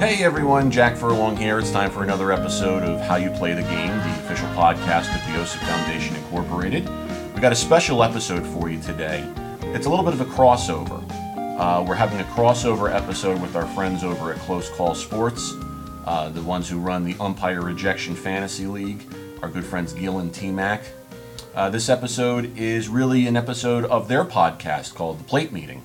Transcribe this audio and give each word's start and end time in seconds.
Hey 0.00 0.24
everyone, 0.24 0.70
Jack 0.70 0.96
Furlong 0.96 1.36
here. 1.36 1.58
It's 1.58 1.70
time 1.70 1.90
for 1.90 2.02
another 2.02 2.32
episode 2.32 2.82
of 2.84 3.02
How 3.02 3.16
You 3.16 3.28
Play 3.32 3.52
the 3.52 3.60
Game, 3.60 3.88
the 3.98 4.24
official 4.24 4.48
podcast 4.54 5.14
of 5.14 5.20
the 5.26 5.38
OSIP 5.38 5.58
Foundation 5.68 6.16
Incorporated. 6.16 6.88
We 7.34 7.42
got 7.42 7.52
a 7.52 7.54
special 7.54 8.02
episode 8.02 8.46
for 8.46 8.70
you 8.70 8.80
today. 8.80 9.30
It's 9.60 9.84
a 9.84 9.90
little 9.90 10.02
bit 10.02 10.14
of 10.14 10.22
a 10.22 10.24
crossover. 10.24 11.04
Uh, 11.58 11.84
we're 11.86 11.96
having 11.96 12.18
a 12.18 12.24
crossover 12.24 12.90
episode 12.90 13.42
with 13.42 13.54
our 13.54 13.66
friends 13.74 14.02
over 14.02 14.32
at 14.32 14.38
Close 14.38 14.70
Call 14.70 14.94
Sports, 14.94 15.52
uh, 16.06 16.30
the 16.30 16.40
ones 16.40 16.66
who 16.66 16.78
run 16.78 17.04
the 17.04 17.14
Umpire 17.20 17.68
Ejection 17.68 18.14
Fantasy 18.14 18.64
League, 18.64 19.04
our 19.42 19.50
good 19.50 19.66
friends 19.66 19.92
Gil 19.92 20.20
and 20.20 20.32
T 20.32 20.50
Mac. 20.50 20.82
Uh, 21.54 21.68
this 21.68 21.90
episode 21.90 22.56
is 22.56 22.88
really 22.88 23.26
an 23.26 23.36
episode 23.36 23.84
of 23.84 24.08
their 24.08 24.24
podcast 24.24 24.94
called 24.94 25.20
The 25.20 25.24
Plate 25.24 25.52
Meeting. 25.52 25.82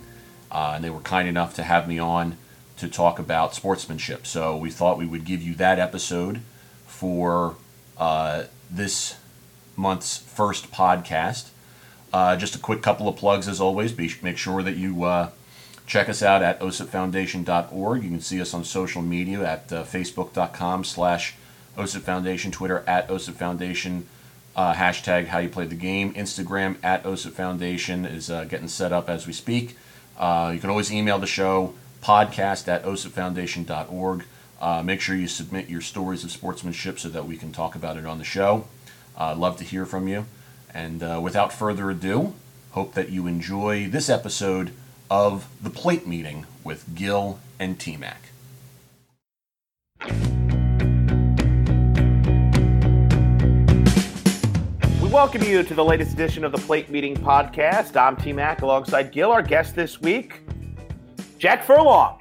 Uh, 0.50 0.72
and 0.76 0.84
they 0.86 0.90
were 0.90 1.02
kind 1.02 1.28
enough 1.28 1.54
to 1.56 1.64
have 1.64 1.86
me 1.86 2.00
on 2.00 2.38
to 2.78 2.88
talk 2.88 3.20
about 3.20 3.56
sportsmanship. 3.56 4.28
So 4.28 4.58
we 4.58 4.70
thought 4.70 4.98
we 4.98 5.06
would 5.06 5.26
give 5.26 5.42
you 5.42 5.56
that 5.56 5.80
episode 5.80 6.42
for 6.86 7.56
uh, 7.98 8.44
this 8.70 9.16
month's 9.76 10.18
first 10.18 10.72
podcast. 10.72 11.50
Uh, 12.12 12.36
just 12.36 12.56
a 12.56 12.60
quick 12.60 12.82
couple 12.82 13.08
of 13.08 13.16
plugs 13.16 13.48
as 13.48 13.60
always. 13.60 13.92
Be, 13.92 14.12
make 14.22 14.38
sure 14.38 14.62
that 14.64 14.76
you 14.76 15.04
uh, 15.04 15.30
check 15.86 16.10
us 16.10 16.22
out 16.22 16.42
at 16.42 16.60
osipfoundation.org. 16.60 18.04
You 18.04 18.10
can 18.10 18.22
see 18.22 18.42
us 18.42 18.54
on 18.54 18.64
social 18.64 19.02
media 19.02 19.44
at 19.44 19.72
uh, 19.72 19.84
facebook.com 19.84 20.84
slash 20.84 21.36
osipfoundation, 21.78 22.52
Twitter 22.52 22.84
at 22.88 23.08
osipfoundation, 23.10 24.04
uh, 24.56 24.74
hashtag 24.74 25.28
how 25.28 25.40
you 25.40 25.50
play 25.50 25.66
the 25.66 25.76
game, 25.76 26.14
Instagram 26.14 26.78
at 26.82 27.04
osipfoundation 27.04 28.10
is 28.10 28.30
uh, 28.30 28.46
getting 28.46 28.70
set 28.70 28.94
up 28.94 29.10
as 29.10 29.28
we 29.28 29.34
speak. 29.34 29.72
you 30.18 30.60
can 30.60 30.70
always 30.70 30.92
email 30.94 31.20
the 31.20 31.28
show 31.28 31.74
podcast 32.06 32.68
at 32.68 32.84
osipfoundation.org. 32.84 34.26
Uh, 34.62 34.84
make 34.84 35.02
sure 35.02 35.16
you 35.16 35.28
submit 35.28 35.68
your 35.68 35.82
stories 35.82 36.24
of 36.24 36.30
sportsmanship 36.30 37.00
so 37.00 37.10
that 37.10 37.26
we 37.26 37.36
can 37.36 37.52
talk 37.52 37.74
about 37.74 37.98
it 37.98 38.06
on 38.06 38.20
the 38.20 38.24
show. 38.24 38.68
Uh, 39.18 39.36
love 39.36 39.58
to 39.58 39.64
hear 39.64 39.88
from 39.88 40.08
you. 40.08 40.28
And 40.72 41.02
uh, 41.02 41.20
without 41.24 41.52
further 41.52 41.90
ado, 41.90 42.36
hope 42.72 42.94
that 42.94 43.10
you 43.10 43.26
enjoy 43.26 43.90
this 43.90 44.08
episode 44.08 44.72
of 45.10 45.48
The 45.64 45.72
Plate 45.72 46.06
Meeting 46.06 46.46
with 46.64 46.94
Gil 46.94 47.40
and 47.60 47.80
T 47.80 47.98
Mac. 47.98 48.30
We 55.02 55.10
welcome 55.10 55.42
you 55.42 55.64
to 55.64 55.74
the 55.74 55.84
latest 55.84 56.14
edition 56.14 56.44
of 56.44 56.52
the 56.52 56.60
Plate 56.60 56.92
Meeting 56.92 57.16
podcast. 57.16 58.00
I'm 58.00 58.16
T 58.16 58.32
Mac 58.32 58.62
alongside 58.62 59.12
Gil. 59.12 59.32
Our 59.32 59.42
guest 59.42 59.74
this 59.76 60.00
week 60.00 60.42
Jack 61.38 61.64
Furlong. 61.64 62.20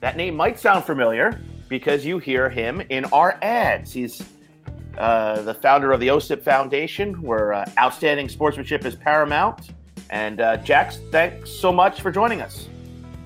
That 0.00 0.16
name 0.16 0.34
might 0.34 0.58
sound 0.58 0.84
familiar 0.84 1.40
because 1.68 2.04
you 2.04 2.18
hear 2.18 2.48
him 2.48 2.82
in 2.88 3.04
our 3.06 3.38
ads. 3.42 3.92
He's 3.92 4.22
uh, 4.98 5.42
the 5.42 5.54
founder 5.54 5.92
of 5.92 6.00
the 6.00 6.08
OSIP 6.08 6.42
Foundation, 6.42 7.22
where 7.22 7.52
uh, 7.52 7.70
outstanding 7.78 8.28
sportsmanship 8.28 8.84
is 8.84 8.94
paramount. 8.94 9.70
And 10.10 10.40
uh, 10.40 10.56
Jack, 10.58 10.92
thanks 11.10 11.50
so 11.50 11.72
much 11.72 12.00
for 12.00 12.10
joining 12.10 12.40
us. 12.40 12.68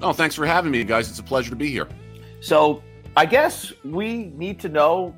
Oh, 0.02 0.12
thanks 0.12 0.34
for 0.34 0.44
having 0.44 0.70
me, 0.70 0.84
guys. 0.84 1.08
It's 1.08 1.18
a 1.18 1.22
pleasure 1.22 1.50
to 1.50 1.56
be 1.56 1.70
here. 1.70 1.88
So, 2.40 2.82
I 3.16 3.26
guess 3.26 3.72
we 3.84 4.26
need 4.36 4.60
to 4.60 4.68
know 4.68 5.14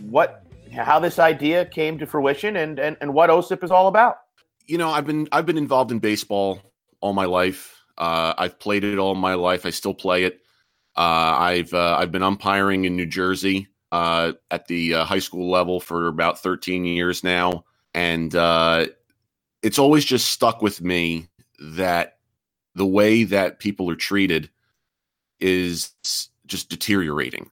what 0.00 0.44
how 0.72 0.98
this 0.98 1.18
idea 1.18 1.64
came 1.64 1.98
to 1.98 2.06
fruition 2.06 2.56
and, 2.56 2.78
and, 2.80 2.96
and 3.00 3.14
what 3.14 3.30
OSIP 3.30 3.62
is 3.62 3.70
all 3.70 3.86
about. 3.86 4.18
You 4.66 4.76
know, 4.76 4.90
I've 4.90 5.06
been 5.06 5.28
I've 5.32 5.46
been 5.46 5.58
involved 5.58 5.92
in 5.92 6.00
baseball 6.00 6.60
all 7.00 7.12
my 7.12 7.24
life. 7.24 7.73
Uh, 7.98 8.34
I've 8.36 8.58
played 8.58 8.84
it 8.84 8.98
all 8.98 9.14
my 9.14 9.34
life. 9.34 9.66
I 9.66 9.70
still 9.70 9.94
play 9.94 10.24
it. 10.24 10.40
Uh, 10.96 11.36
I've 11.38 11.74
uh, 11.74 11.96
I've 11.98 12.12
been 12.12 12.22
umpiring 12.22 12.84
in 12.84 12.96
New 12.96 13.06
Jersey 13.06 13.68
uh, 13.92 14.32
at 14.50 14.66
the 14.66 14.94
uh, 14.94 15.04
high 15.04 15.18
school 15.18 15.50
level 15.50 15.80
for 15.80 16.06
about 16.06 16.40
13 16.40 16.84
years 16.84 17.24
now, 17.24 17.64
and 17.94 18.34
uh, 18.34 18.86
it's 19.62 19.78
always 19.78 20.04
just 20.04 20.28
stuck 20.28 20.62
with 20.62 20.80
me 20.80 21.28
that 21.58 22.18
the 22.74 22.86
way 22.86 23.24
that 23.24 23.58
people 23.58 23.90
are 23.90 23.96
treated 23.96 24.50
is 25.40 25.90
just 26.46 26.68
deteriorating. 26.68 27.50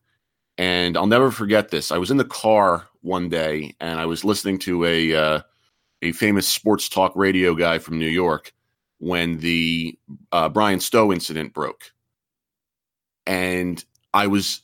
And 0.58 0.96
I'll 0.96 1.06
never 1.06 1.30
forget 1.30 1.70
this. 1.70 1.90
I 1.90 1.98
was 1.98 2.10
in 2.10 2.16
the 2.16 2.24
car 2.24 2.86
one 3.00 3.28
day 3.28 3.74
and 3.80 3.98
I 3.98 4.06
was 4.06 4.24
listening 4.24 4.58
to 4.60 4.84
a 4.84 5.42
a 6.02 6.12
famous 6.12 6.46
sports 6.48 6.88
talk 6.88 7.12
radio 7.14 7.54
guy 7.54 7.78
from 7.78 7.98
New 7.98 8.08
York 8.08 8.52
when 9.02 9.36
the 9.38 9.98
uh, 10.30 10.48
Bryan 10.48 10.78
Stow 10.78 11.12
incident 11.12 11.52
broke, 11.52 11.90
and 13.26 13.84
I 14.14 14.28
was 14.28 14.60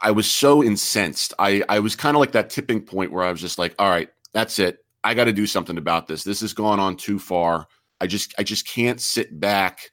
I 0.00 0.12
was 0.12 0.30
so 0.30 0.62
incensed. 0.62 1.34
I 1.40 1.64
I 1.68 1.80
was 1.80 1.96
kind 1.96 2.16
of 2.16 2.20
like 2.20 2.30
that 2.32 2.48
tipping 2.48 2.80
point 2.80 3.10
where 3.10 3.24
I 3.24 3.32
was 3.32 3.40
just 3.40 3.58
like, 3.58 3.74
all 3.80 3.90
right, 3.90 4.08
that's 4.32 4.60
it. 4.60 4.84
I 5.02 5.14
got 5.14 5.24
to 5.24 5.32
do 5.32 5.48
something 5.48 5.78
about 5.78 6.06
this. 6.06 6.22
This 6.22 6.42
has 6.42 6.52
gone 6.52 6.78
on 6.78 6.96
too 6.96 7.18
far. 7.18 7.66
I 8.00 8.06
just 8.06 8.32
I 8.38 8.44
just 8.44 8.68
can't 8.68 9.00
sit 9.00 9.40
back 9.40 9.90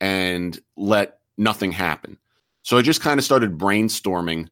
and 0.00 0.56
let 0.76 1.18
nothing 1.36 1.72
happen. 1.72 2.18
So 2.62 2.78
I 2.78 2.82
just 2.82 3.00
kind 3.00 3.18
of 3.18 3.24
started 3.24 3.58
brainstorming 3.58 4.46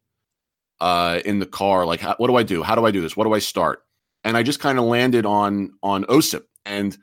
uh, 0.81 1.21
in 1.25 1.39
the 1.39 1.47
car, 1.47 1.87
like, 1.87 2.01
how, 2.01 2.17
what 2.19 2.27
do 2.27 2.35
I 2.35 2.43
do? 2.43 2.65
How 2.65 2.75
do 2.75 2.85
I 2.85 2.91
do 2.91 3.01
this? 3.01 3.17
What 3.17 3.25
do 3.25 3.33
I 3.33 3.39
start? 3.39 3.85
And 4.25 4.37
I 4.37 4.43
just 4.43 4.59
kind 4.59 4.77
of 4.77 4.87
landed 4.87 5.25
on 5.25 5.73
on 5.85 6.03
OSIP 6.07 6.43
and 6.65 6.99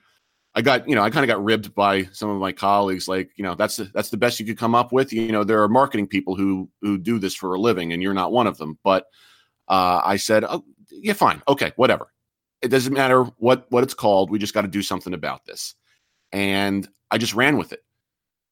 I 0.56 0.62
got, 0.62 0.88
you 0.88 0.96
know, 0.96 1.02
I 1.02 1.10
kind 1.10 1.24
of 1.24 1.36
got 1.36 1.44
ribbed 1.44 1.74
by 1.74 2.04
some 2.12 2.30
of 2.30 2.40
my 2.40 2.52
colleagues. 2.52 3.08
Like, 3.08 3.32
you 3.36 3.44
know, 3.44 3.56
that's 3.56 3.78
the, 3.78 3.86
that's 3.94 4.10
the 4.10 4.18
best 4.18 4.40
you 4.40 4.46
could 4.46 4.58
come 4.58 4.76
up 4.76 4.92
with. 4.92 5.12
You 5.12 5.32
know, 5.32 5.44
there 5.44 5.64
are 5.64 5.70
marketing 5.70 6.08
people 6.08 6.36
who 6.36 6.70
who 6.82 6.98
do 6.98 7.18
this 7.18 7.34
for 7.34 7.56
a 7.56 7.60
living, 7.60 7.92
and 7.92 8.04
you're 8.04 8.14
not 8.14 8.32
one 8.32 8.46
of 8.46 8.58
them. 8.58 8.78
But 8.84 9.06
uh, 9.68 10.02
I 10.04 10.18
said, 10.18 10.44
oh, 10.44 10.64
yeah, 10.92 11.14
fine, 11.14 11.42
okay, 11.48 11.72
whatever. 11.76 12.08
It 12.62 12.68
doesn't 12.68 12.94
matter 12.94 13.24
what 13.38 13.66
what 13.70 13.84
it's 13.84 13.96
called. 13.96 14.30
We 14.30 14.40
just 14.40 14.54
got 14.54 14.62
to 14.62 14.68
do 14.68 14.84
something 14.84 15.14
about 15.14 15.46
this. 15.46 15.76
And 16.32 16.88
I 17.10 17.18
just 17.18 17.34
ran 17.34 17.58
with 17.58 17.74
it. 17.74 17.84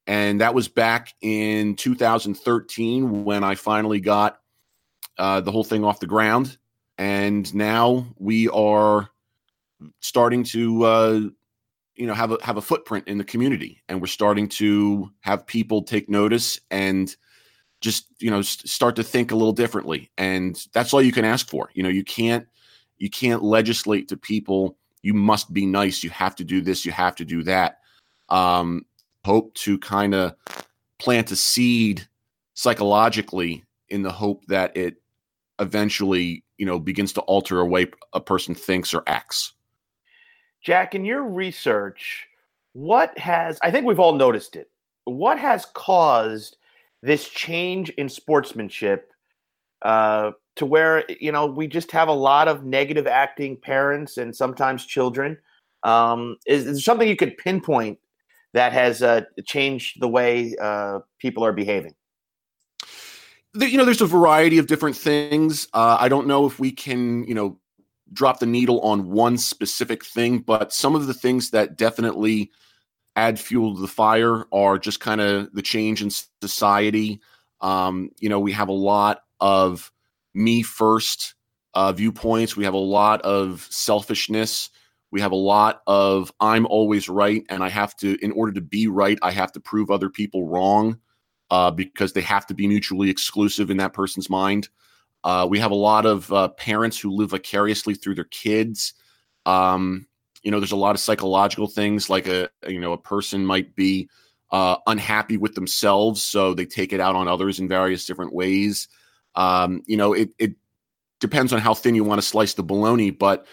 And 0.07 0.41
that 0.41 0.53
was 0.53 0.67
back 0.67 1.13
in 1.21 1.75
2013 1.75 3.23
when 3.23 3.43
I 3.43 3.55
finally 3.55 3.99
got 3.99 4.39
uh, 5.17 5.41
the 5.41 5.51
whole 5.51 5.63
thing 5.63 5.83
off 5.83 5.99
the 5.99 6.07
ground. 6.07 6.57
And 6.97 7.53
now 7.53 8.07
we 8.17 8.49
are 8.49 9.09
starting 9.99 10.43
to 10.45 10.83
uh, 10.83 11.19
you 12.01 12.07
know 12.07 12.15
have 12.15 12.31
a 12.31 12.37
have 12.41 12.57
a 12.57 12.61
footprint 12.63 13.07
in 13.07 13.19
the 13.19 13.23
community 13.23 13.79
and 13.87 14.01
we're 14.01 14.07
starting 14.07 14.49
to 14.49 15.11
have 15.19 15.45
people 15.45 15.83
take 15.83 16.09
notice 16.09 16.59
and 16.71 17.15
just 17.79 18.07
you 18.19 18.31
know 18.31 18.41
start 18.41 18.95
to 18.95 19.03
think 19.03 19.31
a 19.31 19.35
little 19.35 19.53
differently 19.53 20.09
and 20.17 20.65
that's 20.73 20.95
all 20.95 21.01
you 21.01 21.11
can 21.11 21.25
ask 21.25 21.47
for. 21.47 21.69
You 21.75 21.83
know 21.83 21.89
you 21.89 22.03
can't 22.03 22.47
you 22.97 23.07
can't 23.07 23.43
legislate 23.43 24.07
to 24.07 24.17
people 24.17 24.79
you 25.03 25.13
must 25.13 25.53
be 25.53 25.67
nice. 25.67 26.03
You 26.03 26.09
have 26.09 26.35
to 26.37 26.43
do 26.43 26.59
this. 26.59 26.87
You 26.87 26.91
have 26.91 27.15
to 27.17 27.25
do 27.25 27.43
that. 27.43 27.81
Um 28.29 28.87
hope 29.23 29.53
to 29.53 29.77
kind 29.77 30.15
of 30.15 30.33
plant 30.97 31.29
a 31.29 31.35
seed 31.35 32.07
psychologically 32.55 33.63
in 33.89 34.01
the 34.01 34.11
hope 34.11 34.43
that 34.47 34.75
it 34.75 34.95
eventually 35.59 36.43
you 36.57 36.65
know 36.65 36.79
begins 36.79 37.13
to 37.13 37.21
alter 37.21 37.59
a 37.59 37.65
way 37.65 37.85
a 38.13 38.19
person 38.19 38.55
thinks 38.55 38.91
or 38.91 39.03
acts 39.05 39.53
Jack, 40.61 40.93
in 40.93 41.05
your 41.05 41.23
research, 41.23 42.27
what 42.73 43.17
has, 43.17 43.57
I 43.61 43.71
think 43.71 43.85
we've 43.85 43.99
all 43.99 44.13
noticed 44.13 44.55
it, 44.55 44.69
what 45.05 45.39
has 45.39 45.65
caused 45.73 46.57
this 47.01 47.27
change 47.27 47.89
in 47.91 48.07
sportsmanship 48.07 49.11
uh, 49.81 50.31
to 50.55 50.65
where, 50.65 51.03
you 51.19 51.31
know, 51.31 51.47
we 51.47 51.67
just 51.67 51.91
have 51.91 52.07
a 52.07 52.13
lot 52.13 52.47
of 52.47 52.63
negative 52.63 53.07
acting 53.07 53.57
parents 53.57 54.17
and 54.17 54.35
sometimes 54.35 54.85
children? 54.85 55.37
Um, 55.83 56.37
is, 56.45 56.67
is 56.67 56.73
there 56.73 56.81
something 56.81 57.07
you 57.07 57.15
could 57.15 57.37
pinpoint 57.37 57.97
that 58.53 58.71
has 58.71 59.01
uh, 59.01 59.21
changed 59.45 59.99
the 59.99 60.07
way 60.07 60.55
uh, 60.61 60.99
people 61.19 61.43
are 61.43 61.53
behaving? 61.53 61.95
you 63.53 63.77
know, 63.77 63.83
there's 63.85 64.01
a 64.01 64.05
variety 64.05 64.57
of 64.57 64.67
different 64.67 64.95
things. 64.95 65.67
Uh, 65.73 65.97
I 65.99 66.07
don't 66.07 66.27
know 66.27 66.45
if 66.45 66.59
we 66.59 66.71
can, 66.71 67.25
you 67.25 67.33
know, 67.33 67.59
drop 68.13 68.39
the 68.39 68.45
needle 68.45 68.79
on 68.81 69.09
one 69.09 69.37
specific 69.37 70.05
thing, 70.05 70.39
but 70.39 70.73
some 70.73 70.95
of 70.95 71.07
the 71.07 71.13
things 71.13 71.51
that 71.51 71.77
definitely 71.77 72.51
add 73.15 73.39
fuel 73.39 73.75
to 73.75 73.81
the 73.81 73.87
fire 73.87 74.45
are 74.53 74.77
just 74.77 74.99
kind 74.99 75.21
of 75.21 75.51
the 75.53 75.61
change 75.61 76.01
in 76.01 76.09
society. 76.41 77.19
Um, 77.61 78.09
you 78.19 78.29
know, 78.29 78.39
we 78.39 78.51
have 78.53 78.69
a 78.69 78.73
lot 78.73 79.23
of 79.39 79.91
me 80.33 80.61
first 80.61 81.35
uh, 81.73 81.91
viewpoints. 81.91 82.55
We 82.55 82.65
have 82.65 82.73
a 82.73 82.77
lot 82.77 83.21
of 83.21 83.67
selfishness. 83.69 84.69
We 85.11 85.19
have 85.21 85.31
a 85.31 85.35
lot 85.35 85.81
of 85.87 86.31
I'm 86.39 86.65
always 86.67 87.09
right, 87.09 87.43
and 87.49 87.63
I 87.63 87.69
have 87.69 87.95
to, 87.97 88.17
in 88.23 88.31
order 88.31 88.53
to 88.53 88.61
be 88.61 88.87
right, 88.87 89.19
I 89.21 89.31
have 89.31 89.51
to 89.53 89.59
prove 89.59 89.91
other 89.91 90.09
people 90.09 90.47
wrong 90.47 90.99
uh, 91.49 91.69
because 91.69 92.13
they 92.13 92.21
have 92.21 92.47
to 92.47 92.53
be 92.53 92.65
mutually 92.67 93.09
exclusive 93.09 93.69
in 93.69 93.77
that 93.77 93.93
person's 93.93 94.29
mind. 94.29 94.69
Uh, 95.23 95.47
we 95.49 95.59
have 95.59 95.71
a 95.71 95.75
lot 95.75 96.05
of 96.05 96.31
uh, 96.33 96.47
parents 96.49 96.99
who 96.99 97.11
live 97.11 97.31
vicariously 97.31 97.93
through 97.93 98.15
their 98.15 98.23
kids. 98.25 98.93
Um, 99.45 100.07
you 100.43 100.51
know, 100.51 100.59
there's 100.59 100.71
a 100.71 100.77
lot 100.77 100.95
of 100.95 101.01
psychological 101.01 101.67
things 101.67 102.09
like 102.09 102.27
a 102.27 102.49
you 102.67 102.79
know 102.79 102.93
a 102.93 102.97
person 102.97 103.45
might 103.45 103.75
be 103.75 104.09
uh, 104.51 104.77
unhappy 104.87 105.37
with 105.37 105.55
themselves, 105.55 106.21
so 106.23 106.53
they 106.53 106.65
take 106.65 106.93
it 106.93 106.99
out 106.99 107.15
on 107.15 107.27
others 107.27 107.59
in 107.59 107.67
various 107.67 108.05
different 108.05 108.33
ways. 108.33 108.87
Um, 109.35 109.83
you 109.85 109.97
know, 109.97 110.13
it 110.13 110.29
it 110.39 110.55
depends 111.19 111.53
on 111.53 111.59
how 111.59 111.73
thin 111.73 111.95
you 111.95 112.03
want 112.03 112.19
to 112.19 112.27
slice 112.27 112.55
the 112.55 112.63
bologna, 112.63 113.11
but 113.11 113.45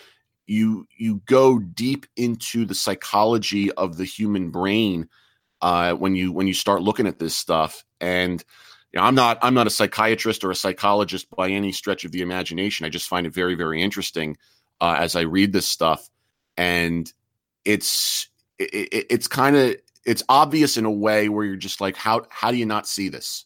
you 0.46 0.86
you 0.96 1.20
go 1.26 1.58
deep 1.58 2.06
into 2.16 2.64
the 2.64 2.74
psychology 2.74 3.70
of 3.72 3.98
the 3.98 4.04
human 4.04 4.50
brain 4.50 5.08
uh, 5.60 5.92
when 5.92 6.16
you 6.16 6.32
when 6.32 6.46
you 6.46 6.54
start 6.54 6.82
looking 6.82 7.06
at 7.06 7.18
this 7.18 7.36
stuff. 7.36 7.84
And 8.00 8.42
you 8.92 9.00
know, 9.00 9.06
I'm 9.06 9.14
not 9.14 9.38
I'm 9.42 9.54
not 9.54 9.66
a 9.66 9.70
psychiatrist 9.70 10.44
or 10.44 10.50
a 10.50 10.56
psychologist 10.56 11.28
by 11.36 11.48
any 11.50 11.72
stretch 11.72 12.04
of 12.04 12.12
the 12.12 12.22
imagination. 12.22 12.86
I 12.86 12.88
just 12.88 13.08
find 13.08 13.26
it 13.26 13.34
very 13.34 13.54
very 13.54 13.82
interesting 13.82 14.36
uh, 14.80 14.96
as 14.98 15.16
I 15.16 15.22
read 15.22 15.52
this 15.52 15.66
stuff, 15.66 16.08
and 16.56 17.12
it's 17.64 18.28
it, 18.58 19.06
it's 19.10 19.28
kind 19.28 19.56
of 19.56 19.76
it's 20.04 20.22
obvious 20.28 20.76
in 20.76 20.84
a 20.84 20.90
way 20.90 21.28
where 21.28 21.44
you're 21.44 21.56
just 21.56 21.80
like 21.80 21.96
how 21.96 22.26
how 22.30 22.50
do 22.50 22.56
you 22.56 22.66
not 22.66 22.86
see 22.86 23.08
this? 23.08 23.44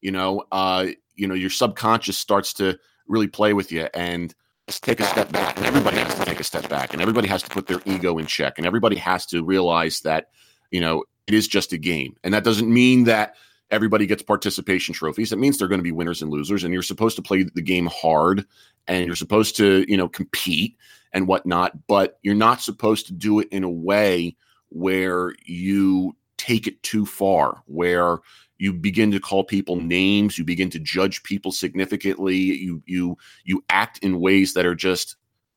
You 0.00 0.10
know, 0.10 0.44
uh, 0.52 0.88
you 1.14 1.26
know, 1.26 1.34
your 1.34 1.50
subconscious 1.50 2.18
starts 2.18 2.52
to 2.54 2.78
really 3.06 3.28
play 3.28 3.52
with 3.52 3.72
you 3.72 3.88
and 3.94 4.34
take 4.68 5.00
a 5.00 5.04
step 5.04 5.30
back 5.32 5.56
and 5.56 5.66
everybody 5.66 5.98
has 5.98 6.14
to 6.14 6.24
take 6.24 6.40
a 6.40 6.44
step 6.44 6.68
back 6.68 6.92
and 6.92 7.02
everybody 7.02 7.28
has 7.28 7.42
to 7.42 7.50
put 7.50 7.66
their 7.66 7.80
ego 7.84 8.16
in 8.18 8.26
check 8.26 8.54
and 8.56 8.66
everybody 8.66 8.96
has 8.96 9.26
to 9.26 9.44
realize 9.44 10.00
that 10.00 10.28
you 10.70 10.80
know 10.80 11.04
it 11.26 11.34
is 11.34 11.48
just 11.48 11.72
a 11.72 11.78
game. 11.78 12.16
And 12.24 12.34
that 12.34 12.44
doesn't 12.44 12.72
mean 12.72 13.04
that 13.04 13.36
everybody 13.72 14.06
gets 14.06 14.22
participation 14.22 14.94
trophies. 14.94 15.32
It 15.32 15.38
means 15.38 15.58
they're 15.58 15.66
going 15.66 15.80
to 15.80 15.82
be 15.82 15.90
winners 15.90 16.22
and 16.22 16.30
losers. 16.30 16.62
And 16.62 16.72
you're 16.72 16.82
supposed 16.82 17.16
to 17.16 17.22
play 17.22 17.42
the 17.42 17.62
game 17.62 17.86
hard 17.86 18.46
and 18.86 19.06
you're 19.06 19.16
supposed 19.16 19.56
to, 19.56 19.84
you 19.88 19.96
know, 19.96 20.08
compete 20.08 20.76
and 21.12 21.26
whatnot, 21.26 21.86
but 21.88 22.18
you're 22.22 22.34
not 22.34 22.60
supposed 22.60 23.06
to 23.06 23.12
do 23.12 23.40
it 23.40 23.48
in 23.50 23.64
a 23.64 23.70
way 23.70 24.36
where 24.68 25.34
you 25.44 26.14
take 26.36 26.66
it 26.66 26.82
too 26.82 27.06
far, 27.06 27.62
where 27.66 28.18
you 28.58 28.72
begin 28.72 29.10
to 29.10 29.18
call 29.18 29.42
people 29.42 29.76
names, 29.76 30.38
you 30.38 30.44
begin 30.44 30.70
to 30.70 30.78
judge 30.78 31.22
people 31.22 31.50
significantly, 31.50 32.36
you 32.36 32.82
you 32.86 33.16
you 33.44 33.64
act 33.70 33.98
in 33.98 34.20
ways 34.20 34.54
that 34.54 34.66
are 34.66 34.74
just 34.74 35.16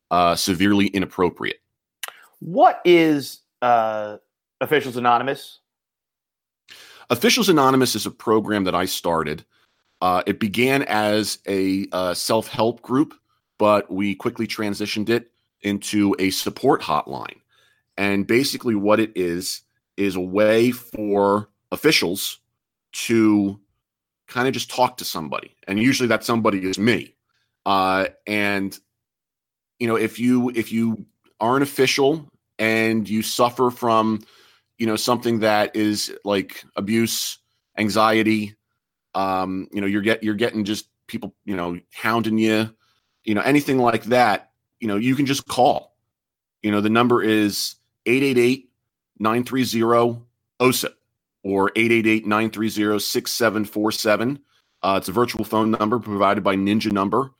uh, 0.09 0.35
severely 0.35 0.87
inappropriate. 0.87 1.59
What 2.39 2.81
is 2.83 3.41
uh, 3.61 4.17
Officials 4.61 4.97
Anonymous? 4.97 5.59
Officials 7.09 7.49
Anonymous 7.49 7.95
is 7.95 8.05
a 8.05 8.11
program 8.11 8.63
that 8.63 8.75
I 8.75 8.85
started. 8.85 9.45
Uh, 10.01 10.23
it 10.25 10.39
began 10.39 10.83
as 10.83 11.39
a 11.47 11.87
uh, 11.91 12.13
self 12.13 12.47
help 12.47 12.81
group, 12.81 13.13
but 13.57 13.91
we 13.91 14.15
quickly 14.15 14.47
transitioned 14.47 15.09
it 15.09 15.31
into 15.61 16.15
a 16.19 16.29
support 16.31 16.81
hotline. 16.81 17.39
And 17.97 18.27
basically, 18.27 18.75
what 18.75 18.99
it 18.99 19.11
is, 19.15 19.61
is 19.97 20.15
a 20.15 20.21
way 20.21 20.71
for 20.71 21.49
officials 21.71 22.39
to 22.91 23.59
kind 24.27 24.47
of 24.47 24.53
just 24.53 24.69
talk 24.69 24.97
to 24.97 25.05
somebody. 25.05 25.55
And 25.67 25.79
usually 25.79 26.07
that 26.09 26.23
somebody 26.23 26.67
is 26.67 26.77
me. 26.77 27.15
Uh, 27.65 28.07
and, 28.27 28.77
you 29.79 29.87
know, 29.87 29.95
if 29.95 30.19
you, 30.19 30.49
if 30.55 30.71
you 30.71 31.05
are 31.39 31.55
an 31.55 31.63
official 31.63 32.27
and 32.59 33.07
you 33.07 33.21
suffer 33.21 33.69
from 33.69 34.23
you 34.77 34.85
know 34.85 34.95
something 34.95 35.39
that 35.39 35.75
is 35.75 36.13
like 36.23 36.63
abuse 36.75 37.39
anxiety 37.77 38.55
um 39.13 39.67
you 39.71 39.81
know 39.81 39.87
you're 39.87 40.01
get 40.01 40.23
you're 40.23 40.35
getting 40.35 40.63
just 40.63 40.89
people 41.07 41.33
you 41.45 41.55
know 41.55 41.79
hounding 41.93 42.37
you 42.37 42.69
you 43.23 43.33
know 43.33 43.41
anything 43.41 43.77
like 43.77 44.03
that 44.05 44.51
you 44.79 44.87
know 44.87 44.97
you 44.97 45.15
can 45.15 45.25
just 45.25 45.47
call. 45.47 45.95
You 46.61 46.71
know 46.71 46.81
the 46.81 46.89
number 46.89 47.23
is 47.23 47.75
888 48.05 48.69
930 49.19 50.21
OSIP 50.59 50.93
or 51.43 51.71
888 51.75 52.25
930 52.25 52.99
6747 52.99 54.39
uh, 54.83 54.95
it's 54.97 55.07
a 55.07 55.11
virtual 55.11 55.43
phone 55.43 55.71
number 55.71 55.97
provided 55.97 56.43
by 56.43 56.55
ninja 56.55 56.91
number. 56.91 57.31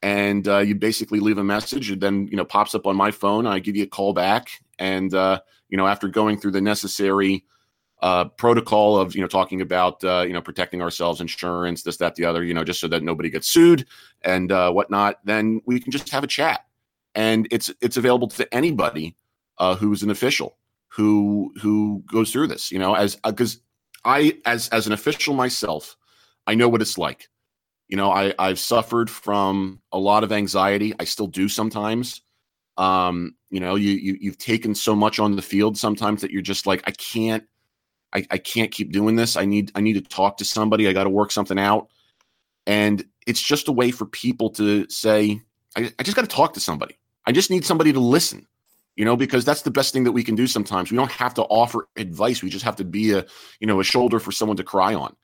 And 0.00 0.46
uh, 0.48 0.58
you 0.58 0.74
basically 0.74 1.20
leave 1.20 1.38
a 1.38 1.44
message 1.44 1.90
and 1.90 2.00
then 2.00 2.28
you 2.28 2.36
know 2.36 2.44
pops 2.44 2.74
up 2.74 2.86
on 2.86 2.94
my 2.96 3.10
phone 3.10 3.46
i 3.46 3.58
give 3.58 3.74
you 3.74 3.82
a 3.82 3.86
call 3.86 4.12
back 4.12 4.48
and 4.78 5.12
uh, 5.12 5.40
you 5.68 5.76
know, 5.76 5.86
after 5.86 6.08
going 6.08 6.38
through 6.38 6.52
the 6.52 6.60
necessary 6.60 7.44
uh, 8.00 8.26
protocol 8.26 8.96
of 8.96 9.14
you 9.14 9.20
know 9.20 9.26
talking 9.26 9.60
about 9.60 10.02
uh, 10.04 10.24
you 10.26 10.32
know 10.32 10.40
protecting 10.40 10.82
ourselves, 10.82 11.20
insurance, 11.20 11.82
this, 11.82 11.96
that, 11.98 12.14
the 12.14 12.24
other, 12.24 12.44
you 12.44 12.54
know, 12.54 12.64
just 12.64 12.80
so 12.80 12.88
that 12.88 13.02
nobody 13.02 13.30
gets 13.30 13.48
sued 13.48 13.86
and 14.22 14.52
uh, 14.52 14.70
whatnot, 14.70 15.18
then 15.24 15.60
we 15.66 15.80
can 15.80 15.90
just 15.90 16.08
have 16.10 16.24
a 16.24 16.28
chat, 16.28 16.66
and 17.14 17.48
it's 17.50 17.70
it's 17.80 17.96
available 17.96 18.28
to 18.28 18.54
anybody 18.54 19.16
uh, 19.58 19.74
who's 19.74 20.02
an 20.02 20.10
official 20.10 20.56
who 20.88 21.52
who 21.60 22.02
goes 22.10 22.32
through 22.32 22.46
this, 22.46 22.70
you 22.70 22.78
know, 22.78 22.94
as 22.94 23.16
because 23.16 23.56
uh, 23.56 23.58
I 24.04 24.38
as 24.44 24.68
as 24.70 24.86
an 24.86 24.92
official 24.92 25.34
myself, 25.34 25.96
I 26.46 26.54
know 26.54 26.68
what 26.68 26.82
it's 26.82 26.98
like. 26.98 27.28
You 27.88 27.96
know, 27.96 28.10
I 28.10 28.34
I've 28.38 28.58
suffered 28.58 29.10
from 29.10 29.80
a 29.92 29.98
lot 29.98 30.24
of 30.24 30.32
anxiety. 30.32 30.94
I 30.98 31.04
still 31.04 31.26
do 31.26 31.48
sometimes. 31.48 32.22
Um, 32.78 33.34
you 33.50 33.60
know, 33.60 33.74
you, 33.74 33.90
you 33.90 34.16
you've 34.20 34.38
taken 34.38 34.74
so 34.74 34.94
much 34.94 35.18
on 35.18 35.36
the 35.36 35.42
field 35.42 35.76
sometimes 35.76 36.22
that 36.22 36.30
you're 36.30 36.42
just 36.42 36.66
like, 36.66 36.82
I 36.86 36.92
can't, 36.92 37.44
I, 38.14 38.24
I 38.30 38.38
can't 38.38 38.70
keep 38.70 38.92
doing 38.92 39.16
this. 39.16 39.36
I 39.36 39.44
need 39.44 39.72
I 39.74 39.80
need 39.80 39.94
to 39.94 40.00
talk 40.00 40.38
to 40.38 40.44
somebody. 40.44 40.88
I 40.88 40.92
got 40.92 41.04
to 41.04 41.10
work 41.10 41.32
something 41.32 41.58
out. 41.58 41.88
And 42.66 43.04
it's 43.26 43.42
just 43.42 43.68
a 43.68 43.72
way 43.72 43.90
for 43.90 44.06
people 44.06 44.50
to 44.50 44.88
say, 44.88 45.40
I, 45.76 45.92
I 45.98 46.02
just 46.02 46.16
got 46.16 46.22
to 46.22 46.34
talk 46.34 46.54
to 46.54 46.60
somebody. 46.60 46.98
I 47.26 47.32
just 47.32 47.50
need 47.50 47.64
somebody 47.64 47.92
to 47.92 48.00
listen 48.00 48.46
you 48.98 49.04
know 49.04 49.16
because 49.16 49.44
that's 49.44 49.62
the 49.62 49.70
best 49.70 49.94
thing 49.94 50.04
that 50.04 50.12
we 50.12 50.22
can 50.22 50.34
do 50.34 50.46
sometimes 50.46 50.90
we 50.90 50.96
don't 50.96 51.10
have 51.10 51.32
to 51.32 51.42
offer 51.44 51.88
advice 51.96 52.42
we 52.42 52.50
just 52.50 52.64
have 52.64 52.76
to 52.76 52.84
be 52.84 53.12
a 53.12 53.24
you 53.60 53.66
know 53.66 53.80
a 53.80 53.84
shoulder 53.84 54.18
for 54.18 54.32
someone 54.32 54.56
to 54.56 54.64
cry 54.64 54.92
on 54.92 55.16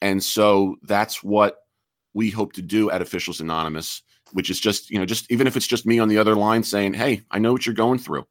and 0.00 0.22
so 0.22 0.76
that's 0.82 1.24
what 1.24 1.56
we 2.14 2.30
hope 2.30 2.52
to 2.52 2.62
do 2.62 2.90
at 2.90 3.02
officials 3.02 3.40
anonymous 3.40 4.02
which 4.32 4.50
is 4.50 4.60
just 4.60 4.90
you 4.90 4.98
know 4.98 5.06
just 5.06 5.30
even 5.30 5.46
if 5.46 5.56
it's 5.56 5.66
just 5.66 5.86
me 5.86 5.98
on 5.98 6.08
the 6.08 6.18
other 6.18 6.34
line 6.34 6.62
saying 6.62 6.94
hey 6.94 7.22
i 7.30 7.38
know 7.38 7.52
what 7.52 7.66
you're 7.66 7.74
going 7.74 7.98
through 7.98 8.26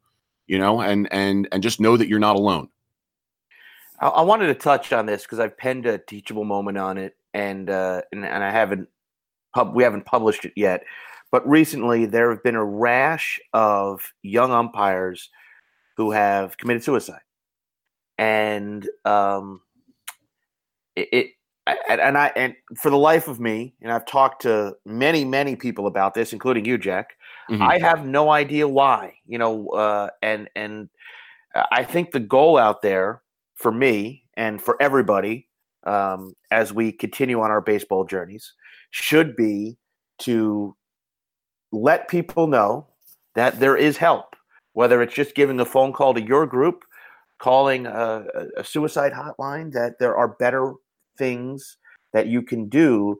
you 0.48 0.57
know 0.57 0.81
and 0.81 1.12
and 1.12 1.48
and 1.51 1.63
just 1.63 1.80
know 1.80 1.98
that 1.98 2.07
you're 2.07 2.19
not 2.19 2.36
alone. 2.36 2.68
I, 4.00 4.07
I 4.07 4.21
wanted 4.21 4.48
to 4.48 4.56
touch 4.56 4.94
on 4.94 5.06
this 5.06 5.24
because 5.24 5.39
i've 5.39 5.57
penned 5.57 5.86
a 5.86 5.98
teachable 5.98 6.45
moment 6.45 6.77
on 6.77 6.98
it 6.98 7.15
and 7.33 7.69
uh 7.69 8.01
and, 8.12 8.25
and 8.25 8.44
i 8.44 8.51
haven't 8.51 8.88
pub 9.53 9.75
we 9.75 9.83
haven't 9.83 10.06
published 10.06 10.45
it 10.45 10.53
yet 10.56 10.83
but 11.31 11.48
recently 11.48 12.06
there 12.06 12.30
have 12.30 12.44
been 12.44 12.56
a 12.56 12.63
rash 12.63 13.39
of 13.54 14.13
young 14.21 14.51
umpires 14.51 15.30
who 15.95 16.12
have 16.12 16.57
committed 16.57 16.83
suicide. 16.83 17.21
And 18.18 18.88
um 19.06 19.61
it, 20.95 21.09
it 21.11 21.28
and 21.68 22.18
I 22.18 22.31
and 22.35 22.56
for 22.77 22.89
the 22.89 22.97
life 22.97 23.27
of 23.27 23.39
me, 23.39 23.75
and 23.81 23.91
I've 23.91 24.06
talked 24.06 24.41
to 24.44 24.75
many 24.85 25.23
many 25.23 25.56
people 25.56 25.87
about 25.87 26.13
this, 26.13 26.33
including 26.33 26.65
you, 26.65 26.77
Jack. 26.77 27.11
Mm-hmm. 27.49 27.61
I 27.61 27.80
have 27.80 28.06
no 28.06 28.31
idea 28.31 28.68
why. 28.68 29.15
You 29.25 29.37
know, 29.37 29.68
uh, 29.69 30.09
and 30.21 30.49
and 30.56 30.89
I 31.71 31.83
think 31.83 32.11
the 32.11 32.19
goal 32.19 32.57
out 32.57 32.81
there 32.81 33.21
for 33.56 33.71
me 33.71 34.23
and 34.35 34.61
for 34.61 34.81
everybody 34.81 35.47
um, 35.83 36.35
as 36.49 36.73
we 36.73 36.91
continue 36.91 37.41
on 37.41 37.51
our 37.51 37.61
baseball 37.61 38.06
journeys 38.06 38.53
should 38.91 39.35
be 39.35 39.77
to 40.19 40.75
let 41.71 42.07
people 42.07 42.47
know 42.47 42.87
that 43.35 43.59
there 43.59 43.77
is 43.77 43.97
help, 43.97 44.35
whether 44.73 45.01
it's 45.01 45.13
just 45.13 45.35
giving 45.35 45.59
a 45.59 45.65
phone 45.65 45.94
call 45.94 46.13
to 46.13 46.21
your 46.21 46.45
group, 46.45 46.83
calling 47.39 47.85
a, 47.85 48.25
a 48.57 48.63
suicide 48.63 49.13
hotline, 49.13 49.71
that 49.71 49.97
there 49.99 50.15
are 50.15 50.27
better 50.27 50.73
things 51.18 51.77
that 52.13 52.27
you 52.27 52.41
can 52.41 52.68
do 52.69 53.18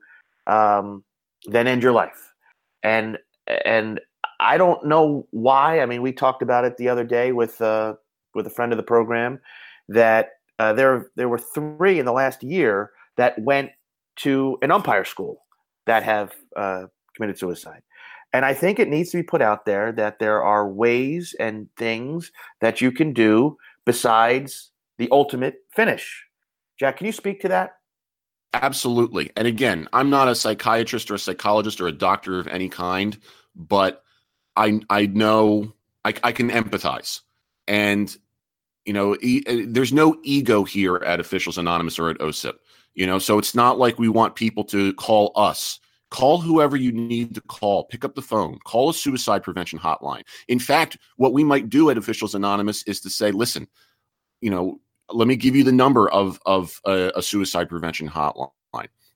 um, 0.48 1.04
than 1.48 1.68
end 1.68 1.84
your 1.84 1.92
life. 1.92 2.34
And 2.84 3.18
and 3.66 4.00
I 4.40 4.58
don't 4.58 4.86
know 4.86 5.28
why. 5.32 5.82
I 5.82 5.86
mean, 5.86 6.02
we 6.02 6.12
talked 6.12 6.42
about 6.42 6.66
it 6.66 6.78
the 6.78 6.90
other 6.90 7.04
day 7.04 7.32
with 7.32 7.62
uh, 7.62 7.96
with 8.34 8.48
a 8.48 8.52
friend 8.52 8.72
of 8.74 8.78
the 8.78 8.84
program 8.84 9.40
that 9.90 10.30
uh, 10.60 10.74
there 10.74 11.08
there 11.16 11.30
were 11.30 11.40
three 11.40 12.00
in 12.00 12.06
the 12.06 12.14
last 12.14 12.44
year 12.44 12.92
that 13.18 13.40
went 13.40 13.72
to 14.18 14.58
an 14.62 14.72
umpire 14.72 15.06
school 15.06 15.44
that 15.86 16.04
have 16.04 16.34
uh, 16.56 16.86
committed 17.16 17.38
suicide. 17.38 17.82
And 18.34 18.46
I 18.46 18.54
think 18.54 18.80
it 18.80 18.88
needs 18.88 19.12
to 19.12 19.18
be 19.18 19.24
put 19.24 19.42
out 19.42 19.66
there 19.66 19.92
that 19.94 20.20
there 20.20 20.42
are 20.42 20.68
ways 20.68 21.36
and 21.40 21.68
things 21.76 22.32
that 22.62 22.80
you 22.80 22.92
can 22.92 23.12
do 23.12 23.58
besides 23.86 24.72
the 24.98 25.10
ultimate 25.12 25.56
finish. 25.76 26.26
Jack, 26.80 26.98
can 26.98 27.08
you 27.08 27.12
speak 27.12 27.42
to 27.42 27.50
that? 27.50 27.81
Absolutely. 28.54 29.32
And 29.38 29.48
again, 29.48 29.88
I'm 29.94 30.10
not 30.10 30.28
a 30.28 30.36
psychiatrist 30.36 31.10
or 31.10 31.16
a 31.16 31.20
psychologist 31.20 31.80
or 31.80 31.88
a 31.88 31.92
doctor 31.92 32.38
of 32.40 32.48
any 32.48 32.68
kind, 32.68 33.18
but 33.56 34.04
I 34.58 34.82
I 34.90 35.06
know 35.06 35.74
I, 36.04 36.14
I 36.24 36.32
can 36.34 36.50
empathize. 36.50 37.22
And 37.68 38.16
you 38.86 38.94
know, 38.94 39.16
e- 39.22 39.44
uh, 39.48 39.66
there's 39.68 39.94
no 39.94 40.18
ego 40.24 40.64
here 40.64 40.98
at 40.98 41.20
Officials 41.20 41.58
Anonymous 41.58 41.98
or 41.98 42.10
at 42.10 42.18
OSIP. 42.20 42.56
You 42.94 43.08
know, 43.08 43.20
so 43.20 43.38
it's 43.38 43.56
not 43.56 43.80
like 43.80 43.98
we 44.00 44.10
want 44.10 44.36
people 44.36 44.66
to 44.66 44.94
call 44.96 45.32
us. 45.36 45.80
Call 46.10 46.42
whoever 46.42 46.76
you 46.76 46.92
need 46.92 47.36
to 47.36 47.42
call. 47.42 47.86
Pick 47.86 48.04
up 48.04 48.16
the 48.16 48.22
phone. 48.22 48.60
Call 48.66 48.90
a 48.90 48.94
suicide 48.94 49.44
prevention 49.44 49.80
hotline. 49.80 50.24
In 50.50 50.60
fact, 50.60 50.98
what 51.16 51.32
we 51.32 51.46
might 51.46 51.70
do 51.70 51.90
at 51.90 51.98
Officials 51.98 52.36
Anonymous 52.36 52.84
is 52.84 53.00
to 53.02 53.10
say, 53.10 53.32
listen, 53.32 53.66
you 54.42 54.50
know, 54.50 54.82
let 55.14 55.28
me 55.28 55.36
give 55.36 55.56
you 55.56 55.64
the 55.64 55.72
number 55.72 56.10
of 56.10 56.40
of 56.46 56.80
a, 56.86 57.12
a 57.16 57.22
suicide 57.22 57.70
prevention 57.70 58.10
hotline. 58.10 58.50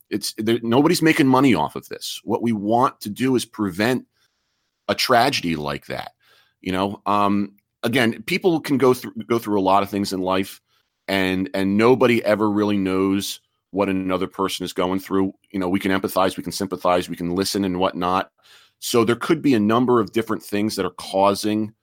It's 0.09 0.33
there, 0.37 0.59
nobody's 0.61 1.01
making 1.01 1.27
money 1.27 1.55
off 1.55 1.75
of 1.75 1.87
this. 1.87 2.21
What 2.23 2.41
we 2.41 2.51
want 2.51 3.01
to 3.01 3.09
do 3.09 3.35
is 3.35 3.45
prevent 3.45 4.05
a 4.87 4.95
tragedy 4.95 5.55
like 5.55 5.87
that. 5.87 6.11
You 6.61 6.71
know, 6.71 7.01
um, 7.05 7.55
again, 7.83 8.21
people 8.23 8.59
can 8.59 8.77
go 8.77 8.93
through 8.93 9.13
go 9.27 9.39
through 9.39 9.59
a 9.59 9.61
lot 9.61 9.83
of 9.83 9.89
things 9.89 10.13
in 10.13 10.21
life, 10.21 10.61
and 11.07 11.49
and 11.53 11.77
nobody 11.77 12.23
ever 12.23 12.49
really 12.49 12.77
knows 12.77 13.39
what 13.71 13.89
another 13.89 14.27
person 14.27 14.63
is 14.63 14.73
going 14.73 14.99
through. 14.99 15.33
You 15.51 15.59
know, 15.59 15.69
we 15.69 15.79
can 15.79 15.91
empathize, 15.91 16.37
we 16.37 16.43
can 16.43 16.51
sympathize, 16.51 17.09
we 17.09 17.15
can 17.15 17.35
listen 17.35 17.65
and 17.65 17.79
whatnot. 17.79 18.31
So 18.79 19.03
there 19.03 19.15
could 19.15 19.41
be 19.41 19.53
a 19.53 19.59
number 19.59 19.99
of 19.99 20.11
different 20.11 20.43
things 20.43 20.75
that 20.75 20.85
are 20.85 20.93
causing 20.97 21.73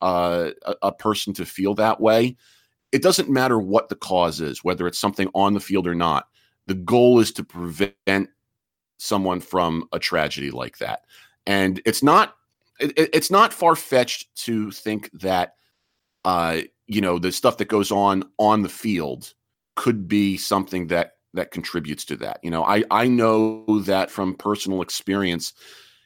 uh, 0.00 0.50
a, 0.64 0.74
a 0.82 0.92
person 0.92 1.32
to 1.34 1.44
feel 1.44 1.74
that 1.74 2.00
way. 2.00 2.36
It 2.92 3.02
doesn't 3.02 3.30
matter 3.30 3.58
what 3.58 3.88
the 3.88 3.96
cause 3.96 4.40
is, 4.40 4.62
whether 4.62 4.86
it's 4.86 4.98
something 4.98 5.28
on 5.34 5.54
the 5.54 5.60
field 5.60 5.86
or 5.86 5.94
not. 5.94 6.28
The 6.66 6.74
goal 6.74 7.18
is 7.20 7.32
to 7.32 7.44
prevent 7.44 8.28
someone 8.98 9.40
from 9.40 9.88
a 9.92 9.98
tragedy 9.98 10.50
like 10.50 10.78
that. 10.78 11.00
And 11.46 11.80
it's 11.84 12.02
not 12.02 12.36
it, 12.78 13.10
it's 13.12 13.30
not 13.30 13.52
far 13.52 13.76
fetched 13.76 14.34
to 14.44 14.70
think 14.70 15.10
that 15.12 15.54
uh, 16.24 16.60
you 16.86 17.00
know 17.00 17.18
the 17.18 17.32
stuff 17.32 17.56
that 17.58 17.68
goes 17.68 17.90
on 17.90 18.24
on 18.38 18.62
the 18.62 18.68
field 18.68 19.34
could 19.74 20.06
be 20.06 20.36
something 20.36 20.88
that 20.88 21.12
that 21.34 21.50
contributes 21.50 22.04
to 22.06 22.16
that. 22.16 22.38
You 22.42 22.50
know, 22.50 22.64
I 22.64 22.84
I 22.90 23.08
know 23.08 23.80
that 23.80 24.10
from 24.10 24.34
personal 24.34 24.82
experience. 24.82 25.52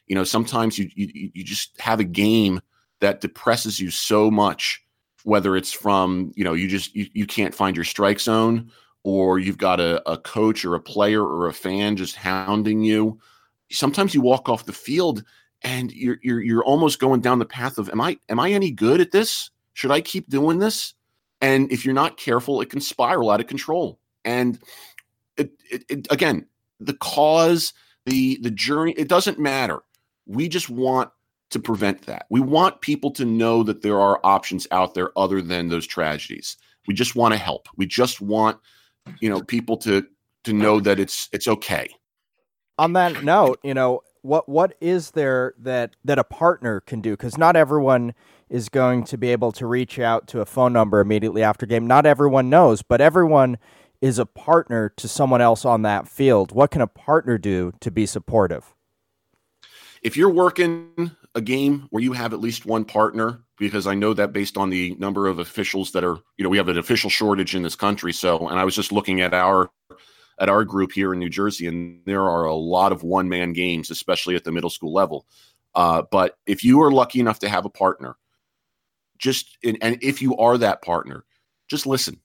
You 0.07 0.15
know, 0.15 0.23
sometimes 0.23 0.79
you 0.79 0.89
you, 0.95 1.31
you 1.33 1.43
just 1.43 1.79
have 1.79 1.99
a 1.99 2.05
game 2.05 2.61
that 2.99 3.21
depresses 3.21 3.79
you 3.79 3.91
so 3.91 4.31
much, 4.31 4.81
whether 5.27 5.57
it's 5.57 5.73
from 5.73 6.31
you 6.37 6.43
know 6.45 6.53
you 6.53 6.69
just 6.69 6.95
you, 6.95 7.05
you 7.13 7.27
can't 7.27 7.53
find 7.53 7.75
your 7.75 7.83
strike 7.83 8.17
zone, 8.17 8.71
or 9.03 9.39
you've 9.39 9.57
got 9.57 9.81
a, 9.81 10.01
a 10.09 10.17
coach 10.17 10.63
or 10.63 10.73
a 10.73 10.79
player 10.79 11.21
or 11.21 11.47
a 11.47 11.53
fan 11.53 11.97
just 11.97 12.15
hounding 12.15 12.81
you. 12.81 13.19
Sometimes 13.69 14.15
you 14.15 14.21
walk 14.21 14.47
off 14.47 14.65
the 14.65 14.71
field 14.71 15.25
and 15.63 15.91
you're 15.91 16.17
you're 16.23 16.41
you're 16.41 16.63
almost 16.63 16.99
going 16.99 17.19
down 17.19 17.39
the 17.39 17.45
path 17.45 17.77
of 17.77 17.89
am 17.89 17.99
I 17.99 18.17
am 18.29 18.39
I 18.39 18.51
any 18.51 18.71
good 18.71 19.01
at 19.01 19.11
this? 19.11 19.51
Should 19.73 19.91
I 19.91 19.99
keep 19.99 20.29
doing 20.29 20.59
this? 20.59 20.93
And 21.41 21.69
if 21.73 21.83
you're 21.83 21.93
not 21.93 22.15
careful, 22.15 22.61
it 22.61 22.69
can 22.69 22.79
spiral 22.79 23.29
out 23.29 23.41
of 23.41 23.47
control. 23.47 23.99
And 24.23 24.57
it, 25.35 25.51
it, 25.69 25.83
it, 25.89 26.07
again, 26.09 26.47
the 26.79 26.93
cause, 26.93 27.73
the 28.05 28.39
the 28.41 28.51
journey, 28.51 28.93
it 28.93 29.09
doesn't 29.09 29.39
matter. 29.39 29.79
We 30.25 30.47
just 30.47 30.69
want 30.69 31.09
to 31.51 31.59
prevent 31.59 32.05
that. 32.05 32.25
We 32.29 32.39
want 32.39 32.81
people 32.81 33.11
to 33.11 33.25
know 33.25 33.63
that 33.63 33.81
there 33.81 33.99
are 33.99 34.19
options 34.23 34.67
out 34.71 34.93
there 34.93 35.17
other 35.17 35.41
than 35.41 35.69
those 35.69 35.87
tragedies. 35.87 36.57
We 36.87 36.93
just 36.93 37.15
want 37.15 37.33
to 37.33 37.37
help. 37.37 37.67
We 37.75 37.85
just 37.85 38.21
want, 38.21 38.57
you 39.19 39.29
know, 39.29 39.41
people 39.41 39.77
to 39.77 40.05
to 40.43 40.53
know 40.53 40.79
that 40.79 40.99
it's 40.99 41.29
it's 41.31 41.47
okay. 41.47 41.89
On 42.77 42.93
that 42.93 43.23
note, 43.23 43.59
you 43.63 43.73
know, 43.73 44.01
what 44.21 44.47
what 44.47 44.75
is 44.81 45.11
there 45.11 45.53
that 45.59 45.95
that 46.03 46.19
a 46.19 46.23
partner 46.23 46.81
can 46.81 47.01
do? 47.01 47.11
Because 47.11 47.37
not 47.37 47.55
everyone 47.55 48.13
is 48.49 48.69
going 48.69 49.03
to 49.05 49.17
be 49.17 49.29
able 49.29 49.51
to 49.53 49.65
reach 49.65 49.99
out 49.99 50.27
to 50.27 50.41
a 50.41 50.45
phone 50.45 50.73
number 50.73 50.99
immediately 50.99 51.43
after 51.43 51.65
game. 51.65 51.87
Not 51.87 52.05
everyone 52.05 52.49
knows, 52.49 52.81
but 52.81 53.01
everyone 53.01 53.57
is 54.01 54.19
a 54.19 54.25
partner 54.25 54.89
to 54.89 55.07
someone 55.07 55.41
else 55.41 55.65
on 55.65 55.81
that 55.81 56.07
field. 56.07 56.51
What 56.51 56.71
can 56.71 56.81
a 56.81 56.87
partner 56.87 57.37
do 57.37 57.73
to 57.79 57.91
be 57.91 58.05
supportive? 58.05 58.75
If 60.01 60.15
you're 60.15 60.29
working 60.29 61.15
a 61.37 61.41
game 61.41 61.85
where 61.91 62.01
you 62.01 62.13
have 62.13 62.33
at 62.33 62.41
least 62.41 62.65
one 62.65 62.83
partner, 62.83 63.43
because 63.59 63.85
I 63.85 63.93
know 63.93 64.13
that 64.15 64.33
based 64.33 64.57
on 64.57 64.71
the 64.71 64.95
number 64.95 65.27
of 65.27 65.37
officials 65.37 65.91
that 65.91 66.03
are, 66.03 66.17
you 66.35 66.43
know, 66.43 66.49
we 66.49 66.57
have 66.57 66.67
an 66.67 66.79
official 66.79 67.11
shortage 67.11 67.55
in 67.55 67.61
this 67.61 67.75
country. 67.75 68.11
So, 68.11 68.47
and 68.47 68.59
I 68.59 68.65
was 68.65 68.75
just 68.75 68.91
looking 68.91 69.21
at 69.21 69.33
our 69.33 69.69
at 70.39 70.49
our 70.49 70.65
group 70.65 70.91
here 70.91 71.13
in 71.13 71.19
New 71.19 71.29
Jersey, 71.29 71.67
and 71.67 72.01
there 72.05 72.27
are 72.27 72.45
a 72.45 72.55
lot 72.55 72.91
of 72.91 73.03
one 73.03 73.29
man 73.29 73.53
games, 73.53 73.91
especially 73.91 74.35
at 74.35 74.43
the 74.43 74.51
middle 74.51 74.69
school 74.71 74.91
level. 74.91 75.27
Uh, 75.75 76.01
but 76.11 76.37
if 76.47 76.63
you 76.63 76.81
are 76.81 76.91
lucky 76.91 77.19
enough 77.19 77.39
to 77.39 77.49
have 77.49 77.65
a 77.65 77.69
partner, 77.69 78.17
just 79.19 79.59
and, 79.63 79.77
and 79.81 79.97
if 80.01 80.21
you 80.23 80.35
are 80.37 80.57
that 80.57 80.81
partner, 80.81 81.23
just 81.67 81.85
listen. 81.85 82.19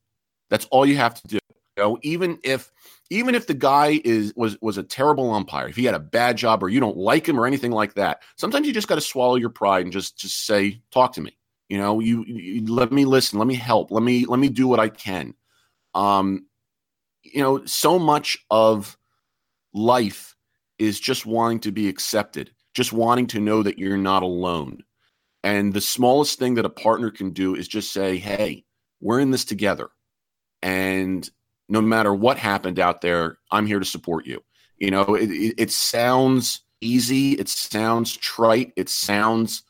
That's 0.49 0.66
all 0.66 0.87
you 0.87 0.97
have 0.97 1.21
to 1.21 1.28
do. 1.28 1.38
You 1.76 1.83
know, 1.83 1.99
even 2.02 2.38
if 2.42 2.71
even 3.12 3.35
if 3.35 3.47
the 3.47 3.54
guy 3.54 4.00
is 4.04 4.33
was 4.37 4.57
was 4.61 4.78
a 4.78 4.83
terrible 4.83 5.33
umpire, 5.35 5.69
if 5.69 5.76
he 5.76 5.85
had 5.85 5.95
a 5.95 6.00
bad 6.00 6.37
job 6.37 6.62
or 6.62 6.69
you 6.69 6.81
don't 6.81 6.97
like 6.97 7.28
him 7.28 7.38
or 7.38 7.47
anything 7.47 7.71
like 7.71 7.95
that, 7.95 8.23
sometimes 8.37 8.66
you 8.66 8.73
just 8.73 8.88
got 8.88 8.95
to 8.97 9.00
swallow 9.00 9.37
your 9.37 9.50
pride 9.50 9.85
and 9.85 9.92
just 9.92 10.19
just 10.19 10.47
say, 10.47 10.81
"Talk 10.90 11.12
to 11.14 11.21
me." 11.21 11.37
You 11.69 11.78
know, 11.78 12.00
you, 12.00 12.25
you, 12.26 12.66
let 12.66 12.92
me 12.92 13.04
listen, 13.04 13.38
let 13.38 13.49
me 13.49 13.54
help, 13.54 13.90
let 13.90 14.02
me 14.02 14.26
let 14.26 14.38
me 14.38 14.49
do 14.49 14.66
what 14.66 14.81
I 14.81 14.88
can. 14.88 15.35
Um, 15.95 16.47
you 17.23 17.40
know, 17.42 17.64
so 17.64 17.99
much 17.99 18.38
of 18.50 18.97
life 19.73 20.37
is 20.78 20.99
just 20.99 21.25
wanting 21.25 21.61
to 21.61 21.73
be 21.73 21.88
accepted, 21.88 22.50
just 22.75 22.92
wanting 22.92 23.26
to 23.28 23.40
know 23.40 23.62
that 23.62 23.78
you're 23.78 23.97
not 23.97 24.23
alone. 24.23 24.83
And 25.45 25.73
the 25.73 25.81
smallest 25.81 26.38
thing 26.38 26.54
that 26.54 26.64
a 26.64 26.71
partner 26.71 27.11
can 27.11 27.31
do 27.31 27.54
is 27.54 27.69
just 27.69 27.92
say, 27.92 28.16
"Hey, 28.16 28.64
we're 29.00 29.21
in 29.21 29.31
this 29.31 29.45
together." 29.45 29.90
And 30.62 31.28
no 31.72 31.80
matter 31.80 32.12
what 32.12 32.36
happened 32.36 32.78
out 32.78 33.00
there, 33.00 33.38
I'm 33.50 33.64
here 33.64 33.78
to 33.78 33.84
support 33.84 34.26
you. 34.26 34.44
You 34.76 34.90
know, 34.90 35.14
it, 35.14 35.30
it, 35.30 35.54
it 35.56 35.70
sounds 35.70 36.60
easy, 36.82 37.32
it 37.32 37.48
sounds 37.48 38.14
trite, 38.14 38.72
it 38.76 38.90
sounds 38.90 39.62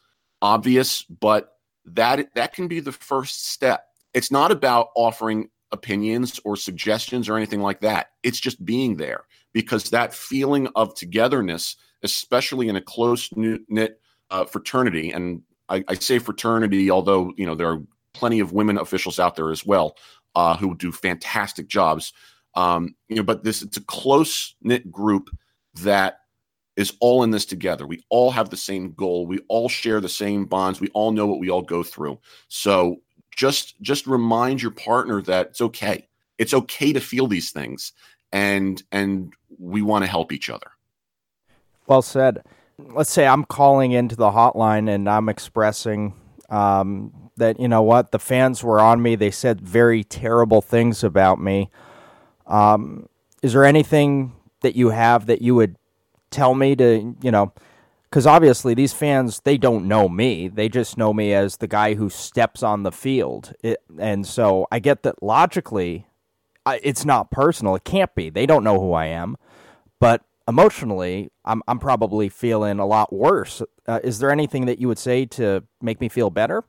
obvious, 0.43 1.05
but 1.05 1.53
that 1.85 2.35
that 2.35 2.55
can 2.55 2.67
be 2.67 2.81
the 2.81 2.91
first 2.91 3.51
step. 3.51 3.85
It's 4.15 4.33
not 4.33 4.51
about 4.51 4.89
offering 4.97 5.49
opinions 5.71 6.41
or 6.45 6.57
suggestions 6.57 7.29
or 7.29 7.37
anything 7.37 7.61
like 7.61 7.81
that. 7.83 8.09
It's 8.25 8.41
just 8.41 8.65
being 8.65 8.97
there 8.97 9.23
because 9.53 9.85
that 9.91 10.13
feeling 10.13 10.69
of 10.75 10.95
togetherness, 10.97 11.77
especially 12.03 12.69
in 12.69 12.75
a 12.75 12.81
close 12.81 13.31
knit 13.37 14.01
uh, 14.29 14.45
fraternity, 14.45 15.13
and 15.13 15.43
I, 15.69 15.85
I, 15.87 15.95
say 15.95 16.19
fraternity, 16.19 16.91
although 16.91 17.33
you 17.37 17.47
know 17.47 17.55
there 17.55 17.71
are 17.71 17.83
plenty 18.13 18.41
of 18.41 18.53
women 18.53 18.77
officials 18.77 19.21
out 19.21 19.37
there 19.37 19.53
as 19.53 19.65
well 19.65 19.97
uh, 20.35 20.57
who 20.57 20.75
do 20.77 20.93
fantastic 20.93 21.69
jobs. 21.69 22.13
Um, 22.55 22.95
you 23.09 23.17
know, 23.17 23.23
but 23.23 23.45
this 23.45 23.63
it's 23.63 23.77
a 23.77 23.85
close 23.85 24.55
knit 24.63 24.91
group 24.91 25.31
that 25.83 26.19
is 26.77 26.93
all 27.01 27.23
in 27.23 27.31
this 27.31 27.45
together. 27.45 27.87
We 27.87 28.05
all 28.09 28.31
have 28.31 28.51
the 28.51 28.57
same 28.57 28.93
goal. 28.93 29.27
We 29.27 29.41
all 29.49 29.69
share 29.69 30.01
the 30.01 30.09
same 30.09 30.47
bonds. 30.47 30.81
We 30.81 30.89
all 30.89 31.13
know 31.13 31.27
what 31.27 31.41
we 31.41 31.51
all 31.51 31.63
go 31.63 31.83
through. 31.83 32.19
So 32.49 32.97
just 33.35 33.81
just 33.81 34.07
remind 34.07 34.63
your 34.63 34.71
partner 34.71 35.23
that 35.23 35.49
it's 35.49 35.61
okay. 35.61 36.09
It's 36.39 36.55
okay 36.55 36.93
to 36.93 37.01
feel 37.01 37.27
these 37.27 37.51
things, 37.51 37.93
and 38.33 38.83
and 38.93 39.33
we 39.59 39.83
want 39.83 40.05
to 40.05 40.11
help 40.11 40.33
each 40.33 40.51
other. 40.51 40.71
Well 41.87 42.03
said. 42.03 42.43
Let's 42.79 43.13
say 43.13 43.27
I'm 43.27 43.45
calling 43.45 43.93
into 43.93 44.17
the 44.17 44.31
hotline 44.31 44.93
and 44.93 45.09
I'm 45.09 45.29
expressing 45.29 46.15
um, 46.49 47.22
that 47.43 47.59
you 47.59 47.69
know 47.69 47.83
what 47.83 48.13
the 48.13 48.19
fans 48.19 48.63
were 48.63 48.81
on 48.81 49.03
me. 49.03 49.17
They 49.17 49.33
said 49.33 49.61
very 49.61 50.05
terrible 50.05 50.63
things 50.63 51.03
about 51.03 51.41
me. 51.41 51.71
Um, 52.47 53.09
is 53.43 53.53
there 53.53 53.65
anything 53.65 54.33
that 54.61 54.77
you 54.77 54.91
have 54.91 55.27
that 55.27 55.43
you 55.43 55.55
would 55.57 55.77
tell 56.31 56.55
me 56.55 56.77
to 56.77 57.17
you 57.21 57.31
know? 57.31 57.53
Because 58.05 58.27
obviously 58.27 58.75
these 58.75 58.93
fans 58.93 59.41
they 59.41 59.59
don't 59.59 59.89
know 59.89 60.09
me. 60.09 60.49
They 60.49 60.69
just 60.69 60.97
know 60.97 61.13
me 61.13 61.35
as 61.35 61.57
the 61.57 61.67
guy 61.67 61.95
who 61.95 62.09
steps 62.09 62.63
on 62.63 62.85
the 62.85 62.93
field. 62.93 63.55
It, 63.63 63.83
and 63.99 64.27
so 64.27 64.69
I 64.71 64.79
get 64.79 65.03
that 65.03 65.23
logically, 65.23 66.07
I, 66.65 66.79
it's 66.83 67.05
not 67.05 67.31
personal. 67.31 67.75
It 67.75 67.85
can't 67.85 68.15
be. 68.15 68.31
They 68.31 68.47
don't 68.47 68.65
know 68.65 68.79
who 68.79 68.93
I 68.93 69.07
am, 69.07 69.37
but 69.99 70.23
emotionally, 70.47 71.33
I'm 71.45 71.63
I'm 71.67 71.81
probably 71.81 72.29
feeling 72.29 72.79
a 72.79 72.87
lot 72.87 73.13
worse. 73.13 73.63
Uh, 73.89 73.99
is 74.05 74.21
there 74.21 74.31
anything 74.31 74.67
that 74.67 74.79
you 74.79 74.87
would 74.87 74.99
say 74.99 75.27
to 75.27 75.65
make 75.81 76.01
me 76.01 76.09
feel 76.09 76.31
better? 76.31 76.63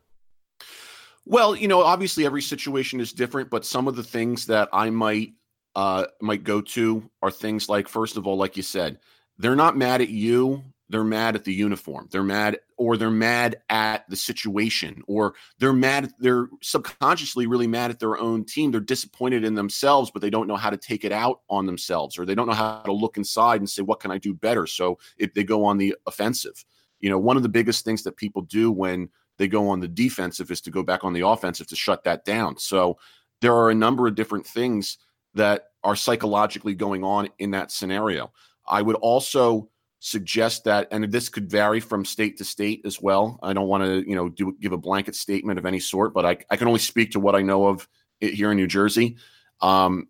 Well, 1.26 1.56
you 1.56 1.68
know, 1.68 1.82
obviously 1.82 2.26
every 2.26 2.42
situation 2.42 3.00
is 3.00 3.14
different, 3.14 3.50
but 3.50 3.66
some 3.66 3.88
of 3.88 3.96
the 3.96 4.04
things 4.04 4.46
that 4.48 4.70
I 4.74 4.90
might 4.90 5.34
uh 5.76 6.06
might 6.22 6.44
go 6.44 6.62
to 6.62 7.10
are 7.22 7.32
things 7.32 7.70
like 7.70 7.88
first 7.88 8.18
of 8.18 8.28
all, 8.28 8.38
like 8.38 8.58
you 8.58 8.64
said, 8.64 9.00
they're 9.38 9.56
not 9.56 9.78
mad 9.78 10.02
at 10.02 10.10
you, 10.10 10.64
they're 10.90 11.04
mad 11.04 11.36
at 11.36 11.44
the 11.44 11.54
uniform. 11.54 12.08
They're 12.12 12.24
mad 12.24 12.60
or 12.78 12.98
they're 12.98 13.10
mad 13.10 13.62
at 13.70 14.08
the 14.10 14.16
situation 14.16 15.02
or 15.08 15.34
they're 15.60 15.74
mad 15.74 16.12
they're 16.20 16.50
subconsciously 16.62 17.48
really 17.48 17.68
mad 17.68 17.90
at 17.90 18.00
their 18.00 18.18
own 18.18 18.46
team. 18.46 18.72
They're 18.72 18.82
disappointed 18.82 19.44
in 19.44 19.56
themselves, 19.56 20.12
but 20.12 20.22
they 20.22 20.30
don't 20.30 20.48
know 20.48 20.58
how 20.58 20.70
to 20.70 20.78
take 20.78 21.06
it 21.06 21.12
out 21.12 21.40
on 21.50 21.66
themselves 21.66 22.20
or 22.20 22.26
they 22.26 22.36
don't 22.36 22.48
know 22.48 22.54
how 22.54 22.82
to 22.82 22.92
look 22.92 23.18
inside 23.18 23.62
and 23.62 23.70
say 23.70 23.82
what 23.82 24.02
can 24.02 24.12
I 24.12 24.18
do 24.18 24.34
better? 24.34 24.68
So 24.68 25.00
if 25.18 25.34
they 25.34 25.44
go 25.44 25.64
on 25.66 25.78
the 25.78 25.96
offensive. 26.06 26.64
You 27.00 27.10
know, 27.10 27.20
one 27.20 27.36
of 27.38 27.44
the 27.44 27.50
biggest 27.50 27.84
things 27.84 28.04
that 28.04 28.16
people 28.16 28.44
do 28.44 28.72
when 28.72 29.10
they 29.38 29.48
go 29.48 29.70
on 29.70 29.80
the 29.80 29.88
defensive 29.88 30.52
is 30.52 30.62
to 30.62 30.72
go 30.72 30.84
back 30.84 31.04
on 31.04 31.14
the 31.14 31.26
offensive 31.26 31.68
to 31.68 31.76
shut 31.76 32.04
that 32.04 32.26
down. 32.26 32.58
So 32.58 32.98
there 33.42 33.54
are 33.54 33.70
a 33.70 33.76
number 33.76 34.08
of 34.08 34.16
different 34.16 34.46
things 34.46 34.98
that 35.34 35.70
are 35.84 35.96
psychologically 35.96 36.76
going 36.76 37.04
on 37.04 37.30
in 37.40 37.52
that 37.52 37.72
scenario. 37.72 38.32
I 38.68 38.82
would 38.82 38.96
also 38.98 39.70
suggest 40.00 40.66
that, 40.66 40.88
and 40.92 41.12
this 41.12 41.30
could 41.30 41.50
vary 41.50 41.80
from 41.80 42.06
state 42.06 42.38
to 42.38 42.44
state 42.44 42.82
as 42.86 43.02
well. 43.02 43.40
I 43.42 43.54
don't 43.54 43.68
want 43.68 43.84
to, 43.84 44.08
you 44.08 44.16
know, 44.16 44.30
do 44.30 44.56
give 44.60 44.74
a 44.74 44.78
blanket 44.78 45.16
statement 45.16 45.58
of 45.60 45.66
any 45.66 45.80
sort, 45.80 46.14
but 46.14 46.26
I, 46.26 46.38
I 46.50 46.58
can 46.58 46.68
only 46.68 46.80
speak 46.80 47.12
to 47.12 47.20
what 47.20 47.36
I 47.36 47.42
know 47.42 47.68
of 47.68 47.88
here 48.20 48.52
in 48.52 48.58
New 48.58 48.68
Jersey. 48.68 49.18
Um, 49.62 50.08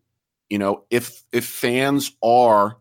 you 0.49 0.57
know, 0.57 0.83
if 0.89 1.23
if 1.31 1.45
fans 1.45 2.11
are 2.21 2.77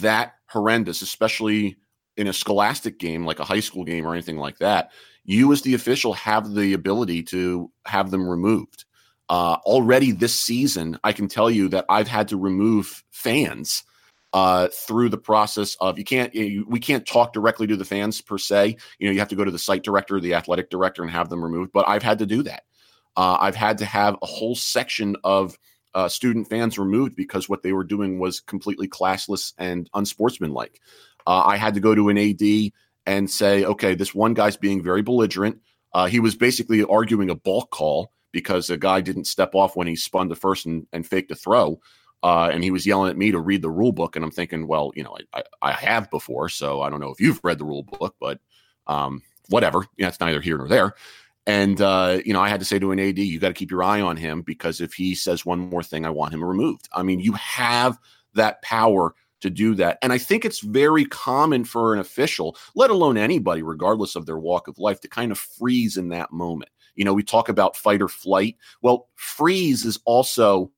that 0.00 0.34
horrendous, 0.46 1.02
especially 1.02 1.76
in 2.16 2.26
a 2.26 2.32
scholastic 2.32 2.98
game 2.98 3.24
like 3.24 3.40
a 3.40 3.44
high 3.44 3.60
school 3.60 3.84
game 3.84 4.06
or 4.06 4.12
anything 4.12 4.38
like 4.38 4.58
that, 4.58 4.90
you 5.28 5.52
as 5.52 5.60
the 5.60 5.74
official 5.74 6.14
have 6.14 6.54
the 6.54 6.72
ability 6.72 7.22
to 7.22 7.70
have 7.84 8.10
them 8.10 8.26
removed. 8.26 8.86
Uh, 9.28 9.58
already 9.66 10.10
this 10.10 10.34
season, 10.34 10.98
I 11.04 11.12
can 11.12 11.28
tell 11.28 11.50
you 11.50 11.68
that 11.68 11.84
I've 11.90 12.08
had 12.08 12.28
to 12.28 12.38
remove 12.38 13.04
fans 13.10 13.84
uh, 14.32 14.68
through 14.68 15.10
the 15.10 15.18
process 15.18 15.76
of 15.80 15.98
you 15.98 16.04
can't 16.04 16.34
you, 16.34 16.64
we 16.66 16.80
can't 16.80 17.06
talk 17.06 17.34
directly 17.34 17.66
to 17.66 17.76
the 17.76 17.84
fans 17.84 18.22
per 18.22 18.38
se. 18.38 18.78
You 18.98 19.06
know, 19.06 19.12
you 19.12 19.18
have 19.18 19.28
to 19.28 19.36
go 19.36 19.44
to 19.44 19.50
the 19.50 19.58
site 19.58 19.82
director, 19.82 20.18
the 20.18 20.32
athletic 20.32 20.70
director, 20.70 21.02
and 21.02 21.10
have 21.10 21.28
them 21.28 21.44
removed. 21.44 21.72
But 21.74 21.86
I've 21.86 22.02
had 22.02 22.18
to 22.20 22.26
do 22.26 22.42
that. 22.44 22.62
Uh, 23.14 23.36
I've 23.38 23.56
had 23.56 23.76
to 23.78 23.84
have 23.84 24.16
a 24.22 24.26
whole 24.26 24.54
section 24.54 25.14
of 25.24 25.58
uh, 25.92 26.08
student 26.08 26.48
fans 26.48 26.78
removed 26.78 27.16
because 27.16 27.50
what 27.50 27.62
they 27.62 27.74
were 27.74 27.84
doing 27.84 28.18
was 28.18 28.40
completely 28.40 28.88
classless 28.88 29.52
and 29.58 29.90
unsportsmanlike. 29.92 30.80
Uh, 31.26 31.42
I 31.44 31.58
had 31.58 31.74
to 31.74 31.80
go 31.80 31.94
to 31.94 32.08
an 32.08 32.16
AD 32.16 32.72
and 33.08 33.30
say, 33.30 33.64
okay, 33.64 33.94
this 33.94 34.14
one 34.14 34.34
guy's 34.34 34.58
being 34.58 34.82
very 34.82 35.00
belligerent. 35.00 35.58
Uh, 35.94 36.06
he 36.06 36.20
was 36.20 36.36
basically 36.36 36.84
arguing 36.84 37.30
a 37.30 37.34
balk 37.34 37.70
call 37.70 38.12
because 38.32 38.68
a 38.68 38.76
guy 38.76 39.00
didn't 39.00 39.24
step 39.24 39.54
off 39.54 39.74
when 39.74 39.86
he 39.86 39.96
spun 39.96 40.28
the 40.28 40.36
first 40.36 40.66
and, 40.66 40.86
and 40.92 41.06
faked 41.06 41.30
a 41.30 41.34
throw. 41.34 41.80
Uh, 42.22 42.50
and 42.52 42.62
he 42.62 42.70
was 42.70 42.86
yelling 42.86 43.08
at 43.08 43.16
me 43.16 43.30
to 43.30 43.38
read 43.38 43.62
the 43.62 43.70
rule 43.70 43.92
book. 43.92 44.14
And 44.14 44.22
I'm 44.22 44.30
thinking, 44.30 44.66
well, 44.66 44.92
you 44.94 45.02
know, 45.02 45.16
I, 45.32 45.38
I, 45.38 45.70
I 45.70 45.72
have 45.72 46.10
before, 46.10 46.50
so 46.50 46.82
I 46.82 46.90
don't 46.90 47.00
know 47.00 47.10
if 47.10 47.18
you've 47.18 47.40
read 47.42 47.58
the 47.58 47.64
rule 47.64 47.84
book, 47.84 48.14
but 48.20 48.40
um, 48.86 49.22
whatever. 49.48 49.86
Yeah, 49.96 50.08
it's 50.08 50.20
neither 50.20 50.42
here 50.42 50.58
nor 50.58 50.68
there. 50.68 50.92
And 51.46 51.80
uh, 51.80 52.20
you 52.26 52.34
know, 52.34 52.42
I 52.42 52.50
had 52.50 52.60
to 52.60 52.66
say 52.66 52.78
to 52.78 52.92
an 52.92 53.00
AD, 53.00 53.18
you 53.18 53.40
got 53.40 53.48
to 53.48 53.54
keep 53.54 53.70
your 53.70 53.82
eye 53.82 54.02
on 54.02 54.18
him 54.18 54.42
because 54.42 54.82
if 54.82 54.92
he 54.92 55.14
says 55.14 55.46
one 55.46 55.60
more 55.60 55.82
thing, 55.82 56.04
I 56.04 56.10
want 56.10 56.34
him 56.34 56.44
removed. 56.44 56.90
I 56.92 57.02
mean, 57.02 57.20
you 57.20 57.32
have 57.32 57.98
that 58.34 58.60
power 58.60 59.14
to 59.40 59.50
do 59.50 59.74
that. 59.76 59.98
And 60.02 60.12
I 60.12 60.18
think 60.18 60.44
it's 60.44 60.60
very 60.60 61.04
common 61.04 61.64
for 61.64 61.94
an 61.94 62.00
official, 62.00 62.56
let 62.74 62.90
alone 62.90 63.16
anybody, 63.16 63.62
regardless 63.62 64.16
of 64.16 64.26
their 64.26 64.38
walk 64.38 64.68
of 64.68 64.78
life, 64.78 65.00
to 65.00 65.08
kind 65.08 65.32
of 65.32 65.38
freeze 65.38 65.96
in 65.96 66.08
that 66.08 66.32
moment. 66.32 66.70
You 66.94 67.04
know, 67.04 67.14
we 67.14 67.22
talk 67.22 67.48
about 67.48 67.76
fight 67.76 68.02
or 68.02 68.08
flight. 68.08 68.56
Well, 68.82 69.08
freeze 69.14 69.84
is 69.84 70.00
also 70.04 70.72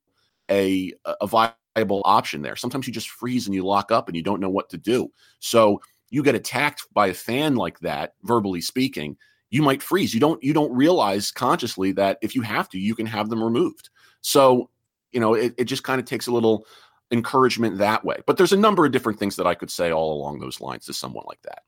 a, 0.49 0.93
a 1.19 1.27
viable 1.27 2.01
option 2.05 2.41
there. 2.41 2.55
Sometimes 2.55 2.85
you 2.85 2.93
just 2.93 3.09
freeze 3.09 3.47
and 3.47 3.55
you 3.55 3.65
lock 3.65 3.91
up 3.91 4.07
and 4.07 4.15
you 4.15 4.21
don't 4.21 4.41
know 4.41 4.49
what 4.49 4.69
to 4.69 4.77
do. 4.77 5.11
So 5.39 5.81
you 6.11 6.21
get 6.21 6.35
attacked 6.35 6.85
by 6.93 7.07
a 7.07 7.13
fan 7.13 7.55
like 7.55 7.79
that, 7.79 8.13
verbally 8.23 8.61
speaking, 8.61 9.17
you 9.49 9.61
might 9.61 9.81
freeze. 9.81 10.13
You 10.13 10.19
don't 10.19 10.41
you 10.43 10.53
don't 10.53 10.71
realize 10.73 11.31
consciously 11.31 11.91
that 11.93 12.17
if 12.21 12.35
you 12.35 12.41
have 12.41 12.69
to, 12.69 12.79
you 12.79 12.95
can 12.95 13.05
have 13.05 13.29
them 13.29 13.43
removed. 13.43 13.89
So, 14.21 14.69
you 15.11 15.19
know, 15.19 15.33
it, 15.33 15.53
it 15.57 15.65
just 15.65 15.83
kind 15.83 15.99
of 15.99 16.05
takes 16.05 16.27
a 16.27 16.31
little 16.31 16.65
encouragement 17.11 17.77
that 17.77 18.05
way. 18.05 18.17
But 18.25 18.37
there's 18.37 18.53
a 18.53 18.57
number 18.57 18.85
of 18.85 18.91
different 18.91 19.19
things 19.19 19.35
that 19.35 19.47
I 19.47 19.55
could 19.55 19.71
say 19.71 19.91
all 19.91 20.13
along 20.13 20.39
those 20.39 20.61
lines 20.61 20.85
to 20.85 20.93
someone 20.93 21.25
like 21.27 21.41
that. 21.43 21.63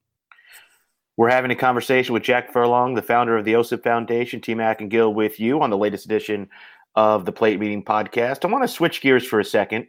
We're 1.16 1.30
having 1.30 1.52
a 1.52 1.56
conversation 1.56 2.14
with 2.14 2.24
Jack 2.24 2.52
Furlong, 2.52 2.96
the 2.96 3.02
founder 3.02 3.38
of 3.38 3.46
the 3.46 3.54
OSIP 3.54 3.84
Foundation, 3.84 4.42
T 4.42 4.56
Mac 4.56 4.82
and 4.82 4.90
Gil 4.90 5.14
with 5.14 5.40
you 5.40 5.62
on 5.62 5.70
the 5.70 5.78
latest 5.78 6.06
edition 6.06 6.50
of 6.96 7.26
the 7.26 7.32
Plate 7.32 7.60
Meeting 7.60 7.84
podcast. 7.84 8.46
I 8.46 8.48
want 8.52 8.64
to 8.64 8.68
switch 8.68 9.02
gears 9.02 9.26
for 9.26 9.40
a 9.40 9.46
second 9.46 9.88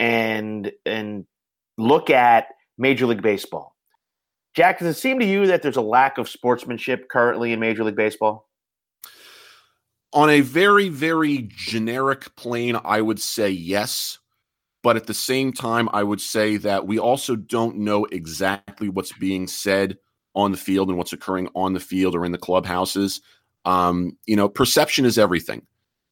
and 0.00 0.72
and 0.84 1.24
look 1.78 2.10
at 2.10 2.48
Major 2.78 3.06
League 3.06 3.22
Baseball. 3.22 3.76
Jack, 4.54 4.78
does 4.78 4.88
it 4.88 4.98
seem 4.98 5.20
to 5.20 5.26
you 5.26 5.46
that 5.48 5.62
there's 5.62 5.76
a 5.76 5.82
lack 5.82 6.18
of 6.18 6.28
sportsmanship 6.28 7.08
currently 7.08 7.52
in 7.52 7.60
Major 7.60 7.84
League 7.84 7.96
Baseball? 7.96 8.48
On 10.12 10.30
a 10.30 10.40
very, 10.40 10.88
very 10.88 11.46
generic 11.48 12.34
plane, 12.36 12.78
I 12.82 13.02
would 13.02 13.20
say 13.20 13.50
yes. 13.50 14.18
But 14.86 14.94
at 14.94 15.08
the 15.08 15.14
same 15.14 15.52
time, 15.52 15.88
I 15.92 16.04
would 16.04 16.20
say 16.20 16.58
that 16.58 16.86
we 16.86 16.96
also 16.96 17.34
don't 17.34 17.78
know 17.78 18.04
exactly 18.04 18.88
what's 18.88 19.12
being 19.14 19.48
said 19.48 19.98
on 20.36 20.52
the 20.52 20.56
field 20.56 20.88
and 20.88 20.96
what's 20.96 21.12
occurring 21.12 21.48
on 21.56 21.72
the 21.72 21.80
field 21.80 22.14
or 22.14 22.24
in 22.24 22.30
the 22.30 22.38
clubhouses. 22.38 23.20
Um, 23.64 24.16
you 24.26 24.36
know, 24.36 24.48
perception 24.48 25.04
is 25.04 25.18
everything. 25.18 25.66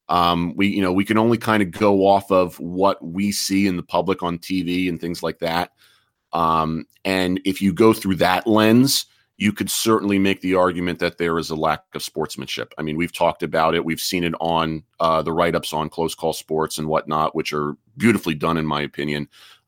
Um, 0.09 0.57
we, 0.57 0.67
you 0.67 0.81
know, 0.81 0.91
we 0.91 1.05
can 1.05 1.17
only 1.17 1.37
kind 1.37 1.63
of 1.63 1.71
go 1.71 2.05
off 2.05 2.29
of 2.33 2.59
what 2.59 3.01
we 3.01 3.31
see 3.31 3.65
in 3.65 3.77
the 3.77 3.81
public 3.81 4.21
on 4.21 4.39
TV 4.39 4.89
and 4.89 4.99
things 4.99 5.23
like 5.23 5.39
that. 5.39 5.71
Um, 6.33 6.83
and 7.05 7.39
if 7.45 7.61
you 7.61 7.71
go 7.71 7.93
through 7.93 8.15
that 8.15 8.45
lens, 8.45 9.05
you 9.37 9.51
could 9.51 9.69
certainly 9.69 10.17
make 10.17 10.41
the 10.41 10.55
argument 10.55 10.99
that 10.99 11.17
there 11.17 11.37
is 11.37 11.49
a 11.49 11.55
lack 11.55 11.83
of 11.93 12.01
sportsmanship. 12.01 12.73
I 12.77 12.81
mean, 12.81 12.95
we've 12.95 13.11
talked 13.11 13.43
about 13.43 13.75
it. 13.75 13.83
We've 13.83 13.99
seen 13.99 14.23
it 14.23 14.33
on 14.39 14.83
uh, 14.99 15.21
the 15.23 15.33
write 15.33 15.55
ups 15.55 15.73
on 15.73 15.89
close 15.89 16.15
call 16.15 16.33
sports 16.33 16.77
and 16.77 16.87
whatnot, 16.87 17.35
which 17.35 17.51
are 17.51 17.75
beautifully 17.97 18.33
done, 18.33 18.57
in 18.57 18.65
my 18.65 18.81
opinion. 18.81 19.27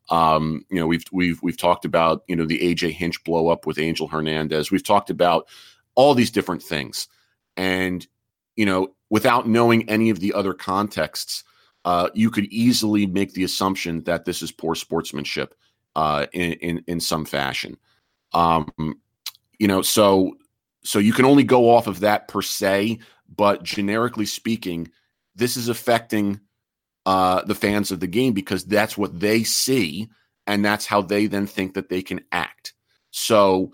Um, 0.09 0.65
you 0.69 0.79
know, 0.79 0.87
we've 0.87 1.03
we've 1.11 1.41
we've 1.43 1.57
talked 1.57 1.83
about 1.83 2.23
you 2.27 2.35
know 2.35 2.45
the 2.45 2.59
AJ 2.59 2.91
Hinch 2.93 3.21
blow 3.25 3.49
up 3.49 3.65
with 3.65 3.77
Angel 3.77 4.07
Hernandez. 4.07 4.71
We've 4.71 4.83
talked 4.83 5.09
about 5.09 5.47
all 5.95 6.13
these 6.13 6.31
different 6.31 6.63
things, 6.63 7.09
and 7.57 8.07
you 8.55 8.65
know, 8.65 8.95
without 9.09 9.49
knowing 9.49 9.89
any 9.89 10.09
of 10.09 10.21
the 10.21 10.33
other 10.33 10.53
contexts, 10.53 11.43
uh, 11.83 12.09
you 12.13 12.31
could 12.31 12.45
easily 12.45 13.05
make 13.05 13.33
the 13.33 13.43
assumption 13.43 14.03
that 14.03 14.23
this 14.23 14.41
is 14.41 14.51
poor 14.51 14.75
sportsmanship 14.75 15.55
uh, 15.95 16.25
in, 16.33 16.53
in, 16.53 16.83
in 16.87 16.99
some 16.99 17.25
fashion. 17.25 17.77
Um, 18.33 18.99
you 19.59 19.67
know, 19.67 19.81
so 19.81 20.37
so 20.83 20.99
you 20.99 21.13
can 21.13 21.25
only 21.25 21.43
go 21.43 21.69
off 21.69 21.87
of 21.87 21.99
that 22.01 22.27
per 22.27 22.41
se, 22.41 22.99
but 23.35 23.63
generically 23.63 24.25
speaking, 24.25 24.89
this 25.35 25.57
is 25.57 25.69
affecting 25.69 26.39
uh, 27.05 27.43
the 27.43 27.55
fans 27.55 27.91
of 27.91 27.99
the 27.99 28.07
game 28.07 28.33
because 28.33 28.65
that's 28.65 28.97
what 28.97 29.19
they 29.19 29.43
see, 29.43 30.09
and 30.45 30.63
that's 30.63 30.85
how 30.85 31.01
they 31.01 31.27
then 31.27 31.47
think 31.47 31.73
that 31.73 31.89
they 31.89 32.01
can 32.01 32.21
act. 32.31 32.73
So, 33.11 33.73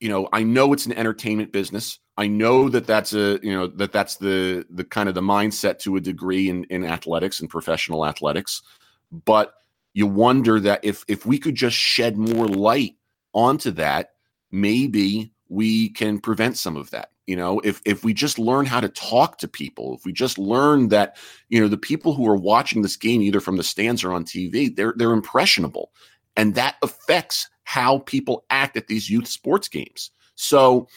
you 0.00 0.08
know, 0.08 0.28
I 0.32 0.42
know 0.42 0.72
it's 0.72 0.86
an 0.86 0.92
entertainment 0.92 1.52
business. 1.52 1.98
I 2.16 2.26
know 2.26 2.68
that 2.68 2.86
that's 2.86 3.14
a 3.14 3.38
you 3.42 3.52
know 3.52 3.66
that 3.66 3.92
that's 3.92 4.16
the 4.16 4.66
the 4.70 4.84
kind 4.84 5.08
of 5.08 5.14
the 5.14 5.22
mindset 5.22 5.78
to 5.80 5.96
a 5.96 6.00
degree 6.00 6.48
in 6.48 6.64
in 6.64 6.84
athletics 6.84 7.40
and 7.40 7.48
professional 7.48 8.06
athletics, 8.06 8.62
but 9.10 9.54
you 9.94 10.06
wonder 10.06 10.60
that 10.60 10.84
if 10.84 11.04
if 11.08 11.24
we 11.24 11.38
could 11.38 11.54
just 11.54 11.76
shed 11.76 12.16
more 12.18 12.48
light 12.48 12.96
onto 13.34 13.70
that, 13.72 14.10
maybe 14.52 15.32
we 15.48 15.88
can 15.90 16.18
prevent 16.18 16.56
some 16.56 16.76
of 16.76 16.90
that. 16.90 17.10
You 17.26 17.36
know, 17.36 17.60
if 17.60 17.80
if 17.84 18.04
we 18.04 18.14
just 18.14 18.38
learn 18.38 18.66
how 18.66 18.80
to 18.80 18.88
talk 18.88 19.38
to 19.38 19.48
people, 19.48 19.94
if 19.94 20.04
we 20.04 20.12
just 20.12 20.38
learn 20.38 20.88
that, 20.88 21.16
you 21.48 21.60
know, 21.60 21.68
the 21.68 21.76
people 21.76 22.14
who 22.14 22.28
are 22.28 22.36
watching 22.36 22.82
this 22.82 22.96
game 22.96 23.22
either 23.22 23.40
from 23.40 23.56
the 23.56 23.62
stands 23.62 24.02
or 24.02 24.12
on 24.12 24.24
TV, 24.24 24.74
they're 24.74 24.94
they're 24.96 25.12
impressionable. 25.12 25.92
And 26.36 26.54
that 26.54 26.76
affects 26.82 27.48
how 27.64 27.98
people 28.00 28.44
act 28.50 28.76
at 28.76 28.88
these 28.88 29.08
youth 29.08 29.28
sports 29.28 29.68
games. 29.68 30.10
So 30.34 30.88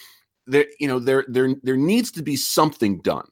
there, 0.47 0.65
you 0.79 0.87
know, 0.87 0.99
there 0.99 1.25
there 1.27 1.55
there 1.61 1.77
needs 1.77 2.11
to 2.11 2.23
be 2.23 2.35
something 2.35 3.01
done. 3.01 3.27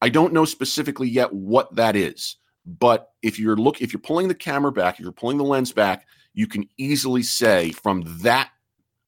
I 0.00 0.08
don't 0.08 0.32
know 0.32 0.44
specifically 0.44 1.08
yet 1.08 1.32
what 1.32 1.74
that 1.76 1.94
is. 1.94 2.36
But 2.66 3.12
if 3.22 3.38
you're 3.38 3.56
look 3.56 3.80
if 3.80 3.92
you're 3.92 4.00
pulling 4.00 4.28
the 4.28 4.34
camera 4.34 4.72
back, 4.72 4.94
if 4.94 5.00
you're 5.00 5.12
pulling 5.12 5.38
the 5.38 5.44
lens 5.44 5.72
back, 5.72 6.06
you 6.34 6.46
can 6.46 6.68
easily 6.76 7.22
say 7.22 7.70
from 7.70 8.02
that 8.22 8.50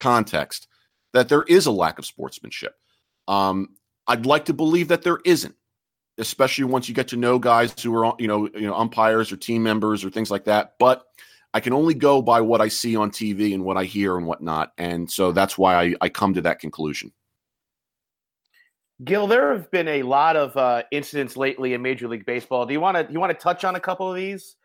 context 0.05 0.67
that 1.13 1.29
there 1.29 1.43
is 1.43 1.65
a 1.65 1.71
lack 1.71 1.97
of 1.97 2.05
sportsmanship. 2.05 2.75
Um, 3.27 3.69
I'd 4.05 4.27
like 4.27 4.45
to 4.45 4.53
believe 4.53 4.89
that 4.89 5.01
there 5.01 5.17
isn't, 5.25 5.55
especially 6.19 6.65
once 6.65 6.87
you 6.87 6.93
get 6.93 7.07
to 7.07 7.17
know 7.17 7.39
guys 7.39 7.73
who 7.81 7.95
are 7.95 8.13
you 8.19 8.27
know 8.27 8.47
you 8.53 8.67
know 8.67 8.75
umpires 8.75 9.31
or 9.31 9.37
team 9.37 9.63
members 9.63 10.05
or 10.05 10.11
things 10.11 10.29
like 10.29 10.45
that. 10.45 10.75
But 10.77 11.03
I 11.55 11.59
can 11.59 11.73
only 11.73 11.95
go 11.95 12.21
by 12.21 12.41
what 12.41 12.61
I 12.61 12.67
see 12.67 12.95
on 12.95 13.09
TV 13.09 13.55
and 13.55 13.63
what 13.63 13.77
I 13.77 13.85
hear 13.85 14.17
and 14.17 14.27
whatnot, 14.27 14.73
and 14.77 15.09
so 15.09 15.31
that's 15.31 15.57
why 15.57 15.83
I, 15.83 15.95
I 16.01 16.09
come 16.09 16.35
to 16.35 16.41
that 16.41 16.59
conclusion. 16.59 17.11
Gil, 19.03 19.25
there 19.25 19.51
have 19.53 19.71
been 19.71 19.87
a 19.87 20.03
lot 20.03 20.35
of 20.35 20.55
uh, 20.55 20.83
incidents 20.91 21.35
lately 21.35 21.73
in 21.73 21.81
Major 21.81 22.07
League 22.07 22.25
Baseball. 22.25 22.67
Do 22.67 22.73
you 22.73 22.79
want 22.79 22.95
to 22.95 23.11
you 23.11 23.19
want 23.19 23.31
to 23.31 23.43
touch 23.43 23.65
on 23.65 23.75
a 23.75 23.79
couple 23.79 24.07
of 24.07 24.15
these? 24.15 24.55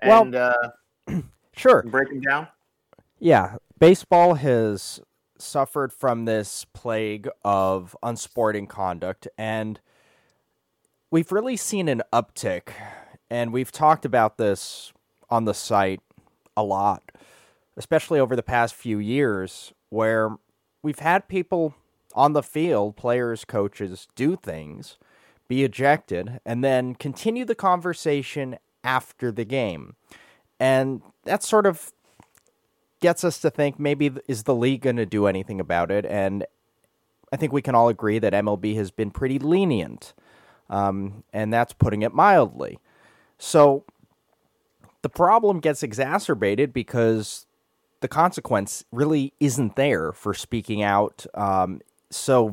And, 0.00 0.32
well, 0.32 0.54
uh, 1.08 1.20
sure. 1.54 1.82
Break 1.84 2.08
them 2.08 2.20
down. 2.20 2.48
Yeah, 3.20 3.56
baseball 3.78 4.34
has 4.34 5.00
suffered 5.38 5.92
from 5.92 6.24
this 6.24 6.66
plague 6.72 7.28
of 7.44 7.96
unsporting 8.02 8.66
conduct, 8.66 9.28
and 9.36 9.80
we've 11.10 11.32
really 11.32 11.56
seen 11.56 11.88
an 11.88 12.02
uptick. 12.12 12.70
And 13.30 13.52
we've 13.52 13.70
talked 13.70 14.04
about 14.04 14.38
this 14.38 14.92
on 15.28 15.44
the 15.44 15.52
site 15.52 16.00
a 16.56 16.62
lot, 16.62 17.12
especially 17.76 18.18
over 18.18 18.34
the 18.34 18.42
past 18.42 18.74
few 18.74 18.98
years, 18.98 19.72
where 19.90 20.36
we've 20.82 21.00
had 21.00 21.28
people 21.28 21.74
on 22.14 22.32
the 22.32 22.42
field, 22.42 22.96
players, 22.96 23.44
coaches 23.44 24.08
do 24.16 24.34
things, 24.34 24.98
be 25.46 25.62
ejected, 25.62 26.40
and 26.46 26.64
then 26.64 26.94
continue 26.94 27.44
the 27.44 27.54
conversation 27.54 28.56
after 28.82 29.30
the 29.30 29.44
game. 29.44 29.94
And 30.58 31.02
that's 31.24 31.46
sort 31.46 31.66
of 31.66 31.92
gets 33.00 33.24
us 33.24 33.38
to 33.40 33.50
think 33.50 33.78
maybe 33.78 34.10
is 34.26 34.44
the 34.44 34.54
league 34.54 34.82
going 34.82 34.96
to 34.96 35.06
do 35.06 35.26
anything 35.26 35.60
about 35.60 35.90
it? 35.90 36.04
And 36.06 36.46
I 37.32 37.36
think 37.36 37.52
we 37.52 37.62
can 37.62 37.74
all 37.74 37.88
agree 37.88 38.18
that 38.18 38.32
MLB 38.32 38.74
has 38.76 38.90
been 38.90 39.10
pretty 39.10 39.38
lenient 39.38 40.14
um, 40.70 41.24
and 41.32 41.52
that's 41.52 41.72
putting 41.72 42.02
it 42.02 42.12
mildly. 42.12 42.78
So 43.38 43.84
the 45.02 45.08
problem 45.08 45.60
gets 45.60 45.82
exacerbated 45.82 46.72
because 46.72 47.46
the 48.00 48.08
consequence 48.08 48.84
really 48.92 49.32
isn't 49.40 49.76
there 49.76 50.12
for 50.12 50.34
speaking 50.34 50.82
out 50.82 51.26
um, 51.34 51.80
so 52.10 52.52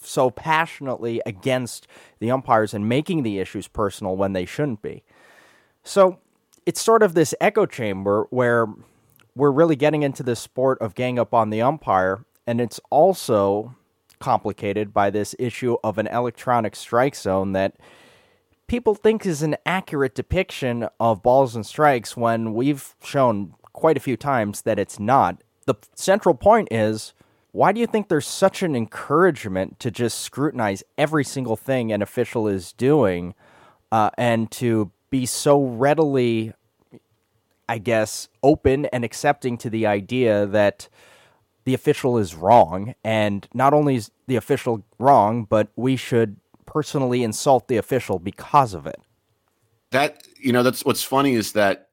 so 0.00 0.30
passionately 0.30 1.20
against 1.26 1.86
the 2.20 2.30
umpires 2.30 2.72
and 2.72 2.88
making 2.88 3.22
the 3.22 3.38
issues 3.38 3.68
personal 3.68 4.16
when 4.16 4.32
they 4.32 4.44
shouldn't 4.44 4.80
be. 4.80 5.02
So 5.82 6.18
it's 6.64 6.80
sort 6.80 7.02
of 7.02 7.14
this 7.14 7.34
echo 7.40 7.66
chamber 7.66 8.26
where 8.30 8.66
we're 9.38 9.52
really 9.52 9.76
getting 9.76 10.02
into 10.02 10.22
the 10.22 10.36
sport 10.36 10.78
of 10.80 10.94
gang 10.94 11.18
up 11.18 11.32
on 11.32 11.50
the 11.50 11.62
umpire, 11.62 12.24
and 12.46 12.60
it's 12.60 12.80
also 12.90 13.76
complicated 14.18 14.92
by 14.92 15.10
this 15.10 15.34
issue 15.38 15.76
of 15.84 15.96
an 15.96 16.08
electronic 16.08 16.74
strike 16.74 17.14
zone 17.14 17.52
that 17.52 17.76
people 18.66 18.96
think 18.96 19.24
is 19.24 19.42
an 19.42 19.56
accurate 19.64 20.14
depiction 20.14 20.88
of 20.98 21.22
balls 21.22 21.54
and 21.54 21.64
strikes 21.64 22.16
when 22.16 22.52
we've 22.52 22.96
shown 23.02 23.54
quite 23.72 23.96
a 23.96 24.00
few 24.00 24.16
times 24.16 24.62
that 24.62 24.78
it's 24.78 24.98
not. 24.98 25.40
The 25.66 25.76
central 25.94 26.34
point 26.34 26.68
is 26.72 27.14
why 27.52 27.70
do 27.72 27.80
you 27.80 27.86
think 27.86 28.08
there's 28.08 28.26
such 28.26 28.62
an 28.64 28.74
encouragement 28.74 29.78
to 29.78 29.90
just 29.90 30.18
scrutinize 30.20 30.82
every 30.98 31.24
single 31.24 31.56
thing 31.56 31.92
an 31.92 32.02
official 32.02 32.48
is 32.48 32.72
doing 32.72 33.34
uh, 33.92 34.10
and 34.18 34.50
to 34.50 34.90
be 35.10 35.24
so 35.26 35.62
readily, 35.62 36.52
I 37.68 37.78
guess, 37.78 38.28
open 38.42 38.86
and 38.86 39.04
accepting 39.04 39.58
to 39.58 39.70
the 39.70 39.86
idea 39.86 40.46
that 40.46 40.88
the 41.64 41.74
official 41.74 42.18
is 42.18 42.34
wrong? 42.34 42.94
And 43.04 43.46
not 43.52 43.74
only 43.74 43.96
is 43.96 44.10
the 44.26 44.36
official 44.36 44.84
wrong, 44.98 45.44
but 45.44 45.68
we 45.76 45.96
should 45.96 46.36
personally 46.66 47.22
insult 47.22 47.68
the 47.68 47.76
official 47.76 48.18
because 48.18 48.74
of 48.74 48.86
it. 48.86 49.00
That, 49.90 50.22
you 50.38 50.52
know, 50.52 50.62
that's 50.62 50.84
what's 50.84 51.02
funny 51.02 51.34
is 51.34 51.52
that 51.52 51.88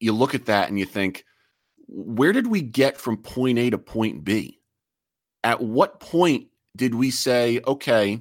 you 0.00 0.12
look 0.12 0.34
at 0.34 0.46
that 0.46 0.68
and 0.68 0.78
you 0.78 0.86
think, 0.86 1.24
where 1.88 2.32
did 2.32 2.46
we 2.46 2.60
get 2.60 2.98
from 2.98 3.16
point 3.16 3.58
A 3.58 3.70
to 3.70 3.78
point 3.78 4.24
B? 4.24 4.60
at 5.46 5.62
what 5.62 6.00
point 6.00 6.48
did 6.74 6.96
we 6.96 7.08
say, 7.08 7.60
okay, 7.68 8.20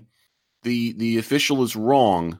the 0.61 0.93
the 0.93 1.17
official 1.17 1.63
is 1.63 1.75
wrong, 1.75 2.39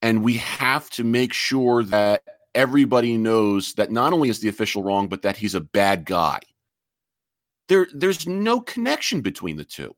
and 0.00 0.22
we 0.22 0.34
have 0.34 0.88
to 0.90 1.02
make 1.02 1.32
sure 1.32 1.82
that 1.82 2.21
everybody 2.54 3.16
knows 3.16 3.74
that 3.74 3.90
not 3.90 4.12
only 4.12 4.28
is 4.28 4.40
the 4.40 4.48
official 4.48 4.82
wrong, 4.82 5.08
but 5.08 5.22
that 5.22 5.36
he's 5.36 5.54
a 5.54 5.60
bad 5.60 6.04
guy. 6.04 6.40
There, 7.68 7.86
there's 7.94 8.26
no 8.26 8.60
connection 8.60 9.20
between 9.20 9.56
the 9.56 9.64
two. 9.64 9.94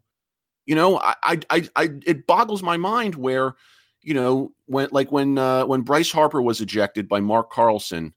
You 0.67 0.75
know, 0.75 0.99
I, 0.99 1.15
I, 1.51 1.69
I, 1.77 1.91
it 2.07 2.27
boggles 2.27 2.63
my 2.63 2.77
mind 2.77 3.17
where, 3.17 3.55
you 4.03 4.15
know, 4.15 4.53
when 4.67 4.89
like 4.93 5.13
when 5.13 5.37
uh, 5.39 5.67
when 5.67 5.83
Bryce 5.83 6.11
Harper 6.11 6.41
was 6.41 6.61
ejected 6.61 7.09
by 7.09 7.21
Mark 7.21 7.51
Carlson 7.51 8.15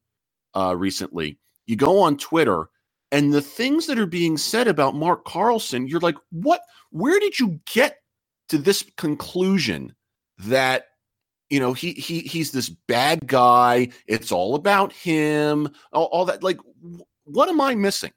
uh, 0.56 0.76
recently, 0.78 1.40
you 1.66 1.76
go 1.76 2.00
on 2.00 2.18
Twitter 2.18 2.70
and 3.12 3.34
the 3.34 3.42
things 3.42 3.88
that 3.88 4.00
are 4.00 4.06
being 4.06 4.38
said 4.38 4.68
about 4.68 4.96
Mark 4.96 5.26
Carlson, 5.26 5.88
you're 5.88 6.00
like, 6.00 6.18
what? 6.32 6.62
Where 6.92 7.20
did 7.20 7.40
you 7.40 7.60
get 7.74 7.98
to 8.50 8.58
this 8.58 8.86
conclusion 8.98 9.94
that 10.40 10.86
you 11.50 11.60
know 11.60 11.74
he 11.74 11.94
he 11.94 12.20
he's 12.20 12.52
this 12.52 12.70
bad 12.70 13.26
guy? 13.28 13.90
It's 14.08 14.32
all 14.32 14.56
about 14.56 14.92
him. 14.92 15.70
All, 15.94 16.06
all 16.06 16.26
that. 16.26 16.44
Like, 16.44 16.60
what 17.24 17.50
am 17.50 17.62
I 17.62 17.76
missing? 17.76 18.12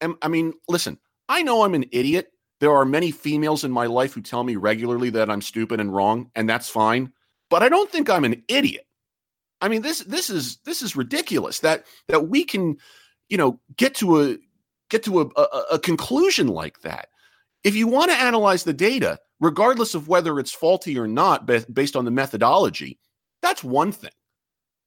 And 0.00 0.14
I 0.22 0.28
mean, 0.28 0.54
listen, 0.68 0.98
I 1.28 1.42
know 1.42 1.62
I'm 1.62 1.74
an 1.74 1.86
idiot. 1.92 2.32
There 2.60 2.72
are 2.72 2.84
many 2.84 3.10
females 3.10 3.64
in 3.64 3.70
my 3.70 3.86
life 3.86 4.14
who 4.14 4.22
tell 4.22 4.44
me 4.44 4.56
regularly 4.56 5.10
that 5.10 5.30
I'm 5.30 5.42
stupid 5.42 5.80
and 5.80 5.94
wrong, 5.94 6.30
and 6.34 6.48
that's 6.48 6.68
fine. 6.68 7.12
But 7.50 7.62
I 7.62 7.68
don't 7.68 7.90
think 7.90 8.08
I'm 8.10 8.24
an 8.24 8.42
idiot. 8.48 8.86
I 9.60 9.68
mean, 9.68 9.82
this 9.82 10.00
this 10.00 10.30
is 10.30 10.58
this 10.64 10.82
is 10.82 10.96
ridiculous 10.96 11.60
that 11.60 11.86
that 12.08 12.28
we 12.28 12.44
can 12.44 12.76
you 13.28 13.36
know 13.36 13.60
get 13.76 13.94
to 13.96 14.22
a 14.22 14.36
get 14.90 15.04
to 15.04 15.20
a, 15.20 15.26
a, 15.36 15.64
a 15.72 15.78
conclusion 15.78 16.48
like 16.48 16.80
that 16.82 17.08
if 17.64 17.74
you 17.74 17.86
want 17.86 18.10
to 18.10 18.16
analyze 18.16 18.62
the 18.62 18.72
data 18.72 19.18
regardless 19.40 19.94
of 19.94 20.08
whether 20.08 20.38
it's 20.38 20.52
faulty 20.52 20.98
or 20.98 21.08
not 21.08 21.46
based 21.72 21.96
on 21.96 22.04
the 22.04 22.10
methodology 22.10 22.98
that's 23.44 23.62
one 23.62 23.92
thing. 23.92 24.10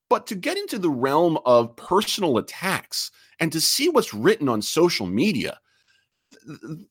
But 0.09 0.25
to 0.27 0.35
get 0.35 0.57
into 0.57 0.79
the 0.79 0.89
realm 0.89 1.37
of 1.45 1.75
personal 1.75 2.39
attacks 2.39 3.11
and 3.39 3.51
to 3.51 3.61
see 3.61 3.87
what's 3.87 4.15
written 4.15 4.49
on 4.49 4.63
social 4.63 5.05
media 5.05 5.59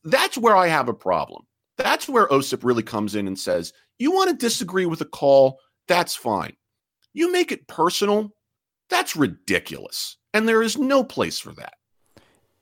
that's 0.03 0.37
where 0.37 0.55
i 0.55 0.67
have 0.67 0.87
a 0.87 0.93
problem. 0.93 1.45
That's 1.77 2.07
where 2.07 2.31
osip 2.31 2.63
really 2.63 2.83
comes 2.83 3.15
in 3.15 3.27
and 3.27 3.37
says 3.37 3.73
you 3.99 4.11
want 4.11 4.29
to 4.29 4.35
disagree 4.35 4.85
with 4.85 5.01
a 5.01 5.05
call? 5.05 5.59
That's 5.89 6.15
fine. 6.15 6.55
You 7.13 7.31
make 7.31 7.51
it 7.51 7.67
personal? 7.67 8.33
That's 8.89 9.15
ridiculous. 9.15 10.17
And 10.33 10.47
there 10.47 10.63
is 10.63 10.77
no 10.77 11.03
place 11.03 11.37
for 11.39 11.51
that. 11.53 11.73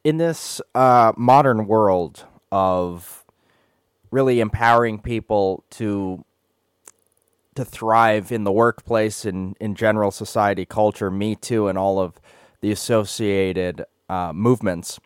In 0.04 0.18
this 0.18 0.62
uh, 0.74 1.12
modern 1.16 1.68
world 1.68 2.26
of 2.52 3.24
really 4.12 4.40
empowering 4.40 5.00
people 5.00 5.64
to 5.72 6.24
to 7.56 7.64
thrive 7.64 8.32
in 8.34 8.44
the 8.44 8.52
workplace 8.52 9.24
and 9.24 9.56
in 9.62 9.76
general 9.76 10.12
society 10.12 10.66
culture, 10.66 11.10
Me 11.10 11.36
Too, 11.36 11.68
and 11.70 11.78
all 11.78 12.00
of 12.00 12.20
the 12.60 12.72
associated 12.72 13.86
uh, 14.10 14.34
movements. 14.34 15.00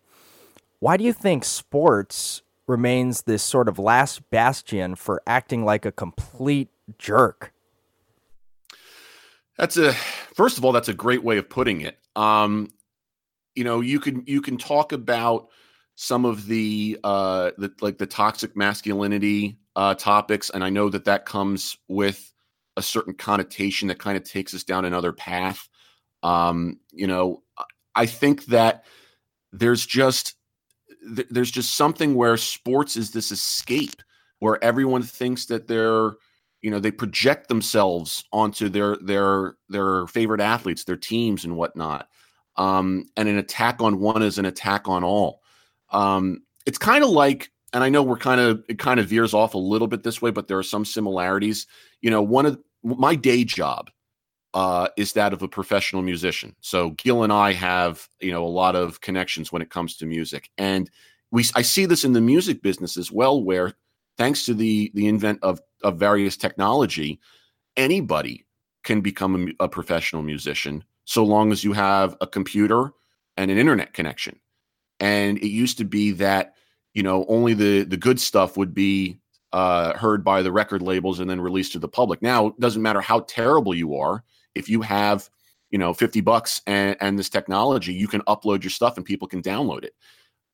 Why 0.80 0.98
do 0.98 1.04
you 1.04 1.14
think 1.14 1.46
sports 1.46 2.42
remains 2.66 3.24
this 3.24 3.44
sort 3.44 3.68
of 3.68 3.78
last 3.78 4.30
bastion 4.30 4.96
for 4.96 5.22
acting 5.28 5.64
like 5.64 5.86
a 5.86 5.92
complete 5.92 6.70
jerk? 6.98 7.54
That's 9.58 9.78
a 9.78 9.94
first 9.94 10.58
of 10.58 10.66
all, 10.66 10.72
that's 10.72 10.88
a 10.88 10.94
great 10.94 11.24
way 11.24 11.38
of 11.38 11.50
putting 11.50 11.82
it. 11.82 12.00
Um, 12.16 12.72
you 13.56 13.64
know, 13.64 13.82
you 13.82 14.00
can 14.00 14.24
you 14.26 14.42
can 14.42 14.58
talk 14.58 14.92
about 14.92 15.50
some 16.02 16.24
of 16.24 16.46
the 16.46 16.98
uh, 17.04 17.52
the 17.58 17.70
like 17.82 17.98
the 17.98 18.06
toxic 18.06 18.56
masculinity 18.56 19.58
uh, 19.76 19.94
topics, 19.96 20.50
and 20.50 20.64
I 20.64 20.70
know 20.70 20.88
that 20.88 21.04
that 21.04 21.26
comes 21.26 21.76
with 21.90 22.34
a 22.78 22.82
certain 22.82 23.14
connotation 23.14 23.90
that 23.90 24.00
kind 24.00 24.16
of 24.16 24.24
takes 24.24 24.54
us 24.54 24.64
down 24.64 24.86
another 24.86 25.12
path. 25.12 25.68
Um, 26.24 26.80
you 26.94 27.06
know, 27.06 27.44
I 27.96 28.06
think 28.06 28.46
that 28.46 28.86
there's 29.52 29.86
just 29.86 30.36
there's 31.04 31.52
just 31.52 31.76
something 31.76 32.16
where 32.16 32.38
sports 32.38 32.96
is 32.96 33.12
this 33.12 33.34
escape 33.34 34.02
where 34.40 34.64
everyone 34.64 35.04
thinks 35.04 35.48
that 35.48 35.68
they're 35.68 36.14
you 36.62 36.72
know 36.72 36.80
they 36.80 36.92
project 36.92 37.50
themselves 37.50 38.24
onto 38.32 38.70
their 38.70 38.96
their 39.02 39.56
their 39.68 40.08
favorite 40.08 40.40
athletes 40.40 40.86
their 40.86 40.96
teams 40.96 41.44
and 41.44 41.58
whatnot 41.58 42.08
um, 42.56 43.04
and 43.18 43.28
an 43.28 43.38
attack 43.38 43.82
on 43.82 44.00
one 44.00 44.22
is 44.24 44.38
an 44.38 44.46
attack 44.46 44.88
on 44.88 45.04
all 45.04 45.42
um, 45.92 46.42
it's 46.66 46.78
kind 46.78 47.04
of 47.04 47.10
like 47.10 47.52
and 47.74 47.84
i 47.84 47.90
know 47.90 48.02
we're 48.02 48.18
kind 48.18 48.42
of 48.42 48.64
it 48.68 48.80
kind 48.80 49.00
of 49.00 49.08
veers 49.08 49.34
off 49.34 49.54
a 49.54 49.58
little 49.58 49.88
bit 49.88 50.04
this 50.04 50.22
way 50.22 50.32
but 50.32 50.48
there 50.48 50.58
are 50.58 50.64
some 50.64 50.86
similarities. 50.86 51.68
You 52.02 52.12
know 52.12 52.22
one 52.22 52.46
of 52.46 52.60
my 52.84 53.16
day 53.16 53.44
job 53.44 53.90
uh, 54.54 54.88
is 54.98 55.14
that 55.14 55.32
of 55.34 55.44
a 55.44 55.48
professional 55.48 56.02
musician. 56.02 56.56
So 56.62 56.92
gil 56.92 57.24
and 57.24 57.34
i 57.34 57.54
have 57.54 58.08
you 58.20 58.32
know 58.32 58.46
a 58.46 58.48
lot 58.48 58.76
of 58.76 59.02
connections 59.02 59.52
when 59.52 59.62
it 59.62 59.70
comes 59.70 59.98
to 59.98 60.06
music. 60.06 60.50
And 60.58 60.90
we 61.32 61.46
i 61.56 61.62
see 61.62 61.86
this 61.86 62.04
in 62.04 62.14
the 62.14 62.22
music 62.22 62.62
business 62.62 62.98
as 62.98 63.12
well 63.12 63.44
where 63.44 63.74
thanks 64.18 64.46
to 64.46 64.54
the 64.54 64.92
the 64.96 65.08
invent 65.08 65.40
of 65.42 65.62
of 65.84 65.98
various 65.98 66.38
technology, 66.38 67.20
anybody 67.78 68.46
can 68.84 69.02
become 69.02 69.54
a, 69.60 69.66
a 69.66 69.70
professional 69.70 70.22
musician 70.22 70.84
so 71.06 71.24
long 71.24 71.52
as 71.52 71.64
you 71.64 71.74
have 71.74 72.16
a 72.22 72.28
computer 72.28 72.92
and 73.38 73.50
an 73.50 73.58
internet 73.58 73.94
connection. 73.94 74.40
And 75.00 75.38
it 75.38 75.48
used 75.48 75.78
to 75.78 75.86
be 75.86 76.12
that 76.14 76.54
you 76.94 77.04
know 77.04 77.26
only 77.28 77.54
the 77.54 77.84
the 77.84 77.98
good 77.98 78.20
stuff 78.20 78.58
would 78.58 78.74
be 78.74 79.20
uh, 79.52 79.98
heard 79.98 80.24
by 80.24 80.42
the 80.42 80.52
record 80.52 80.82
labels 80.82 81.20
and 81.20 81.30
then 81.30 81.42
released 81.42 81.74
to 81.74 81.80
the 81.80 81.88
public. 81.88 82.22
Now 82.22 82.48
it 82.48 82.60
doesn't 82.60 82.82
matter 82.82 83.02
how 83.02 83.22
terrible 83.22 83.74
you 83.74 83.96
are 83.96 84.24
if 84.56 84.70
you 84.70 84.82
have 84.82 85.30
you 85.72 85.78
know 85.78 85.94
50 85.94 86.22
bucks 86.22 86.62
and, 86.68 86.98
and 87.00 87.18
this 87.18 87.30
technology 87.30 87.94
you 87.94 88.08
can 88.08 88.22
upload 88.22 88.64
your 88.64 88.72
stuff 88.72 88.98
and 88.98 89.06
people 89.06 89.28
can 89.28 89.42
download 89.42 89.84
it. 89.84 89.94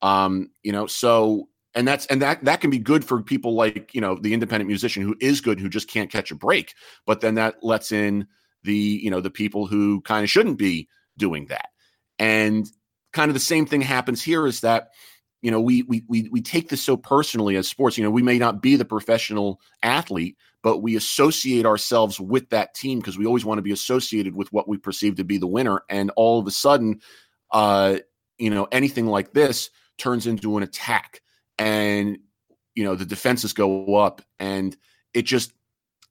Um 0.02 0.50
you 0.62 0.72
know 0.72 0.86
so 0.86 1.48
and 1.74 1.86
that's 1.86 2.06
and 2.06 2.22
that 2.22 2.42
that 2.44 2.60
can 2.60 2.70
be 2.70 2.78
good 2.78 3.04
for 3.04 3.22
people 3.22 3.54
like 3.54 3.94
you 3.94 4.00
know 4.00 4.16
the 4.16 4.32
independent 4.32 4.66
musician 4.66 5.02
who 5.02 5.14
is 5.20 5.40
good 5.40 5.60
who 5.60 5.68
just 5.68 5.88
can't 5.88 6.10
catch 6.10 6.30
a 6.30 6.34
break. 6.34 6.74
But 7.04 7.20
then 7.20 7.34
that 7.34 7.56
lets 7.62 7.92
in 7.92 8.26
the 8.64 8.74
you 8.74 9.10
know 9.10 9.20
the 9.20 9.30
people 9.30 9.66
who 9.66 10.00
kind 10.00 10.24
of 10.24 10.30
shouldn't 10.30 10.58
be 10.58 10.88
doing 11.18 11.46
that. 11.46 11.68
And 12.18 12.66
kind 13.16 13.30
of 13.30 13.34
the 13.34 13.40
same 13.40 13.64
thing 13.64 13.80
happens 13.80 14.22
here 14.22 14.46
is 14.46 14.60
that 14.60 14.90
you 15.40 15.50
know 15.50 15.60
we 15.60 15.82
we 15.84 16.04
we, 16.06 16.28
we 16.30 16.42
take 16.42 16.68
this 16.68 16.82
so 16.82 16.96
personally 16.96 17.56
as 17.56 17.66
sports 17.66 17.96
you 17.96 18.04
know 18.04 18.10
we 18.10 18.22
may 18.22 18.38
not 18.38 18.60
be 18.60 18.76
the 18.76 18.84
professional 18.84 19.58
athlete 19.82 20.36
but 20.62 20.78
we 20.78 20.96
associate 20.96 21.64
ourselves 21.64 22.20
with 22.20 22.50
that 22.50 22.74
team 22.74 22.98
because 22.98 23.16
we 23.16 23.24
always 23.24 23.44
want 23.44 23.56
to 23.56 23.62
be 23.62 23.72
associated 23.72 24.36
with 24.36 24.52
what 24.52 24.68
we 24.68 24.76
perceive 24.76 25.16
to 25.16 25.24
be 25.24 25.38
the 25.38 25.46
winner 25.46 25.80
and 25.88 26.10
all 26.14 26.38
of 26.38 26.46
a 26.46 26.50
sudden 26.50 27.00
uh 27.52 27.96
you 28.36 28.50
know 28.50 28.68
anything 28.70 29.06
like 29.06 29.32
this 29.32 29.70
turns 29.96 30.26
into 30.26 30.58
an 30.58 30.62
attack 30.62 31.22
and 31.58 32.18
you 32.74 32.84
know 32.84 32.94
the 32.94 33.06
defenses 33.06 33.54
go 33.54 33.96
up 33.96 34.20
and 34.38 34.76
it 35.14 35.22
just 35.22 35.52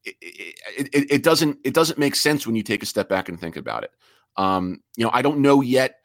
it, 0.04 0.16
it, 0.22 1.12
it, 1.12 1.24
doesn't 1.24 1.60
it 1.64 1.74
doesn't 1.74 2.00
make 2.00 2.16
sense 2.16 2.46
when 2.46 2.56
you 2.56 2.64
take 2.64 2.84
a 2.84 2.88
step 2.88 3.10
back 3.10 3.28
and 3.30 3.40
think 3.40 3.58
about 3.58 3.84
it. 3.84 3.92
Um, 4.38 4.82
you 4.96 5.04
know, 5.04 5.12
I 5.14 5.22
don't 5.22 5.40
know 5.40 5.62
yet 5.62 5.96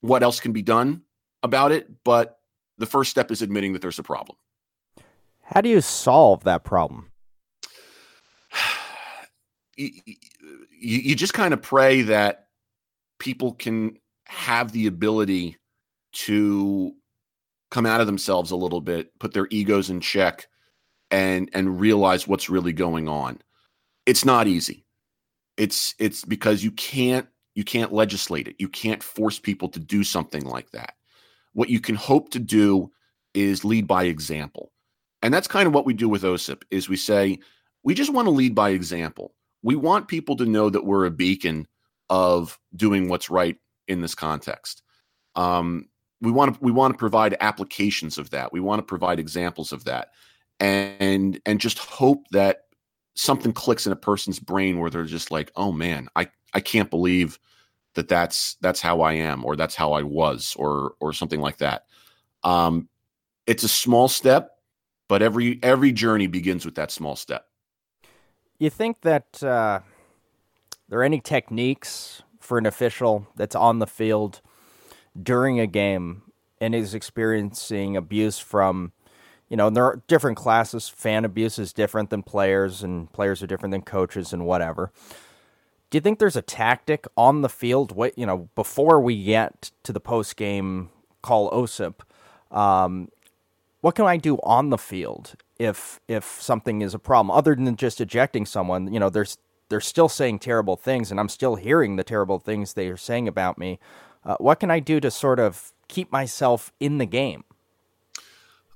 what 0.00 0.22
else 0.22 0.40
can 0.40 0.52
be 0.52 0.62
done 0.62 1.02
about 1.42 1.72
it, 1.72 1.88
but 2.04 2.38
the 2.78 2.86
first 2.86 3.10
step 3.10 3.30
is 3.30 3.42
admitting 3.42 3.72
that 3.72 3.82
there's 3.82 3.98
a 3.98 4.02
problem. 4.02 4.36
How 5.42 5.60
do 5.60 5.68
you 5.68 5.80
solve 5.80 6.44
that 6.44 6.64
problem? 6.64 7.10
you, 9.76 9.90
you, 10.06 10.98
you 10.98 11.14
just 11.14 11.34
kind 11.34 11.52
of 11.52 11.62
pray 11.62 12.02
that 12.02 12.48
people 13.18 13.52
can 13.52 13.98
have 14.26 14.72
the 14.72 14.86
ability 14.86 15.56
to 16.12 16.92
come 17.70 17.86
out 17.86 18.00
of 18.00 18.06
themselves 18.06 18.50
a 18.50 18.56
little 18.56 18.80
bit, 18.80 19.16
put 19.18 19.32
their 19.32 19.46
egos 19.50 19.90
in 19.90 20.00
check, 20.00 20.46
and 21.10 21.50
and 21.52 21.80
realize 21.80 22.26
what's 22.26 22.48
really 22.48 22.72
going 22.72 23.08
on. 23.08 23.40
It's 24.06 24.24
not 24.24 24.46
easy. 24.46 24.84
It's 25.56 25.94
it's 25.98 26.24
because 26.24 26.64
you 26.64 26.70
can't 26.72 27.28
you 27.54 27.64
can't 27.64 27.92
legislate 27.92 28.48
it. 28.48 28.56
You 28.58 28.68
can't 28.68 29.02
force 29.02 29.38
people 29.38 29.68
to 29.70 29.80
do 29.80 30.04
something 30.04 30.44
like 30.44 30.70
that. 30.70 30.94
What 31.52 31.70
you 31.70 31.80
can 31.80 31.96
hope 31.96 32.30
to 32.30 32.38
do 32.38 32.90
is 33.34 33.64
lead 33.64 33.86
by 33.86 34.04
example. 34.04 34.72
And 35.22 35.34
that's 35.34 35.48
kind 35.48 35.66
of 35.66 35.74
what 35.74 35.86
we 35.86 35.94
do 35.94 36.08
with 36.08 36.22
OSIP 36.22 36.62
is 36.70 36.88
we 36.88 36.96
say 36.96 37.38
we 37.82 37.94
just 37.94 38.12
want 38.12 38.26
to 38.26 38.30
lead 38.30 38.54
by 38.54 38.70
example. 38.70 39.34
We 39.62 39.76
want 39.76 40.08
people 40.08 40.36
to 40.36 40.46
know 40.46 40.70
that 40.70 40.84
we're 40.84 41.06
a 41.06 41.10
beacon 41.10 41.66
of 42.08 42.58
doing 42.74 43.08
what's 43.08 43.30
right 43.30 43.56
in 43.88 44.00
this 44.00 44.14
context. 44.14 44.82
Um, 45.34 45.88
we 46.20 46.30
want 46.30 46.54
to 46.54 46.60
we 46.62 46.72
want 46.72 46.94
to 46.94 46.98
provide 46.98 47.36
applications 47.40 48.18
of 48.18 48.30
that. 48.30 48.52
We 48.52 48.60
want 48.60 48.80
to 48.80 48.84
provide 48.84 49.18
examples 49.18 49.72
of 49.72 49.84
that, 49.84 50.10
and 50.58 51.40
and 51.46 51.60
just 51.60 51.78
hope 51.78 52.26
that 52.30 52.64
something 53.14 53.52
clicks 53.52 53.86
in 53.86 53.92
a 53.92 53.96
person's 53.96 54.38
brain 54.38 54.78
where 54.78 54.90
they're 54.90 55.04
just 55.04 55.30
like, 55.30 55.50
oh 55.56 55.72
man, 55.72 56.08
I 56.16 56.28
I 56.54 56.60
can't 56.60 56.90
believe 56.90 57.38
that 57.94 58.08
that's 58.08 58.56
that's 58.60 58.80
how 58.80 59.00
I 59.00 59.14
am, 59.14 59.44
or 59.44 59.56
that's 59.56 59.74
how 59.74 59.92
I 59.92 60.02
was, 60.02 60.54
or 60.58 60.94
or 61.00 61.12
something 61.12 61.40
like 61.40 61.58
that. 61.58 61.86
Um, 62.42 62.88
it's 63.46 63.64
a 63.64 63.68
small 63.68 64.08
step, 64.08 64.50
but 65.08 65.22
every 65.22 65.58
every 65.62 65.92
journey 65.92 66.26
begins 66.26 66.64
with 66.64 66.76
that 66.76 66.90
small 66.90 67.16
step. 67.16 67.46
You 68.58 68.70
think 68.70 69.00
that 69.02 69.42
uh, 69.42 69.80
there 70.88 71.00
are 71.00 71.04
any 71.04 71.20
techniques 71.20 72.22
for 72.40 72.58
an 72.58 72.66
official 72.66 73.26
that's 73.36 73.54
on 73.54 73.78
the 73.78 73.86
field 73.86 74.40
during 75.20 75.58
a 75.58 75.66
game 75.66 76.22
and 76.60 76.74
is 76.74 76.94
experiencing 76.94 77.96
abuse 77.96 78.38
from 78.38 78.92
you 79.48 79.56
know 79.56 79.70
there 79.70 79.84
are 79.84 80.02
different 80.06 80.36
classes 80.36 80.88
fan 80.88 81.24
abuse 81.24 81.58
is 81.58 81.72
different 81.72 82.10
than 82.10 82.22
players 82.22 82.82
and 82.82 83.12
players 83.12 83.42
are 83.42 83.46
different 83.46 83.72
than 83.72 83.82
coaches 83.82 84.32
and 84.32 84.46
whatever 84.46 84.92
do 85.90 85.96
you 85.96 86.00
think 86.00 86.18
there's 86.18 86.36
a 86.36 86.42
tactic 86.42 87.06
on 87.16 87.42
the 87.42 87.48
field 87.48 87.92
what 87.92 88.16
you 88.18 88.26
know 88.26 88.48
before 88.54 89.00
we 89.00 89.22
get 89.22 89.70
to 89.82 89.92
the 89.92 90.00
post 90.00 90.36
game 90.36 90.90
call 91.22 91.48
osip 91.52 92.02
um, 92.50 93.10
what 93.80 93.94
can 93.94 94.06
i 94.06 94.16
do 94.16 94.36
on 94.42 94.70
the 94.70 94.78
field 94.78 95.34
if 95.58 96.00
if 96.08 96.24
something 96.40 96.80
is 96.82 96.94
a 96.94 96.98
problem 96.98 97.30
other 97.30 97.54
than 97.54 97.76
just 97.76 98.00
ejecting 98.00 98.46
someone 98.46 98.92
you 98.92 99.00
know 99.00 99.10
there's 99.10 99.38
they're 99.68 99.80
still 99.80 100.08
saying 100.08 100.38
terrible 100.38 100.76
things 100.76 101.10
and 101.10 101.20
i'm 101.20 101.28
still 101.28 101.56
hearing 101.56 101.96
the 101.96 102.04
terrible 102.04 102.38
things 102.38 102.74
they 102.74 102.88
are 102.88 102.96
saying 102.96 103.28
about 103.28 103.58
me 103.58 103.78
uh, 104.24 104.36
what 104.38 104.60
can 104.60 104.70
I 104.70 104.80
do 104.80 105.00
to 105.00 105.10
sort 105.10 105.40
of 105.40 105.72
keep 105.88 106.12
myself 106.12 106.72
in 106.78 106.98
the 106.98 107.06
game? 107.06 107.44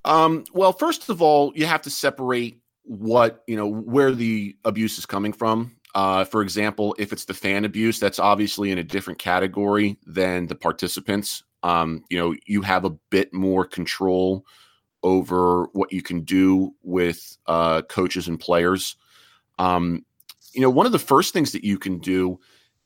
Um, 0.04 0.44
well, 0.52 0.72
first 0.72 1.08
of 1.08 1.22
all, 1.22 1.52
you 1.54 1.66
have 1.66 1.82
to 1.82 1.90
separate 1.90 2.60
what 2.82 3.42
you 3.46 3.56
know 3.56 3.66
where 3.66 4.12
the 4.12 4.56
abuse 4.64 4.98
is 4.98 5.06
coming 5.06 5.32
from. 5.32 5.76
Uh, 5.94 6.24
for 6.24 6.42
example, 6.42 6.94
if 6.98 7.12
it's 7.12 7.24
the 7.24 7.34
fan 7.34 7.64
abuse, 7.64 8.00
that's 8.00 8.18
obviously 8.18 8.70
in 8.70 8.78
a 8.78 8.84
different 8.84 9.18
category 9.18 9.96
than 10.06 10.46
the 10.46 10.54
participants. 10.54 11.44
Um, 11.62 12.04
you 12.10 12.18
know, 12.18 12.34
you 12.46 12.62
have 12.62 12.84
a 12.84 12.90
bit 13.10 13.32
more 13.32 13.64
control 13.64 14.44
over 15.02 15.68
what 15.72 15.92
you 15.92 16.02
can 16.02 16.22
do 16.22 16.74
with 16.82 17.36
uh, 17.46 17.82
coaches 17.82 18.26
and 18.26 18.40
players. 18.40 18.96
Um, 19.58 20.04
you 20.52 20.60
know, 20.60 20.70
one 20.70 20.86
of 20.86 20.92
the 20.92 20.98
first 20.98 21.32
things 21.32 21.52
that 21.52 21.64
you 21.64 21.78
can 21.78 21.98
do 21.98 22.40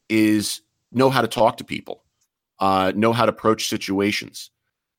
is 0.08 0.60
know 0.92 1.10
how 1.10 1.22
to 1.22 1.28
talk 1.28 1.56
to 1.58 1.64
people 1.64 2.04
uh, 2.60 2.92
know 2.94 3.12
how 3.12 3.24
to 3.26 3.30
approach 3.30 3.68
situations. 3.68 4.50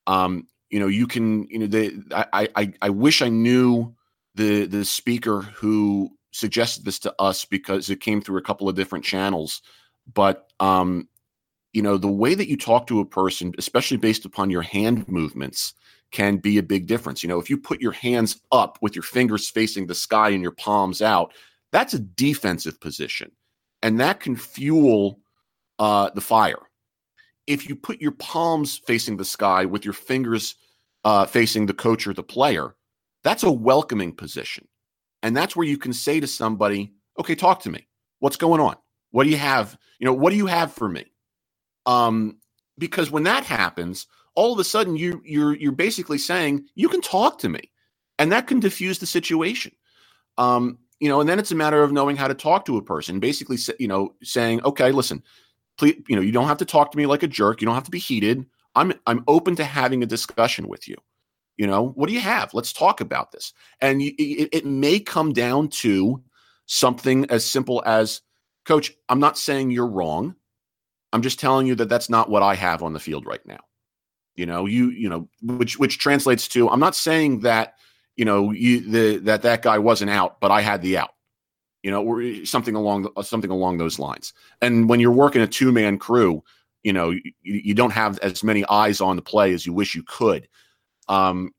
Um, 0.06 0.46
you 0.70 0.80
know, 0.80 0.86
you 0.86 1.06
can, 1.06 1.46
you 1.48 1.58
know, 1.58 1.66
the, 1.66 2.02
I, 2.32 2.48
I, 2.56 2.72
I 2.82 2.90
wish 2.90 3.22
I 3.22 3.28
knew 3.28 3.94
the, 4.34 4.66
the 4.66 4.84
speaker 4.84 5.42
who 5.42 6.10
suggested 6.32 6.84
this 6.84 6.98
to 7.00 7.14
us 7.18 7.44
because 7.44 7.90
it 7.90 8.00
came 8.00 8.20
through 8.20 8.38
a 8.38 8.42
couple 8.42 8.68
of 8.68 8.76
different 8.76 9.04
channels. 9.04 9.62
But, 10.12 10.50
um, 10.60 11.08
you 11.72 11.82
know, 11.82 11.96
the 11.96 12.08
way 12.08 12.34
that 12.34 12.48
you 12.48 12.56
talk 12.56 12.86
to 12.88 13.00
a 13.00 13.06
person, 13.06 13.52
especially 13.58 13.96
based 13.96 14.24
upon 14.24 14.50
your 14.50 14.62
hand 14.62 15.08
movements, 15.08 15.74
can 16.10 16.38
be 16.38 16.58
a 16.58 16.62
big 16.62 16.86
difference. 16.86 17.22
You 17.22 17.28
know, 17.28 17.38
if 17.38 17.48
you 17.48 17.56
put 17.56 17.80
your 17.80 17.92
hands 17.92 18.40
up 18.50 18.78
with 18.82 18.96
your 18.96 19.04
fingers 19.04 19.48
facing 19.48 19.86
the 19.86 19.94
sky 19.94 20.30
and 20.30 20.42
your 20.42 20.50
palms 20.52 21.00
out, 21.02 21.32
that's 21.70 21.94
a 21.94 22.00
defensive 22.00 22.80
position. 22.80 23.30
And 23.82 24.00
that 24.00 24.20
can 24.20 24.34
fuel 24.34 25.20
uh, 25.78 26.10
the 26.14 26.20
fire 26.20 26.58
if 27.50 27.68
you 27.68 27.74
put 27.74 28.00
your 28.00 28.12
palms 28.12 28.78
facing 28.78 29.16
the 29.16 29.24
sky 29.24 29.64
with 29.64 29.84
your 29.84 29.92
fingers 29.92 30.54
uh, 31.04 31.26
facing 31.26 31.66
the 31.66 31.74
coach 31.74 32.06
or 32.06 32.14
the 32.14 32.22
player, 32.22 32.76
that's 33.24 33.42
a 33.42 33.50
welcoming 33.50 34.14
position. 34.14 34.68
And 35.22 35.36
that's 35.36 35.56
where 35.56 35.66
you 35.66 35.78
can 35.78 35.92
say 35.94 36.20
to 36.20 36.28
somebody, 36.28 36.92
okay, 37.18 37.36
talk 37.36 37.62
to 37.62 37.70
me. 37.70 37.86
What's 38.20 38.36
going 38.38 38.60
on? 38.60 38.76
What 39.12 39.24
do 39.24 39.30
you 39.30 39.38
have? 39.38 39.78
You 40.00 40.06
know, 40.06 40.14
what 40.14 40.30
do 40.30 40.36
you 40.36 40.46
have 40.46 40.72
for 40.72 40.88
me? 40.88 41.06
Um, 41.86 42.38
because 42.78 43.10
when 43.10 43.24
that 43.24 43.44
happens, 43.44 44.06
all 44.34 44.52
of 44.52 44.58
a 44.58 44.64
sudden 44.64 44.96
you 44.96 45.22
you're 45.24 45.56
you're 45.56 45.72
basically 45.72 46.18
saying 46.18 46.66
you 46.74 46.88
can 46.88 47.00
talk 47.00 47.38
to 47.40 47.48
me, 47.48 47.70
and 48.18 48.32
that 48.32 48.46
can 48.46 48.60
diffuse 48.60 48.98
the 48.98 49.06
situation. 49.06 49.72
Um, 50.38 50.78
you 51.00 51.08
know, 51.08 51.20
and 51.20 51.28
then 51.28 51.38
it's 51.38 51.52
a 51.52 51.56
matter 51.56 51.82
of 51.82 51.92
knowing 51.92 52.16
how 52.16 52.28
to 52.28 52.34
talk 52.34 52.64
to 52.66 52.76
a 52.78 52.82
person. 52.82 53.20
Basically, 53.20 53.56
you 53.78 53.88
know, 53.88 54.14
saying, 54.22 54.62
okay, 54.64 54.92
listen, 54.92 55.22
please, 55.78 55.96
you 56.08 56.16
know, 56.16 56.22
you 56.22 56.32
don't 56.32 56.48
have 56.48 56.58
to 56.58 56.64
talk 56.66 56.92
to 56.92 56.98
me 56.98 57.06
like 57.06 57.22
a 57.22 57.28
jerk. 57.28 57.60
You 57.60 57.66
don't 57.66 57.74
have 57.74 57.84
to 57.84 57.90
be 57.90 57.98
heated. 57.98 58.46
I'm 58.74 58.92
I'm 59.06 59.24
open 59.28 59.56
to 59.56 59.64
having 59.64 60.02
a 60.02 60.06
discussion 60.06 60.68
with 60.68 60.88
you. 60.88 60.96
You 61.60 61.66
know, 61.66 61.88
what 61.88 62.08
do 62.08 62.14
you 62.14 62.20
have? 62.20 62.54
Let's 62.54 62.72
talk 62.72 63.02
about 63.02 63.32
this. 63.32 63.52
And 63.82 64.00
it, 64.00 64.48
it 64.50 64.64
may 64.64 64.98
come 64.98 65.34
down 65.34 65.68
to 65.68 66.22
something 66.64 67.26
as 67.26 67.44
simple 67.44 67.82
as, 67.84 68.22
Coach, 68.64 68.90
I'm 69.10 69.20
not 69.20 69.36
saying 69.36 69.70
you're 69.70 69.86
wrong. 69.86 70.36
I'm 71.12 71.20
just 71.20 71.38
telling 71.38 71.66
you 71.66 71.74
that 71.74 71.90
that's 71.90 72.08
not 72.08 72.30
what 72.30 72.42
I 72.42 72.54
have 72.54 72.82
on 72.82 72.94
the 72.94 72.98
field 72.98 73.26
right 73.26 73.44
now. 73.44 73.60
You 74.36 74.46
know, 74.46 74.64
you 74.64 74.88
you 74.88 75.10
know, 75.10 75.28
which 75.42 75.78
which 75.78 75.98
translates 75.98 76.48
to 76.48 76.70
I'm 76.70 76.80
not 76.80 76.96
saying 76.96 77.40
that 77.40 77.74
you 78.16 78.24
know 78.24 78.52
you 78.52 78.80
the 78.80 79.18
that 79.24 79.42
that 79.42 79.60
guy 79.60 79.76
wasn't 79.76 80.12
out, 80.12 80.40
but 80.40 80.50
I 80.50 80.62
had 80.62 80.80
the 80.80 80.96
out 80.96 81.10
you 81.82 81.90
know, 81.90 82.02
or 82.02 82.22
eh, 82.22 82.40
something 82.44 82.74
along 82.74 83.08
uh, 83.18 83.22
something 83.22 83.50
along 83.50 83.76
those 83.76 83.98
lines. 83.98 84.32
And 84.62 84.88
when 84.88 84.98
you're 84.98 85.12
working 85.12 85.42
a 85.42 85.46
two 85.46 85.72
man 85.72 85.98
crew, 85.98 86.42
you 86.84 86.92
know, 86.94 87.10
you, 87.10 87.32
you, 87.42 87.74
don't 87.74 87.92
have 87.92 88.18
as 88.20 88.42
many 88.42 88.64
eyes 88.70 89.02
on 89.02 89.16
the 89.16 89.22
play 89.22 89.52
as 89.52 89.66
you 89.66 89.74
wish 89.74 89.94
you 89.94 90.02
could. 90.02 90.48
Um, 91.10 91.50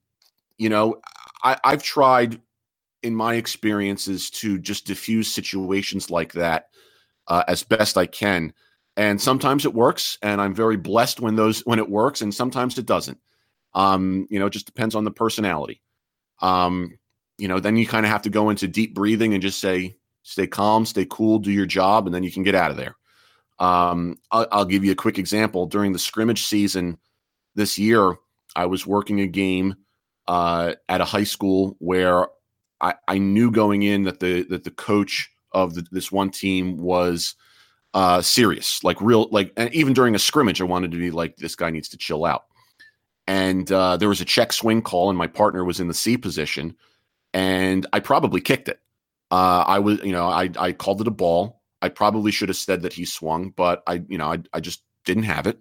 you 0.58 0.70
know, 0.70 1.00
I, 1.44 1.58
I've 1.64 1.84
tried 1.84 2.42
in 3.04 3.16
my 3.16 3.36
experiences 3.36 4.30
to 4.30 4.58
just 4.58 4.88
diffuse 4.88 5.32
situations 5.32 6.10
like 6.10 6.34
that 6.34 6.70
uh, 7.28 7.44
as 7.48 7.64
best 7.64 7.98
I 7.98 8.06
can. 8.06 8.54
And 8.98 9.22
sometimes 9.22 9.66
it 9.66 9.74
works, 9.74 10.18
and 10.22 10.42
I'm 10.42 10.54
very 10.54 10.78
blessed 10.78 11.20
when 11.20 11.36
those 11.36 11.62
when 11.62 11.80
it 11.80 11.90
works, 11.90 12.22
and 12.22 12.34
sometimes 12.34 12.78
it 12.78 12.86
doesn't. 12.86 13.18
Um, 13.74 14.28
you 14.30 14.38
know, 14.40 14.48
it 14.48 14.54
just 14.54 14.66
depends 14.66 14.96
on 14.96 15.06
the 15.06 15.12
personality. 15.12 15.82
Um, 16.42 16.98
you 17.38 17.48
know, 17.48 17.60
then 17.60 17.78
you 17.78 17.88
kind 17.88 18.06
of 18.06 18.12
have 18.12 18.22
to 18.24 18.30
go 18.30 18.50
into 18.50 18.68
deep 18.68 18.94
breathing 18.94 19.34
and 19.34 19.42
just 19.42 19.62
say, 19.62 19.96
stay 20.24 20.46
calm, 20.46 20.86
stay 20.86 21.08
cool, 21.10 21.40
do 21.40 21.52
your 21.52 21.66
job, 21.66 22.06
and 22.06 22.14
then 22.14 22.24
you 22.24 22.32
can 22.32 22.44
get 22.44 22.54
out 22.54 22.70
of 22.70 22.78
there. 22.78 22.96
Um, 23.60 24.18
I'll, 24.32 24.48
I'll, 24.52 24.66
give 24.66 24.84
you 24.84 24.92
a 24.92 24.96
quick 24.96 25.18
example. 25.18 25.68
During 25.68 25.94
the 25.94 26.00
scrimmage 26.00 26.44
season 26.44 26.98
this 27.56 27.78
year, 27.78 28.16
I 28.56 28.66
was 28.66 28.86
working 28.86 29.22
a 29.22 29.28
game 29.28 29.76
uh, 30.28 30.74
at 30.90 31.02
a 31.02 31.06
high 31.06 31.24
school 31.24 31.76
where 31.80 32.28
I, 32.80 32.96
I, 33.08 33.18
knew 33.18 33.52
going 33.52 33.84
in 33.84 34.04
that 34.04 34.20
the 34.20 34.44
that 34.44 34.64
the 34.64 34.72
coach 34.72 35.30
of 35.52 35.76
the, 35.76 35.86
this 35.92 36.12
one 36.12 36.30
team 36.30 36.78
was 36.78 37.36
uh, 37.94 38.22
serious, 38.22 38.84
like 38.84 39.00
real, 39.02 39.28
like 39.32 39.58
even 39.74 39.94
during 39.94 40.16
a 40.16 40.20
scrimmage, 40.20 40.62
I 40.62 40.66
wanted 40.66 40.92
to 40.92 40.98
be 40.98 41.12
like, 41.12 41.36
this 41.38 41.56
guy 41.56 41.70
needs 41.70 41.90
to 41.90 41.98
chill 41.98 42.26
out. 42.26 42.46
And 43.28 43.72
uh, 43.72 43.98
there 43.98 44.10
was 44.10 44.22
a 44.22 44.26
check 44.26 44.54
swing 44.54 44.82
call, 44.82 45.10
and 45.10 45.18
my 45.18 45.28
partner 45.28 45.64
was 45.64 45.80
in 45.80 45.88
the 45.88 45.94
C 45.94 46.18
position, 46.18 46.76
and 47.34 47.86
I 47.94 48.00
probably 48.00 48.42
kicked 48.42 48.68
it. 48.68 48.80
Uh, 49.30 49.64
I 49.66 49.80
was, 49.80 50.00
you 50.04 50.12
know, 50.12 50.28
I 50.28 50.50
I 50.58 50.72
called 50.72 51.02
it 51.02 51.08
a 51.08 51.12
ball. 51.12 51.62
I 51.82 51.90
probably 51.90 52.32
should 52.32 52.50
have 52.50 52.58
said 52.58 52.82
that 52.82 52.94
he 52.94 53.06
swung, 53.06 53.52
but 53.52 53.84
I, 53.88 54.04
you 54.08 54.18
know, 54.18 54.32
I 54.32 54.40
I 54.54 54.60
just 54.60 54.84
didn't 55.06 55.24
have 55.24 55.48
it. 55.48 55.60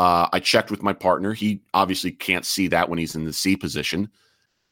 Uh, 0.00 0.26
I 0.32 0.40
checked 0.40 0.70
with 0.70 0.82
my 0.82 0.94
partner. 0.94 1.34
He 1.34 1.60
obviously 1.74 2.10
can't 2.10 2.46
see 2.46 2.68
that 2.68 2.88
when 2.88 2.98
he's 2.98 3.14
in 3.14 3.26
the 3.26 3.34
C 3.34 3.54
position, 3.54 4.08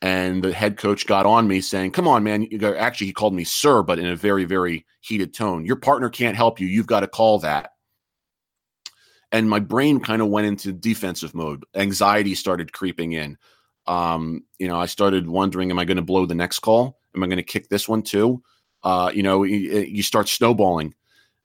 and 0.00 0.42
the 0.42 0.54
head 0.54 0.78
coach 0.78 1.06
got 1.06 1.26
on 1.26 1.46
me 1.46 1.60
saying, 1.60 1.90
"Come 1.90 2.08
on, 2.08 2.24
man! 2.24 2.44
You 2.44 2.74
actually 2.74 3.08
he 3.08 3.12
called 3.12 3.34
me 3.34 3.44
sir, 3.44 3.82
but 3.82 3.98
in 3.98 4.06
a 4.06 4.16
very 4.16 4.46
very 4.46 4.86
heated 5.02 5.34
tone. 5.34 5.66
Your 5.66 5.76
partner 5.76 6.08
can't 6.08 6.34
help 6.34 6.58
you. 6.58 6.66
You've 6.66 6.86
got 6.86 7.00
to 7.00 7.06
call 7.06 7.40
that." 7.40 7.72
And 9.30 9.50
my 9.50 9.60
brain 9.60 10.00
kind 10.00 10.22
of 10.22 10.28
went 10.28 10.46
into 10.46 10.72
defensive 10.72 11.34
mode. 11.34 11.62
Anxiety 11.74 12.34
started 12.34 12.72
creeping 12.72 13.12
in. 13.12 13.36
Um, 13.86 14.44
you 14.58 14.66
know, 14.66 14.80
I 14.80 14.86
started 14.86 15.28
wondering, 15.28 15.70
am 15.70 15.78
I 15.78 15.84
going 15.84 15.98
to 15.98 16.02
blow 16.02 16.24
the 16.24 16.34
next 16.34 16.60
call? 16.60 17.00
Am 17.14 17.22
I 17.22 17.26
going 17.26 17.36
to 17.36 17.42
kick 17.42 17.68
this 17.68 17.86
one 17.86 18.00
too? 18.00 18.42
Uh, 18.82 19.10
you 19.12 19.22
know, 19.22 19.42
you, 19.42 19.58
you 19.80 20.02
start 20.02 20.26
snowballing 20.26 20.94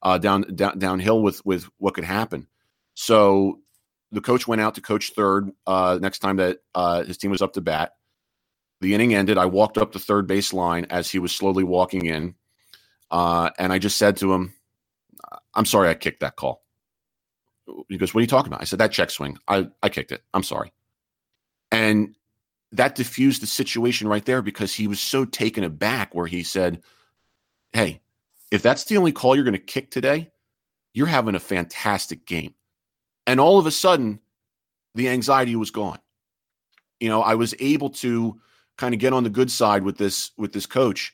uh, 0.01 0.19
down, 0.19 0.43
down 0.55 0.79
downhill 0.79 1.21
with 1.21 1.45
with 1.45 1.67
what 1.79 1.95
could 1.95 2.05
happen. 2.05 2.47
So 2.93 3.59
the 4.13 4.21
coach 4.21 4.47
went 4.47 4.61
out 4.61 4.75
to 4.75 4.81
coach 4.81 5.11
third 5.15 5.51
uh, 5.67 5.99
next 6.01 6.19
time 6.19 6.37
that 6.37 6.59
uh, 6.73 7.03
his 7.03 7.17
team 7.17 7.31
was 7.31 7.41
up 7.41 7.53
to 7.53 7.61
bat. 7.61 7.93
The 8.81 8.93
inning 8.93 9.13
ended. 9.13 9.37
I 9.37 9.45
walked 9.45 9.77
up 9.77 9.91
the 9.91 9.99
third 9.99 10.27
base 10.27 10.53
line 10.53 10.85
as 10.89 11.09
he 11.09 11.19
was 11.19 11.33
slowly 11.33 11.63
walking 11.63 12.05
in, 12.05 12.35
uh, 13.11 13.49
and 13.57 13.73
I 13.73 13.79
just 13.79 13.97
said 13.97 14.17
to 14.17 14.33
him, 14.33 14.53
"I'm 15.55 15.65
sorry, 15.65 15.89
I 15.89 15.93
kicked 15.93 16.21
that 16.21 16.35
call." 16.35 16.63
He 17.89 17.97
goes, 17.97 18.13
"What 18.13 18.19
are 18.19 18.23
you 18.23 18.27
talking 18.27 18.51
about?" 18.51 18.61
I 18.61 18.65
said, 18.65 18.79
"That 18.79 18.91
check 18.91 19.09
swing. 19.09 19.37
I 19.47 19.67
I 19.81 19.89
kicked 19.89 20.11
it. 20.11 20.23
I'm 20.33 20.43
sorry." 20.43 20.71
And 21.71 22.15
that 22.73 22.95
diffused 22.95 23.41
the 23.41 23.47
situation 23.47 24.07
right 24.07 24.25
there 24.25 24.41
because 24.41 24.73
he 24.73 24.87
was 24.87 24.99
so 24.99 25.25
taken 25.25 25.63
aback 25.63 26.13
where 26.13 26.25
he 26.27 26.43
said, 26.43 26.81
Hey, 27.71 28.01
if 28.51 28.61
that's 28.61 28.83
the 28.85 28.97
only 28.97 29.11
call 29.11 29.35
you're 29.35 29.45
going 29.45 29.53
to 29.53 29.59
kick 29.59 29.91
today, 29.91 30.31
you're 30.93 31.07
having 31.07 31.35
a 31.35 31.39
fantastic 31.39 32.25
game. 32.25 32.55
And 33.25 33.39
all 33.39 33.57
of 33.59 33.65
a 33.65 33.71
sudden, 33.71 34.19
the 34.95 35.09
anxiety 35.09 35.55
was 35.55 35.71
gone. 35.71 35.99
You 36.99 37.09
know, 37.09 37.21
I 37.21 37.35
was 37.35 37.55
able 37.59 37.89
to 37.89 38.39
kind 38.77 38.93
of 38.93 38.99
get 38.99 39.13
on 39.13 39.23
the 39.23 39.29
good 39.29 39.51
side 39.51 39.83
with 39.83 39.97
this 39.97 40.31
with 40.37 40.53
this 40.53 40.65
coach 40.65 41.13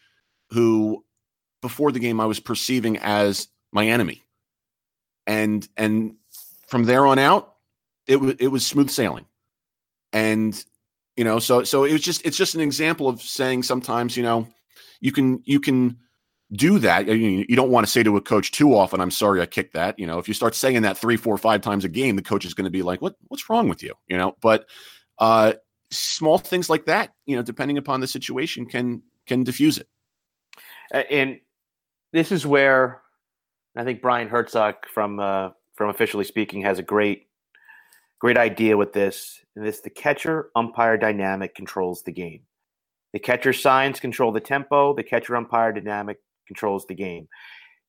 who 0.52 1.04
before 1.62 1.91
the 1.91 2.00
game 2.00 2.19
I 2.19 2.26
was 2.26 2.39
perceiving 2.39 2.98
as 2.98 3.48
my 3.72 3.88
enemy. 3.88 4.24
And 5.28 5.67
and 5.78 6.15
from 6.67 6.86
there 6.86 7.06
on 7.06 7.19
out, 7.19 7.56
it 8.08 8.17
was 8.17 8.36
it 8.39 8.48
was 8.48 8.65
smooth 8.65 8.89
sailing. 8.89 9.26
And 10.13 10.63
you 11.15 11.24
know, 11.24 11.39
so 11.39 11.63
so 11.63 11.84
it 11.84 11.93
was 11.93 12.02
just 12.02 12.26
it's 12.26 12.38
just 12.38 12.56
an 12.56 12.62
example 12.62 13.08
of 13.08 13.22
saying 13.22 13.63
sometimes, 13.63 14.15
you 14.17 14.24
know, 14.24 14.48
you 15.02 15.12
can 15.12 15.41
you 15.45 15.60
can 15.60 15.98
do 16.51 16.79
that. 16.79 17.07
You, 17.07 17.55
don't 17.55 17.69
want 17.69 17.85
to 17.85 17.91
say 17.91 18.01
to 18.03 18.17
a 18.17 18.21
coach 18.21 18.51
too 18.51 18.75
often, 18.75 18.99
"I'm 18.99 19.12
sorry, 19.12 19.41
I 19.41 19.45
kicked 19.45 19.73
that." 19.73 19.99
You 19.99 20.07
know, 20.07 20.17
if 20.17 20.27
you 20.27 20.33
start 20.33 20.55
saying 20.55 20.81
that 20.81 20.97
three, 20.97 21.17
four, 21.17 21.38
five 21.38 21.62
times 21.62 21.85
a 21.85 21.89
game, 21.89 22.15
the 22.15 22.21
coach 22.21 22.45
is 22.45 22.53
going 22.53 22.65
to 22.65 22.71
be 22.71 22.81
like, 22.81 23.01
"What? 23.01 23.15
What's 23.27 23.49
wrong 23.49 23.69
with 23.69 23.83
you?" 23.83 23.93
You 24.07 24.17
know. 24.17 24.35
But 24.41 24.65
uh, 25.19 25.53
small 25.91 26.38
things 26.38 26.69
like 26.69 26.85
that, 26.85 27.13
you 27.25 27.35
know, 27.35 27.43
depending 27.43 27.77
upon 27.77 27.99
the 27.99 28.07
situation, 28.07 28.65
can 28.65 29.03
can 29.27 29.43
diffuse 29.43 29.77
it. 29.77 29.88
And 30.91 31.39
this 32.13 32.31
is 32.31 32.45
where 32.45 33.01
I 33.75 33.83
think 33.83 34.01
Brian 34.01 34.27
Herzog 34.27 34.75
from 34.91 35.19
uh, 35.19 35.49
from 35.75 35.89
officially 35.89 36.25
speaking 36.25 36.62
has 36.63 36.79
a 36.79 36.83
great 36.83 37.27
great 38.19 38.38
idea 38.38 38.75
with 38.75 38.93
this. 38.93 39.39
And 39.55 39.65
this 39.65 39.81
the 39.81 39.89
catcher 39.89 40.49
umpire 40.55 40.97
dynamic 40.97 41.53
controls 41.53 42.01
the 42.03 42.12
game. 42.12 42.41
The 43.13 43.19
catcher 43.19 43.53
signs 43.53 43.99
control 43.99 44.31
the 44.31 44.39
tempo. 44.39 44.95
The 44.95 45.03
catcher 45.03 45.35
umpire 45.35 45.71
dynamic 45.73 46.17
controls 46.49 46.85
the 46.88 46.95
game. 46.95 47.27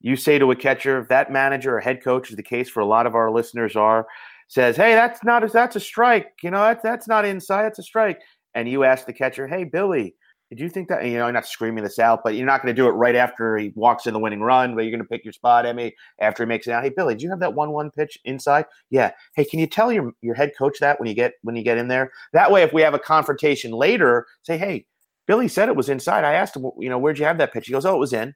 You 0.00 0.16
say 0.16 0.38
to 0.38 0.50
a 0.50 0.56
catcher, 0.56 1.00
if 1.00 1.08
that 1.08 1.32
manager 1.32 1.76
or 1.76 1.80
head 1.80 2.04
coach 2.04 2.30
is 2.30 2.36
the 2.36 2.42
case 2.42 2.68
for 2.70 2.80
a 2.80 2.86
lot 2.86 3.06
of 3.06 3.14
our 3.14 3.30
listeners 3.30 3.74
are, 3.74 4.06
says, 4.48 4.76
"Hey, 4.76 4.94
that's 4.94 5.24
not 5.24 5.42
a, 5.42 5.48
that's 5.48 5.76
a 5.76 5.80
strike. 5.80 6.32
You 6.42 6.50
know, 6.50 6.62
that's 6.62 6.82
that's 6.82 7.08
not 7.08 7.24
inside. 7.24 7.64
That's 7.64 7.78
a 7.78 7.82
strike." 7.82 8.20
And 8.54 8.68
you 8.68 8.84
ask 8.84 9.06
the 9.06 9.12
catcher, 9.12 9.46
"Hey, 9.46 9.64
Billy, 9.64 10.14
did 10.48 10.60
you 10.60 10.68
think 10.68 10.88
that?" 10.88 11.04
You 11.04 11.18
know, 11.18 11.26
you're 11.26 11.32
not 11.32 11.46
screaming 11.46 11.84
this 11.84 11.98
out, 11.98 12.20
but 12.24 12.34
you're 12.34 12.46
not 12.46 12.62
going 12.62 12.74
to 12.74 12.82
do 12.82 12.88
it 12.88 12.92
right 12.92 13.14
after 13.14 13.56
he 13.56 13.72
walks 13.74 14.06
in 14.06 14.14
the 14.14 14.18
winning 14.18 14.40
run. 14.40 14.74
But 14.74 14.82
you're 14.82 14.90
going 14.90 15.02
to 15.02 15.08
pick 15.08 15.24
your 15.24 15.34
spot 15.34 15.74
me 15.76 15.94
after 16.20 16.44
he 16.44 16.48
makes 16.48 16.66
it 16.66 16.72
out. 16.72 16.82
Hey, 16.82 16.92
Billy, 16.96 17.14
did 17.14 17.22
you 17.22 17.30
have 17.30 17.40
that 17.40 17.54
one-one 17.54 17.90
pitch 17.90 18.18
inside? 18.24 18.66
Yeah. 18.90 19.10
Hey, 19.36 19.44
can 19.44 19.60
you 19.60 19.66
tell 19.66 19.92
your 19.92 20.12
your 20.22 20.34
head 20.34 20.52
coach 20.58 20.78
that 20.80 20.98
when 20.98 21.08
you 21.08 21.14
get 21.14 21.34
when 21.42 21.56
you 21.56 21.62
get 21.62 21.78
in 21.78 21.88
there? 21.88 22.10
That 22.32 22.50
way, 22.50 22.62
if 22.62 22.72
we 22.72 22.82
have 22.82 22.94
a 22.94 22.98
confrontation 22.98 23.72
later, 23.72 24.26
say, 24.42 24.56
"Hey, 24.56 24.86
Billy 25.30 25.46
said 25.46 25.68
it 25.68 25.76
was 25.76 25.88
inside. 25.88 26.24
I 26.24 26.32
asked 26.32 26.56
him, 26.56 26.68
you 26.80 26.88
know, 26.88 26.98
where'd 26.98 27.18
you 27.18 27.24
have 27.24 27.38
that 27.38 27.52
pitch? 27.52 27.66
He 27.66 27.72
goes, 27.72 27.86
oh, 27.86 27.94
it 27.94 28.00
was 28.00 28.12
in 28.12 28.34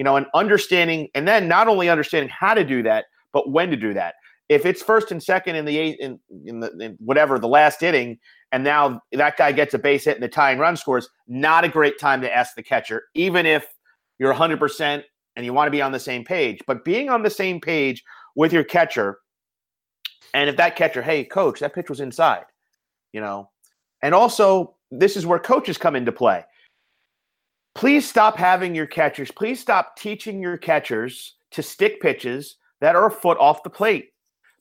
you 0.00 0.04
know, 0.04 0.16
and 0.16 0.24
understanding, 0.34 1.10
and 1.14 1.28
then 1.28 1.46
not 1.46 1.68
only 1.68 1.90
understanding 1.90 2.30
how 2.30 2.54
to 2.54 2.64
do 2.64 2.82
that, 2.82 3.04
but 3.34 3.50
when 3.50 3.68
to 3.68 3.76
do 3.76 3.92
that. 3.92 4.14
If 4.48 4.64
it's 4.64 4.80
first 4.80 5.12
and 5.12 5.22
second 5.22 5.56
in 5.56 5.66
the 5.66 5.76
eight, 5.76 5.98
in, 6.00 6.18
in 6.46 6.60
the 6.60 6.70
in 6.80 6.96
whatever 7.00 7.38
the 7.38 7.48
last 7.48 7.82
inning, 7.82 8.18
and 8.50 8.64
now 8.64 9.02
that 9.12 9.36
guy 9.36 9.52
gets 9.52 9.74
a 9.74 9.78
base 9.78 10.06
hit 10.06 10.14
and 10.14 10.22
the 10.22 10.28
tying 10.28 10.58
run 10.58 10.78
scores, 10.78 11.06
not 11.28 11.64
a 11.64 11.68
great 11.68 11.98
time 11.98 12.22
to 12.22 12.34
ask 12.34 12.54
the 12.54 12.62
catcher, 12.62 13.02
even 13.14 13.44
if 13.44 13.66
you're 14.18 14.30
100 14.30 14.58
percent 14.58 15.04
and 15.36 15.44
you 15.44 15.52
want 15.52 15.66
to 15.66 15.70
be 15.70 15.82
on 15.82 15.92
the 15.92 16.00
same 16.00 16.24
page. 16.24 16.60
But 16.66 16.82
being 16.82 17.10
on 17.10 17.22
the 17.22 17.28
same 17.28 17.60
page 17.60 18.02
with 18.36 18.54
your 18.54 18.64
catcher, 18.64 19.18
and 20.32 20.48
if 20.48 20.56
that 20.56 20.76
catcher, 20.76 21.02
hey, 21.02 21.24
coach, 21.24 21.60
that 21.60 21.74
pitch 21.74 21.90
was 21.90 22.00
inside, 22.00 22.44
you 23.12 23.20
know, 23.20 23.50
and 24.02 24.14
also 24.14 24.76
this 24.90 25.14
is 25.18 25.26
where 25.26 25.38
coaches 25.38 25.76
come 25.76 25.94
into 25.94 26.10
play 26.10 26.42
please 27.74 28.08
stop 28.08 28.36
having 28.36 28.74
your 28.74 28.86
catchers, 28.86 29.30
please 29.30 29.60
stop 29.60 29.96
teaching 29.96 30.40
your 30.40 30.56
catchers 30.56 31.36
to 31.52 31.62
stick 31.62 32.00
pitches 32.00 32.56
that 32.80 32.96
are 32.96 33.06
a 33.06 33.10
foot 33.10 33.38
off 33.38 33.62
the 33.62 33.70
plate 33.70 34.12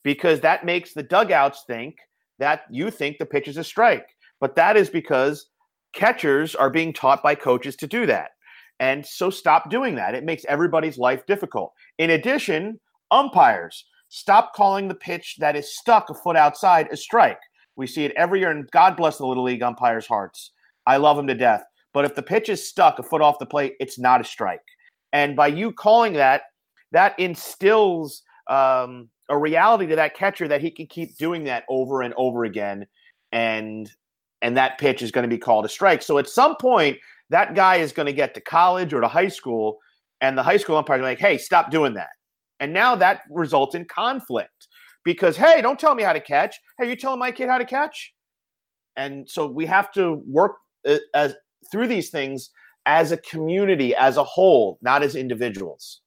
because 0.04 0.40
that 0.42 0.66
makes 0.66 0.94
the 0.94 1.04
dugouts 1.04 1.64
think 1.68 1.98
that 2.38 2.62
you 2.70 2.90
think 2.90 3.18
the 3.18 3.26
pitch 3.26 3.48
is 3.48 3.58
a 3.58 3.64
strike. 3.64 4.16
But 4.40 4.56
that 4.56 4.78
is 4.78 4.90
because 4.90 5.48
catchers 5.94 6.56
are 6.56 6.70
being 6.70 6.94
taught 6.94 7.22
by 7.22 7.36
coaches 7.36 7.76
to 7.78 7.88
do 7.88 8.06
that. 8.06 8.32
And 8.80 9.06
so 9.06 9.30
stop 9.30 9.70
doing 9.70 9.96
that. 9.96 10.16
It 10.16 10.24
makes 10.24 10.46
everybody's 10.46 10.98
life 10.98 11.26
difficult. 11.26 11.74
In 11.98 12.12
addition, 12.12 12.80
umpires 13.12 13.86
stop 14.08 14.54
calling 14.56 14.88
the 14.88 14.96
pitch 14.96 15.36
that 15.40 15.56
is 15.56 15.76
stuck 15.78 16.10
a 16.10 16.14
foot 16.14 16.36
outside 16.36 16.88
a 16.92 16.98
strike. 16.98 17.40
We 17.76 17.88
see 17.88 18.06
it 18.06 18.14
every 18.16 18.40
year, 18.40 18.52
and 18.52 18.70
God 18.72 18.98
bless 18.98 19.18
the 19.18 19.26
Little 19.26 19.44
League 19.44 19.64
umpires' 19.64 20.08
hearts. 20.08 20.52
I 20.86 20.98
love 20.98 21.18
them 21.18 21.28
to 21.28 21.36
death. 21.36 21.64
But 21.94 22.06
if 22.06 22.16
the 22.16 22.24
pitch 22.24 22.50
is 22.50 22.68
stuck 22.68 23.00
a 23.00 23.04
foot 23.04 23.22
off 23.22 23.40
the 23.40 23.46
plate, 23.46 23.76
it's 23.80 23.98
not 23.98 24.22
a 24.22 24.24
strike. 24.24 24.62
And 25.12 25.36
by 25.36 25.48
you 25.48 25.72
calling 25.72 26.14
that, 26.14 26.44
that 26.92 27.18
instills 27.20 28.22
um, 28.50 29.10
a 29.30 29.38
reality 29.38 29.88
to 29.88 29.96
that 29.96 30.16
catcher 30.16 30.48
that 30.48 30.62
he 30.62 30.72
can 30.72 30.88
keep 30.88 31.18
doing 31.18 31.44
that 31.46 31.64
over 31.70 32.02
and 32.02 32.14
over 32.18 32.46
again, 32.46 32.86
and 33.32 33.92
and 34.42 34.58
that 34.58 34.80
pitch 34.80 35.02
is 35.02 35.12
going 35.12 35.24
to 35.24 35.36
be 35.36 35.38
called 35.38 35.66
a 35.66 35.70
strike. 35.70 36.02
So 36.02 36.18
at 36.18 36.30
some 36.30 36.56
point, 36.56 36.98
that 37.30 37.56
guy 37.56 37.78
is 37.78 37.92
going 37.92 38.06
to 38.06 38.14
get 38.14 38.34
to 38.36 38.42
college 38.42 38.94
or 38.94 39.02
to 39.02 39.08
high 39.08 39.28
school, 39.28 39.78
and 40.22 40.38
the 40.38 40.44
high 40.44 40.58
school 40.58 40.78
umpire 40.78 40.98
is 40.98 41.04
like, 41.04 41.20
"Hey, 41.20 41.38
stop 41.38 41.72
doing 41.72 41.94
that." 41.96 42.10
And 42.60 42.74
now 42.74 42.96
that 42.96 43.22
results 43.30 43.76
in 43.76 43.86
conflict 43.86 44.68
because, 45.04 45.38
hey, 45.38 45.62
don't 45.62 45.80
tell 45.80 45.96
me 45.96 46.04
how 46.04 46.14
to 46.14 46.20
catch. 46.20 46.60
Hey, 46.78 46.90
you 46.90 46.96
telling 46.96 47.20
my 47.20 47.32
kid 47.32 47.50
how 47.50 47.58
to 47.58 47.66
catch? 47.66 48.14
And 48.98 49.30
so 49.30 49.48
we 49.48 49.66
have 49.66 49.92
to 49.94 50.22
work 50.28 50.58
uh, 50.88 50.98
as 51.14 51.36
through 51.72 51.88
these 51.88 52.10
things 52.10 52.50
as 52.86 53.12
a 53.12 53.18
community, 53.18 53.96
as 53.96 54.18
a 54.18 54.24
whole, 54.24 54.80
not 54.82 55.04
as 55.04 55.16
individuals. 55.16 56.02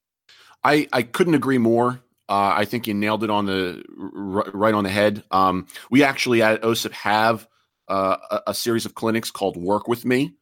I, 0.65 0.89
I 0.93 1.03
couldn't 1.03 1.35
agree 1.35 1.59
more. 1.59 2.01
Uh, 2.29 2.55
I 2.57 2.65
think 2.65 2.87
you 2.87 2.95
nailed 2.95 3.25
it 3.25 3.31
on 3.31 3.47
the 3.47 3.85
r- 3.99 4.51
right 4.53 4.75
on 4.75 4.85
the 4.85 4.91
head. 4.91 5.23
Um, 5.31 5.67
we 5.91 6.03
actually 6.03 6.43
at 6.43 6.63
OSIP 6.63 6.93
have 6.93 7.47
uh, 7.89 8.17
a, 8.31 8.41
a, 8.49 8.55
series 8.55 8.87
of 8.87 8.95
clinics 8.95 9.31
called 9.31 9.57
Work 9.57 9.89
with 9.89 10.05
Me, 10.05 10.35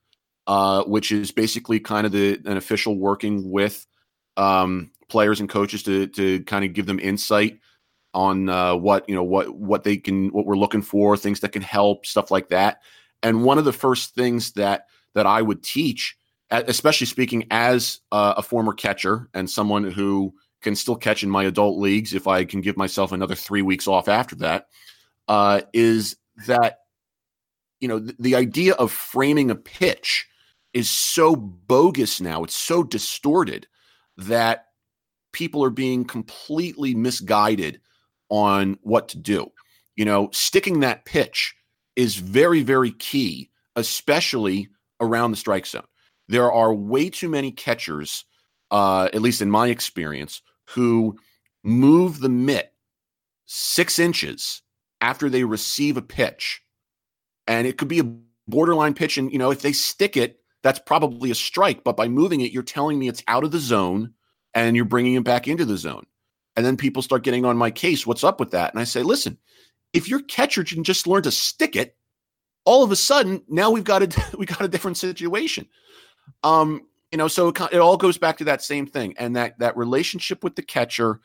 uh, 0.47 0.85
which 0.85 1.11
is 1.11 1.33
basically 1.33 1.81
kind 1.81 2.07
of 2.07 2.13
the 2.13 2.41
an 2.45 2.57
official 2.57 2.97
working 2.97 3.51
with 3.51 3.87
um, 4.37 4.93
players 5.09 5.41
and 5.41 5.49
coaches 5.49 5.83
to 5.85 6.07
to 6.09 6.45
kind 6.45 6.65
of 6.65 6.75
give 6.75 6.87
them 6.87 7.01
insight 7.01 7.59
on 8.13 8.49
uh, 8.49 8.77
what 8.77 9.09
you 9.09 9.15
know 9.15 9.25
what 9.25 9.55
what 9.55 9.83
they 9.83 9.97
can 9.97 10.29
what 10.29 10.47
we're 10.47 10.57
looking 10.57 10.83
for, 10.83 11.17
things 11.17 11.41
that 11.41 11.53
can 11.53 11.63
help, 11.63 12.07
stuff 12.07 12.31
like 12.31 12.51
that. 12.51 12.83
And 13.23 13.43
one 13.43 13.59
of 13.59 13.65
the 13.65 13.73
first 13.73 14.15
things 14.15 14.53
that 14.53 14.87
that 15.15 15.27
I 15.27 15.43
would 15.43 15.63
teach, 15.63 16.17
especially 16.51 17.07
speaking 17.07 17.47
as 17.51 18.01
a 18.13 18.43
former 18.43 18.73
catcher 18.73 19.29
and 19.35 19.49
someone 19.49 19.85
who 19.85 20.35
can 20.63 20.77
still 20.77 20.97
catch 20.97 21.23
in 21.23 21.31
my 21.31 21.45
adult 21.45 21.79
leagues 21.79 22.15
if 22.15 22.27
I 22.27 22.45
can 22.45 22.61
give 22.61 22.77
myself 22.77 23.13
another 23.13 23.35
three 23.35 23.63
weeks 23.63 23.89
off 23.89 24.09
after 24.09 24.37
that, 24.37 24.67
uh, 25.29 25.63
is 25.73 26.17
that 26.47 26.81
you 27.81 27.89
know 27.89 28.01
th- 28.01 28.17
the 28.19 28.35
idea 28.37 28.75
of 28.75 28.93
framing 28.93 29.51
a 29.51 29.55
pitch 29.55 30.27
is 30.73 30.91
so 30.91 31.35
bogus 31.35 32.21
now. 32.21 32.45
It's 32.45 32.55
so 32.55 32.83
distorted 32.83 33.67
that 34.17 34.67
people 35.33 35.65
are 35.65 35.71
being 35.71 36.05
completely 36.05 36.95
misguided 36.95 37.81
on 38.29 38.79
what 38.83 39.09
to 39.09 39.19
do. 39.19 39.51
You 39.97 40.05
know, 40.05 40.31
sticking 40.33 40.81
that 40.81 41.05
pitch 41.05 41.55
is 41.97 42.17
very, 42.17 42.63
very 42.63 42.93
key, 42.93 43.51
especially 43.77 44.69
around 45.01 45.31
the 45.31 45.37
strike 45.37 45.67
zone. 45.67 45.85
There 46.29 46.51
are 46.51 46.73
way 46.73 47.11
too 47.11 47.29
many 47.29 47.51
catchers, 47.51 48.25
uh, 48.71 49.09
at 49.13 49.23
least 49.23 49.43
in 49.43 49.51
my 49.51 49.69
experience, 49.69 50.43
who 50.71 51.19
move 51.65 52.21
the 52.21 52.29
mitt 52.29 52.73
six 53.47 53.99
inches 53.99 54.63
after 55.01 55.29
they 55.29 55.45
receive 55.45 55.97
a 55.97 56.03
pitch. 56.03 56.63
And 57.49 57.67
it 57.67 57.79
could 57.79 57.89
be 57.89 57.99
a 57.99 58.17
borderline 58.47 58.95
pitch, 58.95 59.19
and 59.19 59.33
you 59.33 59.39
know, 59.39 59.51
if 59.51 59.63
they 59.63 59.73
stick 59.73 60.17
it, 60.17 60.41
that's 60.63 60.79
probably 60.79 61.31
a 61.31 61.35
strike. 61.35 61.83
But 61.85 61.97
by 61.97 62.09
moving 62.09 62.43
it, 62.43 62.53
you're 62.53 62.63
telling 62.63 62.99
me 62.99 63.09
it's 63.09 63.25
out 63.27 63.45
of 63.45 63.51
the 63.51 63.59
zone, 63.59 64.15
and 64.55 64.77
you're 64.77 64.85
bringing 64.85 65.15
it 65.15 65.25
back 65.25 65.49
into 65.49 65.65
the 65.65 65.77
zone. 65.77 66.05
And 66.57 66.67
then 66.67 66.77
people 66.77 67.03
start 67.03 67.25
getting 67.25 67.45
on 67.45 67.57
my 67.57 67.71
case. 67.71 68.07
What's 68.07 68.25
up 68.25 68.39
with 68.39 68.51
that? 68.51 68.73
And 68.73 68.81
I 68.81 68.85
say, 68.85 69.03
listen, 69.03 69.39
if 69.93 70.09
your 70.09 70.21
catcher 70.23 70.65
can 70.65 70.85
just 70.85 71.07
learn 71.07 71.23
to 71.23 71.31
stick 71.31 71.77
it, 71.77 71.97
all 72.65 72.83
of 72.83 72.91
a 72.91 72.97
sudden 72.97 73.43
now 73.49 73.71
we've 73.71 73.85
got 73.85 74.03
a 74.03 74.25
we 74.39 74.47
got 74.47 74.63
a 74.63 74.69
different 74.69 74.97
situation. 74.97 75.67
Um, 76.43 76.87
you 77.11 77.19
know, 77.19 77.29
so 77.29 77.49
it, 77.49 77.61
it 77.73 77.79
all 77.79 77.97
goes 77.97 78.19
back 78.19 78.39
to 78.39 78.45
that 78.45 78.63
same 78.63 78.87
thing, 78.87 79.15
and 79.19 79.35
that 79.37 79.59
that 79.59 79.77
relationship 79.77 80.45
with 80.45 80.57
the 80.57 80.63
catcher 80.63 81.21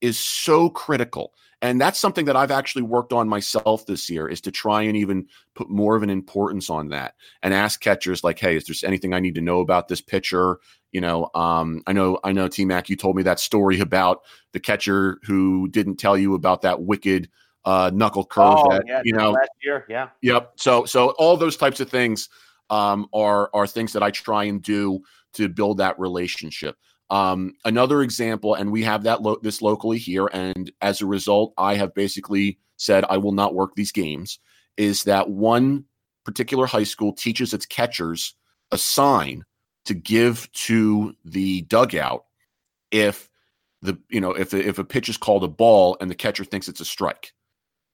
is 0.00 0.18
so 0.18 0.70
critical. 0.70 1.32
And 1.62 1.78
that's 1.78 1.98
something 1.98 2.24
that 2.24 2.36
I've 2.36 2.50
actually 2.50 2.82
worked 2.82 3.12
on 3.12 3.28
myself 3.28 3.84
this 3.84 4.08
year 4.08 4.26
is 4.26 4.40
to 4.42 4.50
try 4.50 4.82
and 4.82 4.96
even 4.96 5.26
put 5.54 5.68
more 5.68 5.94
of 5.94 6.02
an 6.02 6.08
importance 6.08 6.70
on 6.70 6.88
that 6.88 7.14
and 7.42 7.52
ask 7.52 7.80
catchers 7.80 8.24
like, 8.24 8.38
hey, 8.38 8.56
is 8.56 8.64
there 8.64 8.88
anything 8.88 9.12
I 9.12 9.20
need 9.20 9.34
to 9.34 9.42
know 9.42 9.60
about 9.60 9.88
this 9.88 10.00
pitcher? 10.00 10.58
You 10.92 11.02
know, 11.02 11.28
um, 11.34 11.82
I 11.86 11.92
know, 11.92 12.18
I 12.24 12.32
know, 12.32 12.48
T 12.48 12.64
Mac, 12.64 12.88
you 12.88 12.96
told 12.96 13.14
me 13.14 13.22
that 13.24 13.40
story 13.40 13.78
about 13.80 14.22
the 14.52 14.60
catcher 14.60 15.18
who 15.24 15.68
didn't 15.68 15.96
tell 15.96 16.16
you 16.16 16.34
about 16.34 16.62
that 16.62 16.82
wicked 16.82 17.28
uh, 17.64 17.90
knuckle 17.92 18.24
curve. 18.24 18.58
Oh, 18.58 18.70
that, 18.70 18.84
yeah, 18.86 19.02
you 19.04 19.12
know, 19.12 19.32
last 19.32 19.50
year, 19.62 19.86
yeah. 19.88 20.08
Yep. 20.22 20.52
So, 20.56 20.84
so 20.84 21.10
all 21.18 21.36
those 21.36 21.56
types 21.56 21.80
of 21.80 21.90
things 21.90 22.28
um, 22.70 23.06
are 23.12 23.50
are 23.52 23.66
things 23.66 23.92
that 23.92 24.02
I 24.02 24.10
try 24.10 24.44
and 24.44 24.62
do 24.62 25.00
to 25.34 25.48
build 25.48 25.78
that 25.78 25.98
relationship. 25.98 26.76
Um, 27.10 27.54
another 27.64 28.02
example, 28.02 28.54
and 28.54 28.70
we 28.70 28.82
have 28.84 29.02
that 29.02 29.22
lo- 29.22 29.40
this 29.42 29.60
locally 29.60 29.98
here, 29.98 30.28
and 30.32 30.70
as 30.80 31.00
a 31.00 31.06
result, 31.06 31.52
I 31.58 31.74
have 31.74 31.94
basically 31.94 32.58
said 32.76 33.04
I 33.08 33.16
will 33.16 33.32
not 33.32 33.54
work 33.54 33.74
these 33.74 33.92
games. 33.92 34.38
Is 34.76 35.04
that 35.04 35.28
one 35.28 35.84
particular 36.24 36.66
high 36.66 36.84
school 36.84 37.12
teaches 37.12 37.52
its 37.52 37.66
catchers 37.66 38.34
a 38.70 38.78
sign 38.78 39.44
to 39.86 39.94
give 39.94 40.50
to 40.52 41.14
the 41.24 41.62
dugout 41.62 42.24
if 42.90 43.28
the 43.82 43.98
you 44.08 44.20
know 44.20 44.32
if 44.32 44.54
if 44.54 44.78
a 44.78 44.84
pitch 44.84 45.08
is 45.08 45.16
called 45.16 45.42
a 45.42 45.48
ball 45.48 45.96
and 46.00 46.10
the 46.10 46.14
catcher 46.14 46.44
thinks 46.44 46.68
it's 46.68 46.80
a 46.80 46.84
strike, 46.84 47.32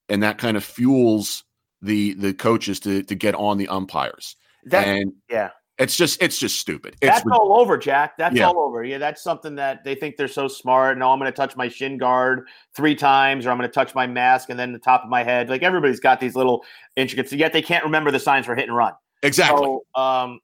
and 0.08 0.22
that 0.22 0.38
kind 0.38 0.56
of 0.56 0.64
fuels 0.64 1.44
the 1.82 2.14
the 2.14 2.32
coaches 2.34 2.80
to 2.80 3.02
to 3.04 3.14
get 3.14 3.34
on 3.34 3.58
the 3.58 3.68
umpires. 3.68 4.36
That, 4.66 4.86
and 4.86 5.12
yeah, 5.30 5.50
it's 5.78 5.96
just 5.96 6.20
it's 6.22 6.38
just 6.38 6.58
stupid. 6.58 6.96
It's 7.02 7.14
that's 7.22 7.26
all 7.30 7.60
over, 7.60 7.76
Jack. 7.76 8.16
That's 8.16 8.34
Yeah. 8.34 8.48
all 8.48 8.58
over. 8.58 8.82
Yeah, 8.82 8.98
that's 8.98 9.22
something 9.22 9.54
that 9.56 9.84
they 9.84 9.94
think 9.94 10.16
they're 10.16 10.26
so 10.26 10.48
smart. 10.48 10.98
No, 10.98 11.10
I'm 11.12 11.18
going 11.18 11.30
to 11.30 11.36
touch 11.36 11.54
my 11.56 11.68
shin 11.68 11.98
guard 11.98 12.46
three 12.74 12.94
times, 12.94 13.46
or 13.46 13.50
I'm 13.50 13.58
going 13.58 13.68
to 13.68 13.74
touch 13.74 13.94
my 13.94 14.06
mask 14.06 14.48
and 14.50 14.58
then 14.58 14.72
the 14.72 14.78
top 14.78 15.04
of 15.04 15.10
my 15.10 15.22
head. 15.22 15.48
Like 15.48 15.62
everybody's 15.62 16.00
got 16.00 16.18
these 16.18 16.34
little 16.34 16.64
intricacies. 16.96 17.38
Yet 17.38 17.52
they 17.52 17.62
can't 17.62 17.84
remember 17.84 18.10
the 18.10 18.18
signs 18.18 18.46
for 18.46 18.54
hit 18.56 18.66
and 18.68 18.76
run. 18.76 18.94
exactly. 19.22 19.62
So, 19.64 19.84
um, 20.02 20.40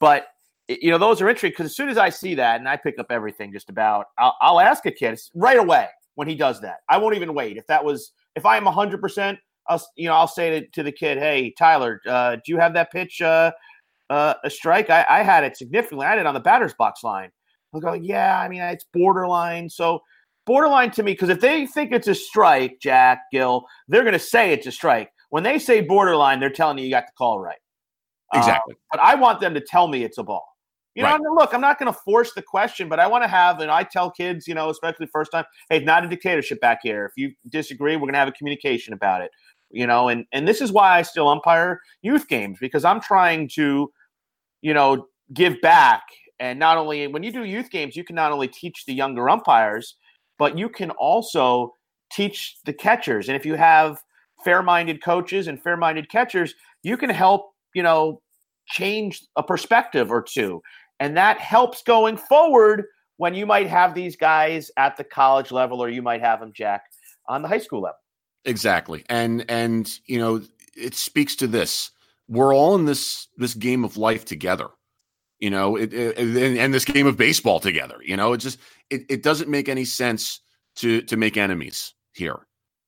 but 0.00 0.28
you 0.68 0.90
know, 0.90 0.98
those 0.98 1.20
are 1.20 1.28
interesting 1.28 1.50
because 1.50 1.66
as 1.66 1.76
soon 1.76 1.88
as 1.88 1.98
I 1.98 2.08
see 2.08 2.34
that, 2.36 2.58
and 2.60 2.68
I 2.68 2.76
pick 2.76 2.98
up 2.98 3.06
everything 3.10 3.52
just 3.52 3.68
about, 3.68 4.06
I'll, 4.18 4.36
I'll 4.40 4.60
ask 4.60 4.84
a 4.86 4.90
kid 4.90 5.18
right 5.34 5.58
away 5.58 5.86
when 6.16 6.26
he 6.28 6.34
does 6.34 6.60
that. 6.62 6.78
I 6.88 6.96
won't 6.96 7.14
even 7.14 7.34
wait. 7.34 7.56
If 7.56 7.66
that 7.68 7.84
was, 7.84 8.10
if 8.36 8.46
I 8.46 8.56
am 8.56 8.66
hundred 8.66 9.00
percent, 9.00 9.38
I'll, 9.68 9.84
you 9.96 10.08
know, 10.08 10.14
I'll 10.14 10.28
say 10.28 10.60
to, 10.60 10.66
to 10.68 10.82
the 10.82 10.92
kid, 10.92 11.18
"Hey, 11.18 11.52
Tyler, 11.58 12.00
uh, 12.06 12.36
do 12.36 12.42
you 12.46 12.58
have 12.58 12.74
that 12.74 12.92
pitch 12.92 13.20
uh, 13.20 13.50
uh, 14.10 14.34
a 14.44 14.50
strike? 14.50 14.90
I, 14.90 15.04
I 15.08 15.22
had 15.22 15.42
it 15.42 15.56
significantly. 15.56 16.06
I 16.06 16.10
had 16.10 16.18
it 16.18 16.26
on 16.26 16.34
the 16.34 16.40
batter's 16.40 16.74
box 16.74 17.02
line." 17.02 17.30
I'll 17.74 17.80
go, 17.80 17.94
"Yeah, 17.94 18.38
I 18.40 18.48
mean, 18.48 18.60
it's 18.60 18.84
borderline." 18.92 19.68
So. 19.68 20.00
Borderline 20.46 20.92
to 20.92 21.02
me, 21.02 21.10
because 21.10 21.28
if 21.28 21.40
they 21.40 21.66
think 21.66 21.90
it's 21.90 22.06
a 22.06 22.14
strike, 22.14 22.78
Jack 22.80 23.22
Gil, 23.32 23.66
they're 23.88 24.02
going 24.04 24.12
to 24.12 24.18
say 24.20 24.52
it's 24.52 24.68
a 24.68 24.70
strike. 24.70 25.10
When 25.30 25.42
they 25.42 25.58
say 25.58 25.80
borderline, 25.80 26.38
they're 26.38 26.50
telling 26.50 26.78
you 26.78 26.84
you 26.84 26.90
got 26.92 27.06
the 27.06 27.12
call 27.18 27.40
right. 27.40 27.58
Uh, 28.32 28.38
exactly. 28.38 28.76
but 28.92 29.00
I 29.00 29.16
want 29.16 29.40
them 29.40 29.54
to 29.54 29.60
tell 29.60 29.88
me 29.88 30.04
it's 30.04 30.18
a 30.18 30.22
ball. 30.22 30.46
You 30.96 31.02
know, 31.02 31.10
Right. 31.10 31.14
I 31.16 31.18
mean, 31.18 31.34
look, 31.34 31.52
I'm 31.52 31.60
not 31.60 31.78
going 31.78 31.92
to 31.92 31.98
force 31.98 32.32
the 32.32 32.40
question, 32.40 32.88
but 32.88 32.98
I 32.98 33.06
want 33.06 33.22
to 33.22 33.28
have, 33.28 33.60
and 33.60 33.70
I 33.70 33.82
tell 33.82 34.10
kids, 34.10 34.48
you 34.48 34.54
know, 34.54 34.70
especially 34.70 35.06
first 35.06 35.30
time, 35.30 35.44
hey, 35.68 35.76
it's 35.76 35.86
not 35.86 36.02
a 36.02 36.08
dictatorship 36.08 36.58
back 36.60 36.80
here. 36.82 37.04
If 37.04 37.12
you 37.16 37.32
disagree, 37.50 37.96
we're 37.96 38.06
going 38.06 38.14
to 38.14 38.18
have 38.18 38.28
a 38.28 38.32
communication 38.32 38.94
about 38.94 39.20
it. 39.20 39.30
You 39.70 39.86
know, 39.86 40.08
and 40.08 40.24
and 40.32 40.48
this 40.48 40.60
is 40.62 40.72
why 40.72 40.96
I 40.98 41.02
still 41.02 41.28
umpire 41.28 41.80
youth 42.00 42.28
games 42.28 42.56
because 42.60 42.84
I'm 42.84 43.00
trying 43.00 43.48
to, 43.56 43.92
you 44.62 44.72
know, 44.72 45.06
give 45.34 45.60
back. 45.60 46.02
And 46.38 46.58
not 46.58 46.78
only 46.78 47.08
when 47.08 47.22
you 47.22 47.32
do 47.32 47.44
youth 47.44 47.68
games, 47.70 47.94
you 47.94 48.04
can 48.04 48.16
not 48.16 48.32
only 48.32 48.48
teach 48.48 48.86
the 48.86 48.94
younger 48.94 49.28
umpires, 49.28 49.96
but 50.38 50.56
you 50.56 50.68
can 50.68 50.90
also 50.92 51.74
teach 52.10 52.56
the 52.64 52.72
catchers. 52.72 53.28
And 53.28 53.36
if 53.36 53.44
you 53.44 53.54
have 53.54 54.00
fair-minded 54.44 55.02
coaches 55.02 55.48
and 55.48 55.62
fair-minded 55.62 56.08
catchers, 56.08 56.54
you 56.82 56.96
can 56.96 57.10
help, 57.10 57.52
you 57.74 57.82
know, 57.82 58.22
change 58.68 59.24
a 59.36 59.42
perspective 59.42 60.10
or 60.10 60.22
two. 60.22 60.62
And 61.00 61.16
that 61.16 61.38
helps 61.38 61.82
going 61.82 62.16
forward 62.16 62.84
when 63.16 63.34
you 63.34 63.46
might 63.46 63.66
have 63.66 63.94
these 63.94 64.16
guys 64.16 64.70
at 64.76 64.96
the 64.96 65.04
college 65.04 65.50
level 65.50 65.82
or 65.82 65.88
you 65.88 66.02
might 66.02 66.20
have 66.20 66.40
them, 66.40 66.52
Jack, 66.54 66.84
on 67.28 67.42
the 67.42 67.48
high 67.48 67.58
school 67.58 67.82
level. 67.82 67.98
Exactly. 68.44 69.04
And 69.08 69.44
and 69.48 69.98
you 70.06 70.18
know, 70.18 70.42
it 70.76 70.94
speaks 70.94 71.36
to 71.36 71.46
this. 71.46 71.90
We're 72.28 72.54
all 72.54 72.74
in 72.76 72.84
this 72.84 73.28
this 73.36 73.54
game 73.54 73.84
of 73.84 73.96
life 73.96 74.24
together. 74.24 74.68
You 75.38 75.50
know, 75.50 75.76
it, 75.76 75.92
it 75.92 76.16
and, 76.16 76.58
and 76.58 76.72
this 76.72 76.84
game 76.84 77.06
of 77.06 77.16
baseball 77.16 77.60
together. 77.60 77.98
You 78.02 78.16
know, 78.16 78.32
it 78.32 78.38
just 78.38 78.58
it, 78.90 79.02
it 79.08 79.22
doesn't 79.22 79.50
make 79.50 79.68
any 79.68 79.84
sense 79.84 80.40
to 80.76 81.02
to 81.02 81.16
make 81.16 81.36
enemies 81.36 81.94
here. 82.12 82.46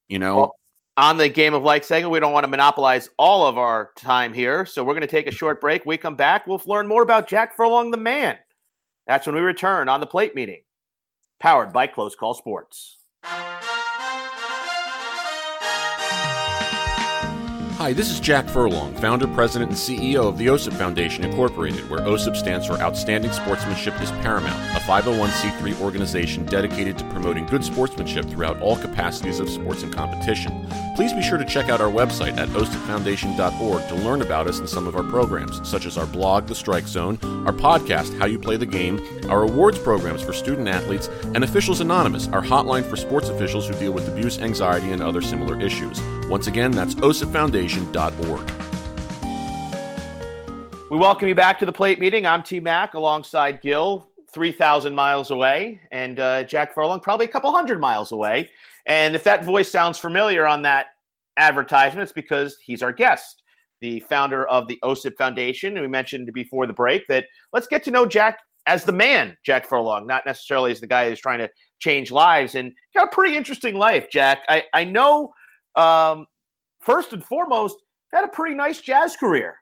You 0.08 0.18
know, 0.18 0.36
Well, 0.36 0.54
on 0.98 1.16
the 1.16 1.28
game 1.28 1.54
of 1.54 1.62
life 1.62 1.84
segment, 1.84 2.10
we 2.10 2.18
don't 2.18 2.32
want 2.32 2.42
to 2.42 2.50
monopolize 2.50 3.08
all 3.18 3.46
of 3.46 3.56
our 3.56 3.92
time 3.96 4.34
here. 4.34 4.66
So 4.66 4.82
we're 4.82 4.94
going 4.94 5.02
to 5.02 5.06
take 5.06 5.28
a 5.28 5.32
short 5.32 5.60
break. 5.60 5.86
We 5.86 5.96
come 5.96 6.16
back, 6.16 6.46
we'll 6.46 6.60
learn 6.66 6.88
more 6.88 7.02
about 7.02 7.28
Jack 7.28 7.56
Furlong, 7.56 7.92
the 7.92 7.96
man. 7.96 8.36
That's 9.06 9.24
when 9.24 9.36
we 9.36 9.40
return 9.40 9.88
on 9.88 10.00
the 10.00 10.06
plate 10.06 10.34
meeting, 10.34 10.62
powered 11.38 11.72
by 11.72 11.86
Close 11.86 12.16
Call 12.16 12.34
Sports. 12.34 12.97
Hi, 17.78 17.92
this 17.92 18.10
is 18.10 18.18
Jack 18.18 18.48
Furlong, 18.48 18.92
founder, 18.94 19.28
president, 19.28 19.70
and 19.70 19.78
CEO 19.78 20.26
of 20.26 20.36
the 20.36 20.46
OSIP 20.46 20.72
Foundation 20.72 21.22
Incorporated, 21.22 21.88
where 21.88 22.00
OSIP 22.00 22.36
stands 22.36 22.66
for 22.66 22.76
Outstanding 22.80 23.30
Sportsmanship 23.30 23.94
is 24.00 24.10
Paramount, 24.10 24.58
a 24.76 24.80
501c3 24.80 25.80
organization 25.80 26.44
dedicated 26.46 26.98
to 26.98 27.04
promoting 27.10 27.46
good 27.46 27.62
sportsmanship 27.62 28.24
throughout 28.24 28.60
all 28.60 28.76
capacities 28.78 29.38
of 29.38 29.48
sports 29.48 29.84
and 29.84 29.94
competition. 29.94 30.68
Please 30.96 31.12
be 31.12 31.22
sure 31.22 31.38
to 31.38 31.44
check 31.44 31.68
out 31.68 31.80
our 31.80 31.88
website 31.88 32.36
at 32.36 32.48
osipfoundation.org 32.48 33.88
to 33.88 33.94
learn 33.94 34.22
about 34.22 34.48
us 34.48 34.58
and 34.58 34.68
some 34.68 34.88
of 34.88 34.96
our 34.96 35.04
programs, 35.04 35.60
such 35.62 35.86
as 35.86 35.96
our 35.96 36.06
blog, 36.06 36.48
The 36.48 36.56
Strike 36.56 36.88
Zone, 36.88 37.16
our 37.46 37.52
podcast, 37.52 38.18
How 38.18 38.26
You 38.26 38.40
Play 38.40 38.56
the 38.56 38.66
Game, 38.66 39.00
our 39.30 39.44
awards 39.44 39.78
programs 39.78 40.24
for 40.24 40.32
student 40.32 40.66
athletes, 40.66 41.06
and 41.32 41.44
Officials 41.44 41.80
Anonymous, 41.80 42.26
our 42.32 42.42
hotline 42.42 42.84
for 42.84 42.96
sports 42.96 43.28
officials 43.28 43.68
who 43.68 43.74
deal 43.74 43.92
with 43.92 44.08
abuse, 44.08 44.40
anxiety, 44.40 44.90
and 44.90 45.00
other 45.00 45.22
similar 45.22 45.60
issues. 45.60 46.00
Once 46.28 46.46
again, 46.46 46.72
that's 46.72 46.94
We 50.90 50.96
welcome 50.96 51.28
you 51.28 51.34
back 51.34 51.58
to 51.58 51.66
the 51.66 51.72
plate 51.72 52.00
meeting. 52.00 52.24
I'm 52.24 52.42
T 52.42 52.60
Mac 52.60 52.94
alongside 52.94 53.60
Gil, 53.60 54.08
3,000 54.32 54.94
miles 54.94 55.30
away, 55.30 55.80
and 55.92 56.18
uh, 56.18 56.44
Jack 56.44 56.74
Furlong, 56.74 57.00
probably 57.00 57.26
a 57.26 57.28
couple 57.28 57.52
hundred 57.52 57.78
miles 57.78 58.12
away. 58.12 58.48
And 58.86 59.14
if 59.14 59.22
that 59.24 59.44
voice 59.44 59.70
sounds 59.70 59.98
familiar 59.98 60.46
on 60.46 60.62
that 60.62 60.86
advertisement, 61.36 62.04
it's 62.04 62.12
because 62.12 62.56
he's 62.64 62.82
our 62.82 62.92
guest, 62.92 63.42
the 63.82 64.00
founder 64.00 64.48
of 64.48 64.66
the 64.66 64.78
OSIP 64.82 65.16
Foundation. 65.18 65.74
And 65.74 65.82
we 65.82 65.88
mentioned 65.88 66.32
before 66.32 66.66
the 66.66 66.72
break 66.72 67.06
that 67.08 67.26
let's 67.52 67.66
get 67.66 67.84
to 67.84 67.90
know 67.90 68.06
Jack 68.06 68.38
as 68.66 68.84
the 68.84 68.92
man, 68.92 69.36
Jack 69.44 69.66
Furlong, 69.66 70.06
not 70.06 70.24
necessarily 70.24 70.70
as 70.70 70.80
the 70.80 70.86
guy 70.86 71.08
who's 71.08 71.20
trying 71.20 71.40
to 71.40 71.50
change 71.80 72.10
lives. 72.10 72.54
And 72.54 72.72
got 72.94 73.08
a 73.08 73.14
pretty 73.14 73.36
interesting 73.36 73.74
life, 73.74 74.08
Jack. 74.10 74.40
I, 74.48 74.64
I 74.72 74.84
know, 74.84 75.34
um, 75.76 76.26
first 76.80 77.12
and 77.12 77.24
foremost, 77.24 77.76
had 78.12 78.24
a 78.24 78.28
pretty 78.28 78.54
nice 78.54 78.80
jazz 78.80 79.16
career. 79.16 79.56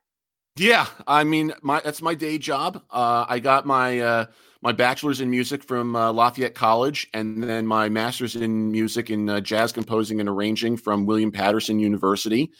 Yeah, 0.58 0.86
I 1.06 1.24
mean, 1.24 1.52
my 1.62 1.80
that's 1.80 2.00
my 2.00 2.14
day 2.14 2.38
job. 2.38 2.82
Uh, 2.90 3.26
I 3.28 3.40
got 3.40 3.66
my 3.66 4.00
uh, 4.00 4.26
my 4.62 4.72
bachelor's 4.72 5.20
in 5.20 5.28
music 5.28 5.62
from 5.62 5.94
uh, 5.94 6.12
Lafayette 6.12 6.54
College, 6.54 7.08
and 7.12 7.42
then 7.42 7.66
my 7.66 7.90
master's 7.90 8.36
in 8.36 8.72
music 8.72 9.10
in 9.10 9.28
uh, 9.28 9.40
jazz 9.40 9.70
composing 9.70 10.18
and 10.18 10.28
arranging 10.28 10.78
from 10.78 11.04
William 11.04 11.30
Paterson 11.30 11.78
University. 11.78 12.50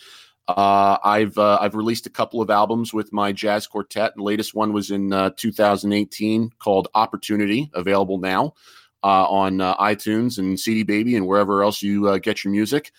Uh, 0.47 0.99
I've 1.03 1.39
uh, 1.39 1.59
I've 1.61 1.75
released 1.75 2.07
a 2.07 2.11
couple 2.11 2.43
of 2.43 2.51
albums 2.51 2.93
with 2.93 3.15
my 3.15 3.33
jazz 3.33 3.67
quartet. 3.67 4.13
The 4.15 4.23
latest 4.23 4.55
one 4.55 4.75
was 4.75 4.91
in 4.91 5.15
uh, 5.15 5.31
2018 5.39 6.51
called 6.59 6.89
Opportunity, 6.95 7.71
available 7.73 8.19
now 8.19 8.53
on 9.03 9.59
iTunes 9.59 10.37
and 10.37 10.59
CD 10.59 10.83
Baby 10.83 11.15
and 11.15 11.29
wherever 11.29 11.63
else 11.63 11.81
you 11.81 12.19
get 12.19 12.43
your 12.43 12.53
music 12.53 12.91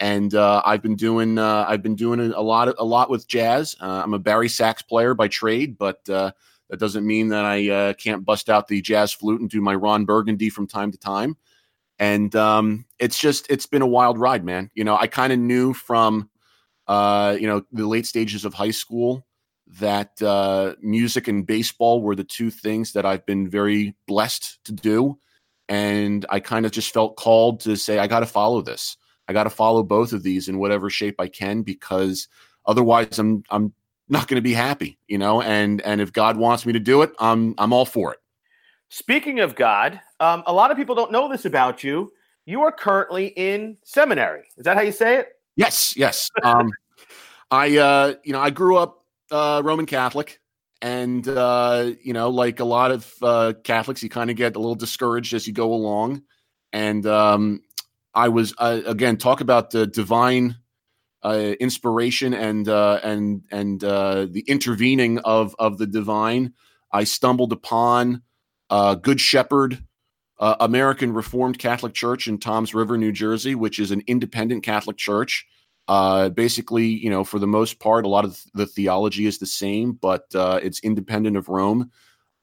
and 0.00 0.34
uh, 0.34 0.62
I've 0.64 0.82
been 0.82 0.96
doing 0.96 1.38
uh, 1.38 1.64
I've 1.66 1.82
been 1.82 1.94
doing 1.94 2.20
a 2.20 2.40
lot 2.40 2.74
a 2.78 2.84
lot 2.84 3.08
with 3.10 3.26
jazz. 3.26 3.76
Uh, 3.80 4.02
I'm 4.04 4.14
a 4.14 4.18
bari 4.18 4.48
sax 4.48 4.82
player 4.82 5.14
by 5.14 5.28
trade, 5.28 5.78
but 5.78 6.08
uh, 6.08 6.32
that 6.68 6.78
doesn't 6.78 7.06
mean 7.06 7.28
that 7.28 7.44
I 7.44 7.70
uh, 7.70 7.92
can't 7.94 8.24
bust 8.24 8.50
out 8.50 8.68
the 8.68 8.82
jazz 8.82 9.12
flute 9.12 9.40
and 9.40 9.48
do 9.48 9.60
my 9.60 9.74
Ron 9.74 10.04
Burgundy 10.04 10.50
from 10.50 10.66
time 10.66 10.92
to 10.92 10.98
time. 10.98 11.36
And 11.98 12.34
um, 12.36 12.84
it's 12.98 13.18
just 13.18 13.46
it's 13.50 13.66
been 13.66 13.82
a 13.82 13.86
wild 13.86 14.18
ride, 14.18 14.44
man. 14.44 14.70
You 14.74 14.84
know, 14.84 14.96
I 14.96 15.06
kind 15.06 15.32
of 15.32 15.38
knew 15.38 15.72
from 15.72 16.28
uh, 16.86 17.36
you 17.40 17.46
know 17.46 17.64
the 17.72 17.86
late 17.86 18.06
stages 18.06 18.44
of 18.44 18.52
high 18.52 18.72
school 18.72 19.26
that 19.80 20.76
music 20.82 21.26
and 21.26 21.46
baseball 21.46 22.02
were 22.02 22.14
the 22.14 22.22
two 22.22 22.50
things 22.50 22.92
that 22.92 23.06
I've 23.06 23.24
been 23.24 23.48
very 23.48 23.96
blessed 24.06 24.58
to 24.64 24.72
do. 24.72 25.18
And 25.68 26.24
I 26.30 26.38
kind 26.38 26.64
of 26.64 26.70
just 26.70 26.94
felt 26.94 27.16
called 27.16 27.60
to 27.60 27.76
say, 27.76 27.98
I 27.98 28.06
got 28.06 28.20
to 28.20 28.26
follow 28.26 28.60
this. 28.60 28.96
I 29.28 29.32
got 29.32 29.44
to 29.44 29.50
follow 29.50 29.82
both 29.82 30.12
of 30.12 30.22
these 30.22 30.48
in 30.48 30.58
whatever 30.58 30.90
shape 30.90 31.20
I 31.20 31.28
can 31.28 31.62
because 31.62 32.28
otherwise 32.64 33.18
I'm 33.18 33.42
I'm 33.50 33.72
not 34.08 34.28
going 34.28 34.36
to 34.36 34.42
be 34.42 34.52
happy, 34.52 34.98
you 35.08 35.18
know. 35.18 35.42
And 35.42 35.80
and 35.82 36.00
if 36.00 36.12
God 36.12 36.36
wants 36.36 36.66
me 36.66 36.72
to 36.72 36.80
do 36.80 37.02
it, 37.02 37.12
I'm 37.18 37.54
I'm 37.58 37.72
all 37.72 37.84
for 37.84 38.12
it. 38.12 38.20
Speaking 38.88 39.40
of 39.40 39.56
God, 39.56 40.00
um, 40.20 40.44
a 40.46 40.52
lot 40.52 40.70
of 40.70 40.76
people 40.76 40.94
don't 40.94 41.10
know 41.10 41.28
this 41.28 41.44
about 41.44 41.82
you. 41.82 42.12
You 42.44 42.62
are 42.62 42.70
currently 42.70 43.26
in 43.28 43.76
seminary. 43.82 44.44
Is 44.56 44.64
that 44.64 44.76
how 44.76 44.82
you 44.82 44.92
say 44.92 45.16
it? 45.16 45.28
Yes, 45.56 45.96
yes. 45.96 46.30
Um, 46.42 46.70
I 47.50 47.76
uh, 47.76 48.14
you 48.24 48.32
know 48.32 48.40
I 48.40 48.50
grew 48.50 48.76
up 48.76 49.04
uh, 49.30 49.62
Roman 49.64 49.86
Catholic, 49.86 50.40
and 50.82 51.26
uh, 51.26 51.92
you 52.02 52.12
know, 52.12 52.30
like 52.30 52.60
a 52.60 52.64
lot 52.64 52.90
of 52.90 53.14
uh, 53.22 53.54
Catholics, 53.64 54.02
you 54.02 54.08
kind 54.08 54.30
of 54.30 54.36
get 54.36 54.56
a 54.56 54.58
little 54.58 54.74
discouraged 54.74 55.34
as 55.34 55.46
you 55.46 55.52
go 55.52 55.72
along. 55.72 56.22
And 56.72 57.06
um, 57.06 57.62
I 58.16 58.28
was 58.30 58.54
uh, 58.56 58.80
again 58.86 59.18
talk 59.18 59.42
about 59.42 59.70
the 59.70 59.86
divine 59.86 60.56
uh, 61.22 61.54
inspiration 61.60 62.32
and 62.32 62.66
uh, 62.66 62.98
and 63.04 63.42
and 63.50 63.84
uh, 63.84 64.26
the 64.30 64.44
intervening 64.48 65.18
of 65.18 65.54
of 65.58 65.76
the 65.76 65.86
divine. 65.86 66.54
I 66.90 67.04
stumbled 67.04 67.52
upon 67.52 68.22
uh, 68.70 68.94
Good 68.94 69.20
Shepherd 69.20 69.84
uh, 70.38 70.56
American 70.60 71.12
Reformed 71.12 71.58
Catholic 71.58 71.92
Church 71.92 72.26
in 72.26 72.38
Toms 72.38 72.74
River, 72.74 72.96
New 72.96 73.12
Jersey, 73.12 73.54
which 73.54 73.78
is 73.78 73.90
an 73.90 74.02
independent 74.06 74.64
Catholic 74.64 74.96
church. 74.96 75.46
Basically, 75.86 76.86
you 76.86 77.10
know, 77.10 77.22
for 77.22 77.38
the 77.38 77.46
most 77.46 77.80
part, 77.80 78.06
a 78.06 78.08
lot 78.08 78.24
of 78.24 78.42
the 78.54 78.66
theology 78.66 79.26
is 79.26 79.38
the 79.38 79.46
same, 79.46 79.92
but 79.92 80.24
it's 80.32 80.80
independent 80.80 81.36
of 81.36 81.50
Rome. 81.50 81.90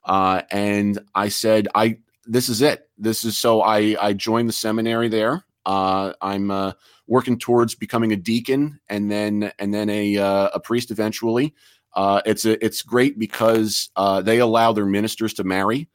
And 0.05 0.99
I 1.15 1.29
said, 1.29 1.67
I 1.73 1.97
this 2.25 2.47
is 2.47 2.61
it. 2.61 2.87
This 2.97 3.23
is 3.23 3.37
so 3.37 3.61
I 3.63 3.95
I 3.99 4.13
joined 4.13 4.49
the 4.49 4.53
seminary 4.53 5.09
there. 5.09 5.43
Uh, 5.65 6.13
I'm 6.21 6.51
uh, 6.51 6.73
working 7.07 7.37
towards 7.37 7.75
becoming 7.75 8.11
a 8.11 8.17
deacon 8.17 8.79
and 8.89 9.09
then 9.09 9.51
and 9.59 9.73
then 9.73 9.89
a 9.89 10.17
uh, 10.17 10.49
a 10.53 10.59
priest 10.59 10.91
eventually. 10.91 11.53
Uh, 11.95 12.21
it's 12.25 12.45
a, 12.45 12.63
it's 12.63 12.81
great 12.81 13.19
because 13.19 13.89
uh, 13.95 14.21
they 14.21 14.39
allow 14.39 14.73
their 14.73 14.85
ministers 14.85 15.33
to 15.35 15.43
marry. 15.43 15.87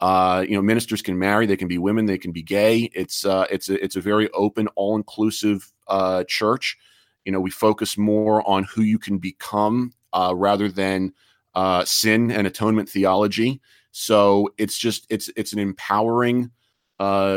Uh, 0.00 0.44
you 0.48 0.56
know, 0.56 0.62
ministers 0.62 1.02
can 1.02 1.18
marry. 1.18 1.46
They 1.46 1.56
can 1.56 1.68
be 1.68 1.78
women. 1.78 2.06
They 2.06 2.18
can 2.18 2.32
be 2.32 2.42
gay. 2.42 2.90
It's 2.94 3.24
it's 3.26 3.68
a 3.68 3.82
it's 3.82 3.96
a 3.96 4.00
very 4.00 4.30
open, 4.30 4.68
all 4.68 4.96
inclusive 4.96 5.70
church 6.26 6.78
you 7.24 7.30
know 7.30 7.40
we 7.40 7.50
focus 7.50 7.96
more 7.98 8.48
on 8.48 8.64
who 8.64 8.82
you 8.82 8.98
can 8.98 9.18
become 9.18 9.92
rather 10.32 10.68
than 10.68 11.12
sin 11.84 12.30
and 12.30 12.46
atonement 12.46 12.88
theology 12.88 13.60
so 13.92 14.48
it's 14.56 14.78
just 14.78 15.06
it's 15.10 15.30
it's 15.36 15.52
an 15.52 15.58
empowering 15.58 16.50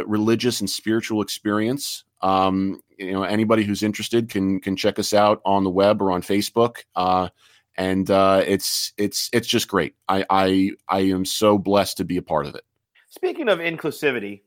religious 0.05 0.59
and 0.59 0.69
spiritual 0.69 1.21
experience. 1.21 2.03
Um, 2.21 2.81
you 2.97 3.11
know 3.11 3.23
anybody 3.23 3.63
who's 3.63 3.83
interested 3.83 4.29
can 4.29 4.59
can 4.59 4.75
check 4.75 4.99
us 4.99 5.13
out 5.13 5.41
on 5.45 5.63
the 5.63 5.69
web 5.69 6.01
or 6.01 6.11
on 6.11 6.21
facebook. 6.21 6.83
Uh, 6.95 7.29
and 7.77 8.09
uh, 8.09 8.41
it's 8.45 8.93
it's 8.97 9.29
it's 9.33 9.47
just 9.47 9.67
great. 9.67 9.95
I, 10.07 10.25
I 10.29 10.71
i 10.87 10.99
am 11.01 11.25
so 11.25 11.57
blessed 11.57 11.97
to 11.97 12.05
be 12.05 12.17
a 12.17 12.21
part 12.21 12.45
of 12.45 12.55
it. 12.55 12.63
Speaking 13.09 13.49
of 13.49 13.59
inclusivity 13.59 14.41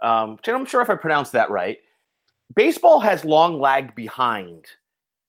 um, 0.00 0.38
i'm 0.46 0.66
sure 0.66 0.82
if 0.82 0.90
i 0.90 0.94
pronounced 0.94 1.32
that 1.32 1.50
right. 1.50 1.78
Baseball 2.54 3.00
has 3.00 3.24
long 3.24 3.58
lagged 3.58 3.94
behind 3.96 4.66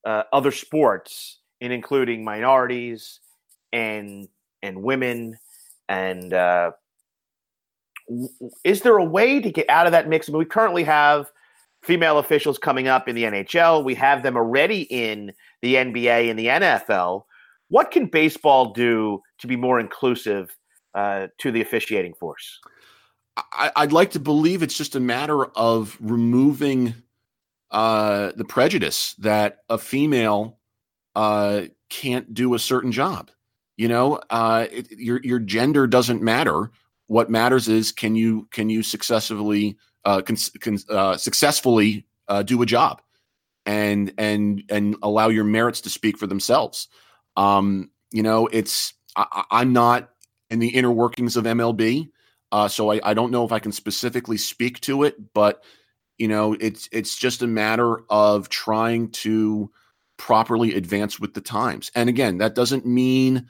uh, 0.04 0.22
other 0.32 0.52
sports 0.52 1.40
in 1.60 1.72
including 1.72 2.24
minorities 2.24 3.20
and 3.72 4.28
and 4.62 4.82
women 4.82 5.36
and 5.88 6.32
uh, 6.32 6.70
is 8.64 8.82
there 8.82 8.96
a 8.96 9.04
way 9.04 9.40
to 9.40 9.50
get 9.50 9.68
out 9.68 9.86
of 9.86 9.92
that 9.92 10.08
mix? 10.08 10.28
I 10.28 10.32
mean, 10.32 10.38
we 10.38 10.44
currently 10.44 10.84
have 10.84 11.30
female 11.82 12.18
officials 12.18 12.58
coming 12.58 12.88
up 12.88 13.08
in 13.08 13.14
the 13.14 13.24
NHL. 13.24 13.84
We 13.84 13.94
have 13.94 14.22
them 14.22 14.36
already 14.36 14.82
in 14.82 15.32
the 15.62 15.74
NBA 15.74 16.30
and 16.30 16.38
the 16.38 16.46
NFL. 16.46 17.24
What 17.68 17.90
can 17.90 18.06
baseball 18.06 18.72
do 18.72 19.22
to 19.38 19.46
be 19.46 19.56
more 19.56 19.78
inclusive 19.78 20.56
uh, 20.94 21.28
to 21.38 21.52
the 21.52 21.60
officiating 21.60 22.14
force? 22.14 22.60
I, 23.52 23.70
would 23.78 23.92
like 23.92 24.10
to 24.12 24.20
believe 24.20 24.62
it's 24.62 24.76
just 24.76 24.96
a 24.96 25.00
matter 25.00 25.44
of 25.46 25.96
removing 26.00 26.94
uh, 27.70 28.32
the 28.34 28.44
prejudice 28.44 29.14
that 29.18 29.58
a 29.68 29.78
female 29.78 30.58
uh, 31.14 31.62
can't 31.88 32.32
do 32.34 32.54
a 32.54 32.58
certain 32.58 32.90
job. 32.90 33.30
You 33.76 33.86
know, 33.86 34.20
uh, 34.30 34.66
it, 34.72 34.90
your 34.90 35.20
your 35.22 35.38
gender 35.38 35.86
doesn't 35.86 36.20
matter. 36.20 36.72
What 37.08 37.28
matters 37.28 37.68
is 37.68 37.92
can 37.92 38.14
you 38.14 38.48
can 38.52 38.70
you 38.70 38.82
successfully 38.82 39.76
uh, 40.04 40.22
con, 40.22 40.36
con, 40.60 40.78
uh, 40.88 41.16
successfully 41.16 42.06
uh, 42.28 42.42
do 42.42 42.62
a 42.62 42.66
job 42.66 43.02
and 43.66 44.12
and 44.16 44.62
and 44.70 44.96
allow 45.02 45.28
your 45.28 45.44
merits 45.44 45.82
to 45.82 45.90
speak 45.90 46.16
for 46.16 46.26
themselves. 46.26 46.88
Um, 47.36 47.90
you 48.10 48.22
know, 48.22 48.46
it's 48.46 48.94
I, 49.16 49.44
am 49.50 49.72
not 49.72 50.10
in 50.50 50.58
the 50.58 50.68
inner 50.68 50.90
workings 50.90 51.36
of 51.36 51.44
MLB, 51.44 52.08
uh, 52.52 52.68
so 52.68 52.92
I, 52.92 53.00
I 53.04 53.14
don't 53.14 53.30
know 53.30 53.44
if 53.44 53.52
I 53.52 53.58
can 53.58 53.72
specifically 53.72 54.38
speak 54.38 54.80
to 54.80 55.02
it, 55.02 55.34
but 55.34 55.62
you 56.16 56.28
know, 56.28 56.54
it's 56.54 56.88
it's 56.92 57.16
just 57.16 57.42
a 57.42 57.46
matter 57.46 58.00
of 58.08 58.48
trying 58.48 59.10
to 59.10 59.70
properly 60.16 60.74
advance 60.74 61.20
with 61.20 61.34
the 61.34 61.40
times. 61.40 61.90
And 61.94 62.08
again, 62.08 62.38
that 62.38 62.54
doesn't 62.54 62.86
mean 62.86 63.46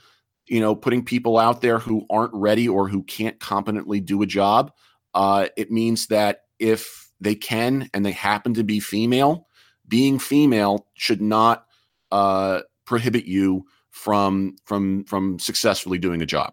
you 0.49 0.61
know 0.61 0.75
putting 0.75 1.05
people 1.05 1.39
out 1.39 1.61
there 1.61 1.79
who 1.79 2.07
aren't 2.11 2.35
ready 2.35 2.69
or 2.69 2.89
who 2.89 3.03
can't 3.03 3.39
competently 3.39 4.01
do 4.01 4.23
a 4.23 4.27
job. 4.27 4.73
Uh, 5.15 5.49
it 5.57 5.71
means 5.71 6.09
that 6.09 6.43
if 6.59 7.11
they 7.21 7.35
can 7.35 7.89
and 7.93 8.05
they 8.05 8.13
happen 8.13 8.55
to 8.55 8.65
be 8.65 8.81
female, 8.81 9.49
being 9.87 10.19
female 10.19 10.87
should 10.95 11.21
not 11.21 11.67
uh, 12.13 12.61
prohibit 12.85 13.25
you 13.25 13.67
from 13.91 14.57
from 14.65 15.05
from 15.05 15.39
successfully 15.39 15.99
doing 15.99 16.23
a 16.23 16.27
job. 16.27 16.53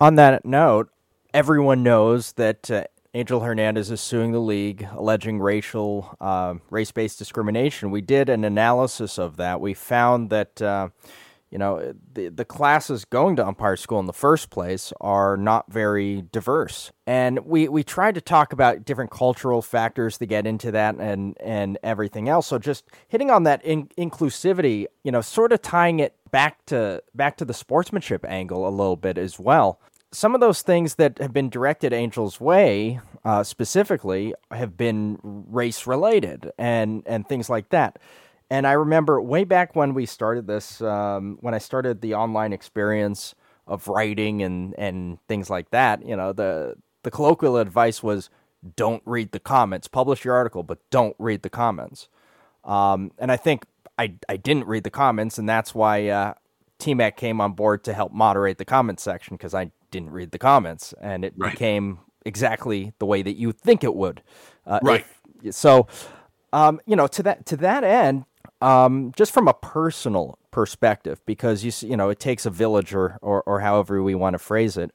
On 0.00 0.14
that 0.14 0.44
note, 0.44 0.90
everyone 1.34 1.82
knows 1.82 2.32
that 2.32 2.70
uh, 2.70 2.84
Angel 3.12 3.40
Hernandez 3.40 3.90
is 3.90 4.00
suing 4.00 4.30
the 4.30 4.40
league, 4.40 4.86
alleging 4.94 5.40
racial, 5.40 6.16
uh, 6.20 6.54
race-based 6.70 7.18
discrimination. 7.18 7.90
We 7.90 8.00
did 8.00 8.28
an 8.28 8.44
analysis 8.44 9.18
of 9.18 9.36
that. 9.36 9.60
We 9.60 9.74
found 9.74 10.30
that, 10.30 10.62
uh, 10.62 10.90
you 11.50 11.58
know, 11.58 11.94
the 12.12 12.28
the 12.28 12.44
classes 12.44 13.04
going 13.04 13.36
to 13.36 13.46
umpire 13.46 13.76
school 13.76 13.98
in 14.00 14.06
the 14.06 14.12
first 14.12 14.50
place 14.50 14.92
are 15.00 15.36
not 15.36 15.70
very 15.70 16.22
diverse, 16.30 16.92
and 17.06 17.40
we 17.44 17.68
we 17.68 17.82
tried 17.82 18.14
to 18.14 18.20
talk 18.20 18.52
about 18.52 18.84
different 18.84 19.10
cultural 19.10 19.60
factors 19.60 20.18
to 20.18 20.26
get 20.26 20.46
into 20.46 20.70
that 20.70 20.96
and 20.96 21.36
and 21.40 21.78
everything 21.82 22.28
else. 22.28 22.46
So 22.46 22.58
just 22.58 22.84
hitting 23.08 23.30
on 23.30 23.42
that 23.44 23.64
in, 23.64 23.88
inclusivity, 23.98 24.86
you 25.02 25.10
know, 25.10 25.20
sort 25.20 25.52
of 25.52 25.60
tying 25.60 25.98
it 25.98 26.16
back 26.30 26.64
to 26.66 27.02
back 27.14 27.36
to 27.38 27.44
the 27.44 27.54
sportsmanship 27.54 28.24
angle 28.24 28.68
a 28.68 28.70
little 28.70 28.96
bit 28.96 29.18
as 29.18 29.38
well 29.38 29.80
some 30.12 30.34
of 30.34 30.40
those 30.40 30.62
things 30.62 30.96
that 30.96 31.18
have 31.18 31.32
been 31.32 31.48
directed 31.48 31.92
Angel's 31.92 32.40
way, 32.40 33.00
uh, 33.24 33.44
specifically, 33.44 34.34
have 34.50 34.76
been 34.76 35.18
race 35.22 35.86
related 35.86 36.50
and 36.58 37.02
and 37.06 37.28
things 37.28 37.48
like 37.48 37.68
that. 37.70 37.98
And 38.50 38.66
I 38.66 38.72
remember 38.72 39.20
way 39.22 39.44
back 39.44 39.76
when 39.76 39.94
we 39.94 40.06
started 40.06 40.46
this, 40.46 40.80
um, 40.82 41.38
when 41.40 41.54
I 41.54 41.58
started 41.58 42.00
the 42.00 42.14
online 42.14 42.52
experience 42.52 43.34
of 43.66 43.86
writing 43.86 44.42
and 44.42 44.74
and 44.76 45.18
things 45.28 45.48
like 45.48 45.70
that. 45.70 46.04
You 46.04 46.16
know, 46.16 46.32
the 46.32 46.74
the 47.04 47.10
colloquial 47.10 47.56
advice 47.56 48.02
was, 48.02 48.28
"Don't 48.76 49.02
read 49.06 49.32
the 49.32 49.38
comments. 49.38 49.88
Publish 49.88 50.24
your 50.24 50.34
article, 50.34 50.62
but 50.62 50.78
don't 50.90 51.16
read 51.18 51.42
the 51.42 51.50
comments." 51.50 52.08
Um, 52.64 53.12
and 53.18 53.30
I 53.30 53.36
think 53.36 53.64
I 53.98 54.14
I 54.28 54.36
didn't 54.36 54.66
read 54.66 54.84
the 54.84 54.90
comments, 54.90 55.38
and 55.38 55.48
that's 55.48 55.74
why 55.74 56.08
uh, 56.08 56.34
T 56.78 56.92
Mac 56.94 57.16
came 57.16 57.40
on 57.40 57.52
board 57.52 57.84
to 57.84 57.94
help 57.94 58.12
moderate 58.12 58.58
the 58.58 58.64
comments 58.64 59.02
section 59.02 59.36
because 59.36 59.54
I 59.54 59.70
didn't 59.92 60.10
read 60.10 60.32
the 60.32 60.38
comments, 60.38 60.92
and 61.00 61.24
it 61.24 61.34
right. 61.36 61.52
became 61.52 62.00
exactly 62.26 62.92
the 62.98 63.06
way 63.06 63.22
that 63.22 63.36
you 63.36 63.52
think 63.52 63.84
it 63.84 63.94
would. 63.94 64.22
Uh, 64.66 64.80
right. 64.82 65.06
If, 65.42 65.54
so, 65.54 65.86
um, 66.52 66.80
you 66.86 66.96
know, 66.96 67.06
to 67.06 67.22
that 67.22 67.46
to 67.46 67.56
that 67.58 67.84
end, 67.84 68.24
um, 68.60 69.12
just 69.16 69.32
from 69.32 69.48
a 69.48 69.54
personal 69.54 70.38
perspective, 70.50 71.20
because 71.26 71.64
you 71.64 71.88
you 71.88 71.96
know 71.96 72.10
it 72.10 72.20
takes 72.20 72.46
a 72.46 72.50
village 72.50 72.94
or 72.94 73.18
or, 73.22 73.42
or 73.42 73.60
however 73.60 74.02
we 74.02 74.14
want 74.14 74.34
to 74.34 74.38
phrase 74.38 74.76
it. 74.76 74.92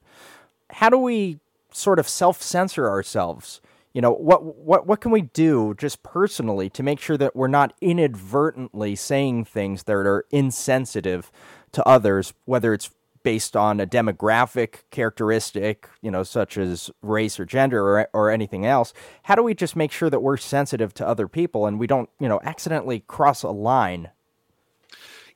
How 0.70 0.88
do 0.88 0.98
we 0.98 1.38
sort 1.72 1.98
of 1.98 2.08
self 2.08 2.42
censor 2.42 2.88
ourselves? 2.88 3.60
You 3.92 4.02
know 4.02 4.12
what 4.12 4.44
what 4.44 4.86
what 4.86 5.00
can 5.00 5.10
we 5.10 5.22
do 5.22 5.74
just 5.78 6.02
personally 6.02 6.68
to 6.70 6.82
make 6.82 7.00
sure 7.00 7.16
that 7.16 7.34
we're 7.34 7.48
not 7.48 7.72
inadvertently 7.80 8.94
saying 8.94 9.46
things 9.46 9.84
that 9.84 9.94
are 9.94 10.26
insensitive 10.30 11.32
to 11.72 11.86
others, 11.86 12.34
whether 12.44 12.74
it's 12.74 12.90
based 13.26 13.56
on 13.56 13.80
a 13.80 13.86
demographic 13.88 14.82
characteristic, 14.92 15.88
you 16.00 16.12
know, 16.12 16.22
such 16.22 16.56
as 16.56 16.92
race 17.02 17.40
or 17.40 17.44
gender 17.44 17.82
or, 17.82 18.08
or 18.12 18.30
anything 18.30 18.64
else. 18.64 18.92
How 19.24 19.34
do 19.34 19.42
we 19.42 19.52
just 19.52 19.74
make 19.74 19.90
sure 19.90 20.08
that 20.08 20.20
we're 20.20 20.36
sensitive 20.36 20.94
to 20.94 21.08
other 21.08 21.26
people 21.26 21.66
and 21.66 21.80
we 21.80 21.88
don't, 21.88 22.08
you 22.20 22.28
know, 22.28 22.38
accidentally 22.44 23.00
cross 23.00 23.42
a 23.42 23.50
line? 23.50 24.12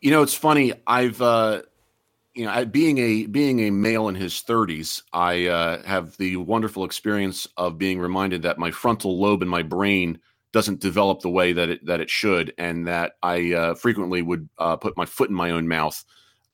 You 0.01 0.13
know, 0.13 0.23
it's 0.23 0.35
funny. 0.35 0.73
I've 0.87 1.21
uh, 1.21 1.63
you 2.33 2.45
know, 2.45 2.65
being 2.65 2.99
a 2.99 3.27
being 3.27 3.59
a 3.59 3.71
male 3.71 4.09
in 4.09 4.15
his 4.15 4.35
30s, 4.35 5.03
I 5.13 5.49
uh, 5.49 5.83
have 5.83 6.17
the 6.17 6.37
wonderful 6.37 6.85
experience 6.85 7.49
of 7.57 7.77
being 7.77 7.99
reminded 7.99 8.43
that 8.43 8.57
my 8.57 8.71
frontal 8.71 9.19
lobe 9.19 9.43
in 9.43 9.49
my 9.49 9.65
brain 9.65 10.21
doesn't 10.53 10.79
develop 10.79 11.23
the 11.23 11.29
way 11.29 11.55
that 11.55 11.69
it 11.69 11.87
that 11.87 12.01
it 12.01 12.09
should, 12.09 12.55
and 12.57 12.87
that 12.87 13.15
I 13.21 13.53
uh, 13.53 13.75
frequently 13.75 14.23
would 14.23 14.49
uh, 14.59 14.77
put 14.77 14.97
my 14.97 15.07
foot 15.07 15.29
in 15.29 15.35
my 15.35 15.51
own 15.51 15.67
mouth. 15.67 16.05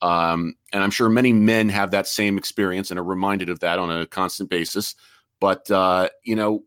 Um, 0.01 0.55
and 0.71 0.83
I'm 0.83 0.91
sure 0.91 1.09
many 1.09 1.33
men 1.33 1.69
have 1.69 1.91
that 1.91 2.07
same 2.07 2.37
experience 2.37 2.91
and 2.91 2.99
are 2.99 3.03
reminded 3.03 3.49
of 3.49 3.59
that 3.61 3.79
on 3.79 3.91
a 3.91 4.05
constant 4.05 4.49
basis. 4.49 4.95
But 5.39 5.69
uh, 5.71 6.09
you 6.23 6.35
know, 6.35 6.63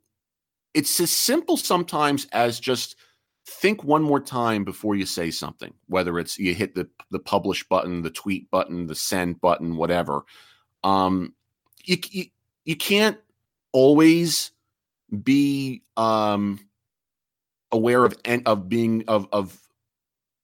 it's 0.75 0.99
as 1.01 1.11
simple 1.11 1.57
sometimes 1.57 2.27
as 2.33 2.61
just 2.61 2.97
think 3.47 3.83
one 3.83 4.03
more 4.03 4.21
time 4.21 4.65
before 4.65 4.95
you 4.95 5.07
say 5.07 5.31
something. 5.31 5.73
Whether 5.87 6.19
it's 6.19 6.39
you 6.39 6.55
hit 6.55 6.75
the 6.75 6.89
the 7.11 7.19
publish 7.19 7.67
button, 7.69 8.03
the 8.03 8.11
tweet 8.11 8.51
button, 8.51 8.87
the 8.87 8.95
send 8.95 9.41
button, 9.41 9.77
whatever. 9.77 10.23
Um, 10.85 11.35
you 11.85 11.99
you, 12.11 12.25
you 12.65 12.77
can't 12.77 13.19
always 13.73 14.53
be 15.23 15.83
um 15.97 16.61
aware 17.73 18.05
of 18.05 18.17
of 18.47 18.69
being 18.69 19.05
of 19.09 19.29
of 19.33 19.59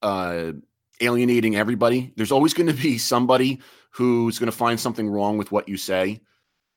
uh, 0.03 0.53
alienating 1.01 1.57
everybody. 1.57 2.13
There's 2.17 2.33
always 2.33 2.55
going 2.55 2.69
to 2.69 2.83
be 2.83 2.99
somebody 2.99 3.61
who's 3.91 4.39
going 4.39 4.51
to 4.51 4.57
find 4.57 4.79
something 4.79 5.09
wrong 5.09 5.39
with 5.39 5.53
what 5.53 5.69
you 5.69 5.77
say. 5.77 6.21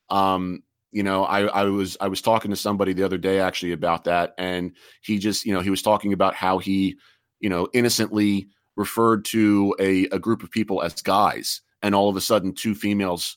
Um, 0.08 0.62
you 0.92 1.02
know, 1.02 1.24
I, 1.24 1.42
I 1.42 1.64
was 1.64 1.96
I 2.00 2.08
was 2.08 2.20
talking 2.20 2.50
to 2.50 2.56
somebody 2.56 2.92
the 2.92 3.04
other 3.04 3.18
day 3.18 3.40
actually 3.40 3.72
about 3.72 4.04
that, 4.04 4.34
and 4.38 4.72
he 5.02 5.18
just 5.18 5.44
you 5.44 5.54
know 5.54 5.60
he 5.60 5.70
was 5.70 5.82
talking 5.82 6.12
about 6.12 6.34
how 6.34 6.58
he 6.58 6.96
you 7.38 7.48
know 7.48 7.68
innocently 7.72 8.48
referred 8.76 9.24
to 9.26 9.74
a, 9.78 10.06
a 10.06 10.18
group 10.18 10.42
of 10.42 10.50
people 10.50 10.82
as 10.82 10.94
guys, 10.94 11.60
and 11.82 11.94
all 11.94 12.08
of 12.08 12.16
a 12.16 12.20
sudden 12.20 12.54
two 12.54 12.74
females 12.74 13.36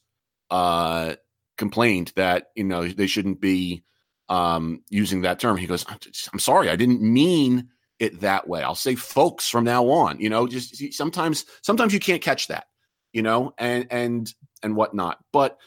uh, 0.49 1.15
complained 1.57 2.11
that 2.15 2.47
you 2.55 2.63
know 2.63 2.87
they 2.87 3.07
shouldn't 3.07 3.39
be 3.39 3.83
um, 4.29 4.81
using 4.89 5.21
that 5.21 5.39
term. 5.39 5.57
He 5.57 5.67
goes, 5.67 5.85
I'm 6.31 6.39
sorry, 6.39 6.69
I 6.69 6.75
didn't 6.75 7.01
mean 7.01 7.69
it 8.03 8.21
that 8.21 8.47
way. 8.47 8.61
I'll 8.61 8.75
say 8.75 8.95
folks 8.95 9.49
from 9.49 9.63
now 9.63 9.87
on, 9.89 10.19
you 10.19 10.29
know, 10.29 10.47
just 10.47 10.93
sometimes, 10.93 11.45
sometimes 11.61 11.93
you 11.93 11.99
can't 11.99 12.21
catch 12.21 12.47
that, 12.47 12.67
you 13.11 13.21
know, 13.21 13.53
and, 13.57 13.87
and, 13.89 14.33
and 14.61 14.75
whatnot. 14.75 15.19
But 15.31 15.57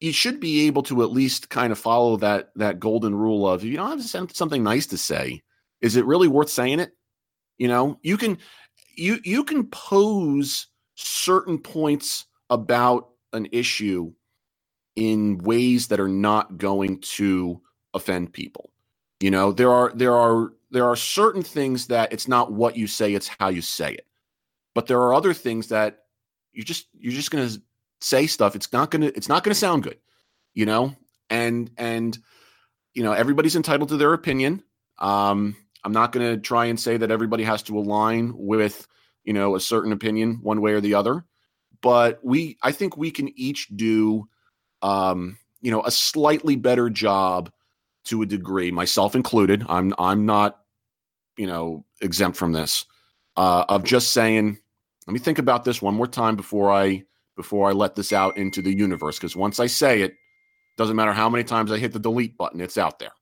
you 0.00 0.12
should 0.12 0.40
be 0.40 0.66
able 0.66 0.82
to 0.84 1.02
at 1.02 1.12
least 1.12 1.48
kind 1.48 1.72
of 1.72 1.78
follow 1.78 2.16
that, 2.16 2.50
that 2.56 2.80
golden 2.80 3.14
rule 3.14 3.48
of, 3.48 3.62
if 3.62 3.70
you 3.70 3.76
know, 3.76 3.86
have 3.86 4.02
something 4.02 4.62
nice 4.62 4.86
to 4.88 4.98
say. 4.98 5.42
Is 5.80 5.96
it 5.96 6.06
really 6.06 6.28
worth 6.28 6.50
saying 6.50 6.80
it? 6.80 6.92
You 7.58 7.68
know, 7.68 7.98
you 8.02 8.16
can, 8.16 8.38
you, 8.96 9.18
you 9.24 9.44
can 9.44 9.66
pose 9.68 10.66
certain 10.94 11.58
points 11.58 12.26
about 12.50 13.10
an 13.32 13.48
issue 13.52 14.12
in 14.96 15.38
ways 15.38 15.88
that 15.88 16.00
are 16.00 16.08
not 16.08 16.58
going 16.58 17.00
to 17.00 17.60
offend 17.94 18.32
people. 18.32 18.70
You 19.20 19.30
know, 19.30 19.52
there 19.52 19.70
are 19.70 19.92
there 19.94 20.16
are 20.16 20.52
there 20.72 20.86
are 20.86 20.96
certain 20.96 21.42
things 21.42 21.88
that 21.88 22.12
it's 22.12 22.28
not 22.28 22.52
what 22.52 22.76
you 22.76 22.86
say, 22.86 23.14
it's 23.14 23.30
how 23.38 23.48
you 23.48 23.62
say 23.62 23.92
it. 23.92 24.06
But 24.74 24.86
there 24.86 25.00
are 25.02 25.14
other 25.14 25.34
things 25.34 25.68
that 25.68 26.00
you 26.52 26.62
just 26.62 26.86
you're 26.94 27.12
just 27.12 27.30
going 27.30 27.48
to 27.48 27.62
say 28.00 28.26
stuff. 28.26 28.56
It's 28.56 28.72
not 28.72 28.90
going 28.90 29.02
to 29.02 29.16
it's 29.16 29.28
not 29.28 29.44
to 29.44 29.54
sound 29.54 29.84
good. 29.84 29.98
You 30.54 30.66
know, 30.66 30.94
and 31.30 31.70
and 31.76 32.18
you 32.94 33.02
know 33.02 33.12
everybody's 33.12 33.56
entitled 33.56 33.90
to 33.90 33.96
their 33.96 34.12
opinion. 34.12 34.62
Um, 34.98 35.56
I'm 35.84 35.92
not 35.92 36.12
going 36.12 36.34
to 36.34 36.40
try 36.40 36.66
and 36.66 36.78
say 36.78 36.96
that 36.96 37.10
everybody 37.10 37.44
has 37.44 37.62
to 37.64 37.78
align 37.78 38.32
with 38.34 38.86
you 39.24 39.32
know 39.32 39.54
a 39.54 39.60
certain 39.60 39.92
opinion 39.92 40.40
one 40.42 40.60
way 40.60 40.72
or 40.72 40.80
the 40.80 40.94
other. 40.94 41.24
But 41.80 42.20
we, 42.22 42.58
I 42.62 42.70
think 42.70 42.96
we 42.96 43.10
can 43.10 43.36
each 43.36 43.66
do 43.74 44.28
um, 44.82 45.38
you 45.60 45.70
know, 45.70 45.82
a 45.82 45.90
slightly 45.90 46.56
better 46.56 46.90
job 46.90 47.50
to 48.04 48.20
a 48.20 48.26
degree, 48.26 48.72
myself 48.72 49.14
included. 49.14 49.64
I'm 49.68 49.94
I'm 49.98 50.26
not, 50.26 50.60
you 51.36 51.46
know, 51.46 51.84
exempt 52.00 52.36
from 52.36 52.52
this. 52.52 52.84
Uh, 53.34 53.64
of 53.68 53.82
just 53.82 54.12
saying, 54.12 54.58
let 55.06 55.14
me 55.14 55.18
think 55.18 55.38
about 55.38 55.64
this 55.64 55.80
one 55.80 55.94
more 55.94 56.06
time 56.06 56.36
before 56.36 56.70
I 56.70 57.04
before 57.34 57.68
I 57.68 57.72
let 57.72 57.94
this 57.94 58.12
out 58.12 58.36
into 58.36 58.60
the 58.60 58.76
universe. 58.76 59.18
Because 59.18 59.34
once 59.34 59.58
I 59.58 59.66
say 59.66 60.02
it, 60.02 60.14
doesn't 60.76 60.96
matter 60.96 61.12
how 61.12 61.28
many 61.28 61.44
times 61.44 61.72
I 61.72 61.78
hit 61.78 61.92
the 61.92 61.98
delete 61.98 62.36
button, 62.36 62.60
it's 62.60 62.78
out 62.78 62.98
there. 62.98 63.12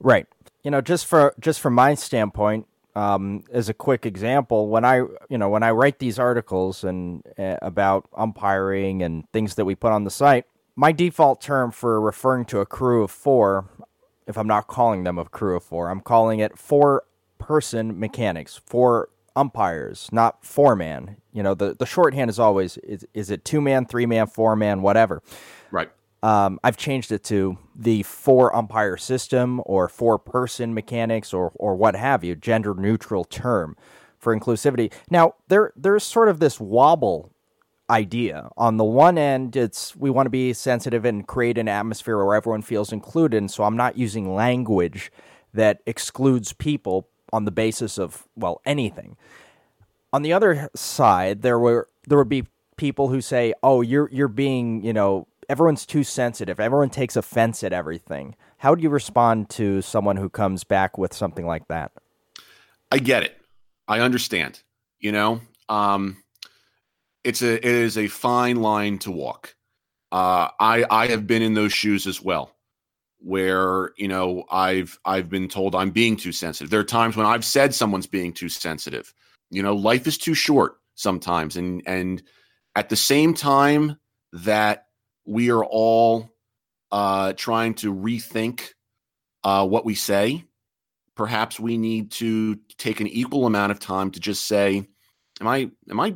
Right. 0.00 0.26
You 0.62 0.70
know, 0.70 0.80
just 0.80 1.06
for 1.06 1.34
just 1.40 1.60
from 1.60 1.74
my 1.74 1.94
standpoint, 1.94 2.66
um, 2.96 3.44
as 3.52 3.68
a 3.68 3.74
quick 3.74 4.06
example, 4.06 4.68
when 4.68 4.84
I 4.84 4.96
you 5.28 5.38
know 5.38 5.48
when 5.48 5.62
I 5.62 5.70
write 5.70 5.98
these 5.98 6.18
articles 6.18 6.84
and 6.84 7.22
uh, 7.38 7.56
about 7.62 8.08
umpiring 8.16 9.02
and 9.02 9.30
things 9.32 9.56
that 9.56 9.64
we 9.64 9.74
put 9.74 9.92
on 9.92 10.04
the 10.04 10.10
site, 10.10 10.46
my 10.76 10.92
default 10.92 11.40
term 11.40 11.70
for 11.70 12.00
referring 12.00 12.44
to 12.46 12.60
a 12.60 12.66
crew 12.66 13.02
of 13.02 13.10
four, 13.10 13.70
if 14.26 14.36
I'm 14.36 14.46
not 14.46 14.66
calling 14.66 15.04
them 15.04 15.18
a 15.18 15.24
crew 15.24 15.56
of 15.56 15.62
four, 15.62 15.90
I'm 15.90 16.00
calling 16.00 16.40
it 16.40 16.58
four 16.58 17.04
person 17.38 17.98
mechanics, 17.98 18.60
four 18.64 19.10
umpires, 19.36 20.08
not 20.12 20.44
four 20.44 20.76
man. 20.76 21.16
You 21.32 21.42
know, 21.42 21.54
the, 21.54 21.74
the 21.74 21.86
shorthand 21.86 22.30
is 22.30 22.38
always 22.38 22.76
is, 22.78 23.06
is 23.14 23.30
it 23.30 23.44
two 23.44 23.60
man, 23.60 23.86
three 23.86 24.06
man, 24.06 24.26
four 24.26 24.56
man, 24.56 24.82
whatever. 24.82 25.22
Right. 25.70 25.90
Um, 26.22 26.58
I've 26.64 26.78
changed 26.78 27.12
it 27.12 27.22
to 27.24 27.58
the 27.76 28.02
four 28.04 28.54
umpire 28.56 28.96
system 28.96 29.60
or 29.66 29.88
four 29.88 30.18
person 30.18 30.72
mechanics 30.72 31.34
or 31.34 31.52
or 31.56 31.74
what 31.76 31.96
have 31.96 32.24
you, 32.24 32.34
gender 32.34 32.74
neutral 32.74 33.24
term 33.24 33.76
for 34.18 34.34
inclusivity. 34.34 34.92
Now 35.10 35.34
there 35.48 35.72
there's 35.76 36.02
sort 36.02 36.28
of 36.28 36.40
this 36.40 36.58
wobble 36.58 37.33
idea. 37.90 38.50
On 38.56 38.76
the 38.76 38.84
one 38.84 39.18
end, 39.18 39.56
it's 39.56 39.94
we 39.96 40.10
want 40.10 40.26
to 40.26 40.30
be 40.30 40.52
sensitive 40.52 41.04
and 41.04 41.26
create 41.26 41.58
an 41.58 41.68
atmosphere 41.68 42.24
where 42.24 42.34
everyone 42.34 42.62
feels 42.62 42.92
included. 42.92 43.36
And 43.38 43.50
so 43.50 43.64
I'm 43.64 43.76
not 43.76 43.98
using 43.98 44.34
language 44.34 45.12
that 45.52 45.80
excludes 45.86 46.52
people 46.52 47.08
on 47.32 47.44
the 47.44 47.50
basis 47.50 47.98
of 47.98 48.26
well 48.36 48.60
anything. 48.64 49.16
On 50.12 50.22
the 50.22 50.32
other 50.32 50.70
side, 50.74 51.42
there 51.42 51.58
were 51.58 51.88
there 52.06 52.18
would 52.18 52.28
be 52.28 52.46
people 52.76 53.08
who 53.08 53.20
say, 53.20 53.54
"Oh, 53.62 53.80
you're 53.80 54.08
you're 54.12 54.28
being, 54.28 54.82
you 54.84 54.92
know, 54.92 55.26
everyone's 55.48 55.86
too 55.86 56.04
sensitive. 56.04 56.60
Everyone 56.60 56.90
takes 56.90 57.16
offense 57.16 57.62
at 57.64 57.72
everything." 57.72 58.36
How 58.58 58.74
do 58.74 58.82
you 58.82 58.88
respond 58.88 59.50
to 59.50 59.82
someone 59.82 60.16
who 60.16 60.30
comes 60.30 60.64
back 60.64 60.96
with 60.96 61.12
something 61.12 61.44
like 61.44 61.68
that? 61.68 61.92
I 62.90 62.98
get 62.98 63.22
it. 63.22 63.36
I 63.86 64.00
understand. 64.00 64.62
You 65.00 65.12
know, 65.12 65.40
um, 65.68 66.23
it's 67.24 67.42
a 67.42 67.54
it 67.54 67.64
is 67.64 67.98
a 67.98 68.06
fine 68.06 68.56
line 68.56 68.98
to 68.98 69.10
walk. 69.10 69.54
Uh, 70.12 70.48
I 70.60 70.84
I 70.90 71.06
have 71.08 71.26
been 71.26 71.42
in 71.42 71.54
those 71.54 71.72
shoes 71.72 72.06
as 72.06 72.22
well, 72.22 72.54
where 73.18 73.92
you 73.96 74.06
know 74.06 74.44
I've 74.50 74.98
I've 75.04 75.28
been 75.28 75.48
told 75.48 75.74
I'm 75.74 75.90
being 75.90 76.16
too 76.16 76.32
sensitive. 76.32 76.70
There 76.70 76.80
are 76.80 76.84
times 76.84 77.16
when 77.16 77.26
I've 77.26 77.44
said 77.44 77.74
someone's 77.74 78.06
being 78.06 78.32
too 78.32 78.48
sensitive. 78.48 79.12
You 79.50 79.62
know, 79.62 79.74
life 79.74 80.06
is 80.06 80.18
too 80.18 80.34
short 80.34 80.76
sometimes, 80.94 81.56
and 81.56 81.82
and 81.86 82.22
at 82.76 82.90
the 82.90 82.96
same 82.96 83.34
time 83.34 83.98
that 84.32 84.86
we 85.24 85.50
are 85.50 85.64
all 85.64 86.30
uh, 86.92 87.32
trying 87.32 87.74
to 87.74 87.92
rethink 87.94 88.72
uh, 89.42 89.66
what 89.66 89.84
we 89.84 89.94
say, 89.94 90.44
perhaps 91.14 91.58
we 91.58 91.78
need 91.78 92.10
to 92.12 92.56
take 92.76 93.00
an 93.00 93.06
equal 93.06 93.46
amount 93.46 93.72
of 93.72 93.80
time 93.80 94.10
to 94.10 94.20
just 94.20 94.46
say, 94.46 94.86
"Am 95.40 95.48
I 95.48 95.70
am 95.90 96.00
I 96.00 96.14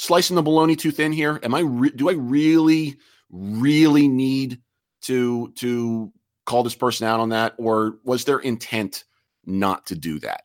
slicing 0.00 0.34
the 0.34 0.42
bologna 0.42 0.74
too 0.74 0.90
thin 0.90 1.12
here? 1.12 1.38
Am 1.42 1.54
I 1.54 1.60
re- 1.60 1.92
do 1.94 2.08
I 2.08 2.14
really 2.14 2.96
really 3.28 4.08
need 4.08 4.58
to 5.02 5.52
to 5.56 6.10
call 6.46 6.62
this 6.62 6.74
person 6.74 7.06
out 7.06 7.20
on 7.20 7.28
that 7.28 7.54
or 7.58 7.98
was 8.02 8.24
their 8.24 8.38
intent 8.38 9.04
not 9.44 9.84
to 9.86 9.94
do 9.94 10.18
that? 10.20 10.44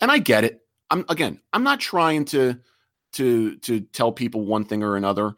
And 0.00 0.10
I 0.10 0.18
get 0.18 0.42
it. 0.42 0.60
I'm 0.90 1.04
again, 1.08 1.40
I'm 1.52 1.62
not 1.62 1.78
trying 1.78 2.24
to 2.26 2.58
to 3.12 3.56
to 3.58 3.80
tell 3.80 4.10
people 4.10 4.44
one 4.44 4.64
thing 4.64 4.82
or 4.82 4.96
another. 4.96 5.36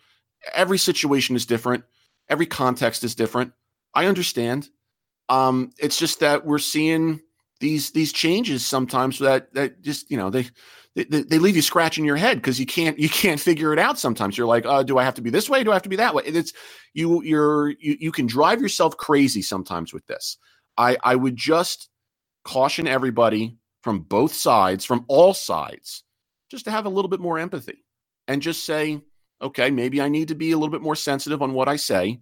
Every 0.55 0.79
situation 0.79 1.37
is 1.37 1.45
different. 1.45 1.85
Every 2.31 2.47
context 2.47 3.05
is 3.05 3.15
different. 3.15 3.53
I 3.93 4.07
understand. 4.07 4.71
Um, 5.29 5.73
it's 5.79 5.99
just 5.99 6.21
that 6.21 6.47
we're 6.47 6.59
seeing 6.59 7.21
these 7.61 7.91
these 7.91 8.15
changes 8.15 8.65
sometimes 8.65 9.19
that 9.19 9.53
that 9.53 9.83
just 9.83 10.11
you 10.11 10.17
know 10.17 10.31
they 10.31 10.47
they, 11.05 11.23
they 11.23 11.39
leave 11.39 11.57
you 11.57 11.63
scratching 11.63 12.05
your 12.05 12.17
head 12.17 12.39
because 12.39 12.59
you 12.59 12.67
can't 12.67 12.99
you 12.99 13.09
can't 13.09 13.41
figure 13.41 13.73
it 13.73 13.79
out 13.79 13.99
sometimes. 13.99 14.37
You're 14.37 14.47
like 14.47 14.67
uh, 14.67 14.83
do 14.83 14.99
i 14.99 15.05
have 15.05 15.15
to 15.15 15.23
be 15.23 15.31
this 15.31 15.49
way? 15.49 15.65
Do 15.65 15.71
i 15.71 15.75
have 15.75 15.83
to 15.83 15.89
be 15.89 15.97
that 15.97 16.15
way? 16.15 16.23
It's 16.27 16.53
you 16.95 17.23
you're 17.23 17.71
you, 17.71 17.97
you 18.01 18.13
can 18.13 18.27
drive 18.27 18.61
yourself 18.61 18.97
crazy 18.97 19.43
sometimes 19.43 19.93
with 19.93 20.07
this. 20.07 20.39
I 20.77 20.97
i 21.03 21.15
would 21.15 21.37
just 21.37 21.89
caution 22.45 22.87
everybody 22.87 23.57
from 23.83 24.01
both 24.01 24.33
sides 24.33 24.85
from 24.85 25.05
all 25.09 25.35
sides 25.35 26.05
just 26.51 26.65
to 26.65 26.71
have 26.71 26.87
a 26.87 26.89
little 26.89 27.09
bit 27.09 27.21
more 27.21 27.39
empathy 27.39 27.85
and 28.27 28.41
just 28.41 28.65
say 28.65 29.01
okay 29.43 29.71
maybe 29.71 30.01
i 30.01 30.09
need 30.09 30.29
to 30.29 30.35
be 30.35 30.53
a 30.53 30.57
little 30.57 30.73
bit 30.73 30.81
more 30.81 30.97
sensitive 30.97 31.43
on 31.43 31.53
what 31.53 31.69
i 31.69 31.77
say. 31.77 32.21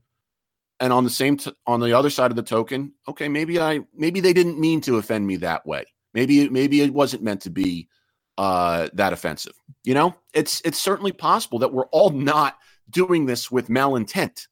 And 0.79 0.93
on 0.93 1.05
the 1.05 1.11
same 1.11 1.39
t- 1.39 1.55
on 1.67 1.81
the 1.81 1.97
other 1.97 2.11
side 2.11 2.31
of 2.31 2.37
the 2.37 2.43
token 2.43 2.93
okay 3.09 3.29
maybe 3.29 3.59
i 3.61 3.81
maybe 3.95 4.21
they 4.21 4.33
didn't 4.33 4.61
mean 4.61 4.81
to 4.83 4.99
offend 4.99 5.27
me 5.27 5.37
that 5.37 5.65
way. 5.67 5.85
Maybe 6.13 6.49
maybe 6.49 6.81
it 6.81 6.93
wasn't 6.93 7.23
meant 7.23 7.43
to 7.43 7.51
be 7.51 7.89
uh, 8.39 8.89
that 8.95 9.13
offensive. 9.13 9.55
You 9.85 9.95
know, 9.95 10.15
it's 10.35 10.61
it's 10.65 10.79
certainly 10.79 11.13
possible 11.13 11.61
that 11.61 11.73
we're 11.73 11.87
all 11.87 12.11
not 12.11 12.57
doing 12.91 13.27
this 13.27 13.51
with 13.51 13.69
malintent. 13.69 14.47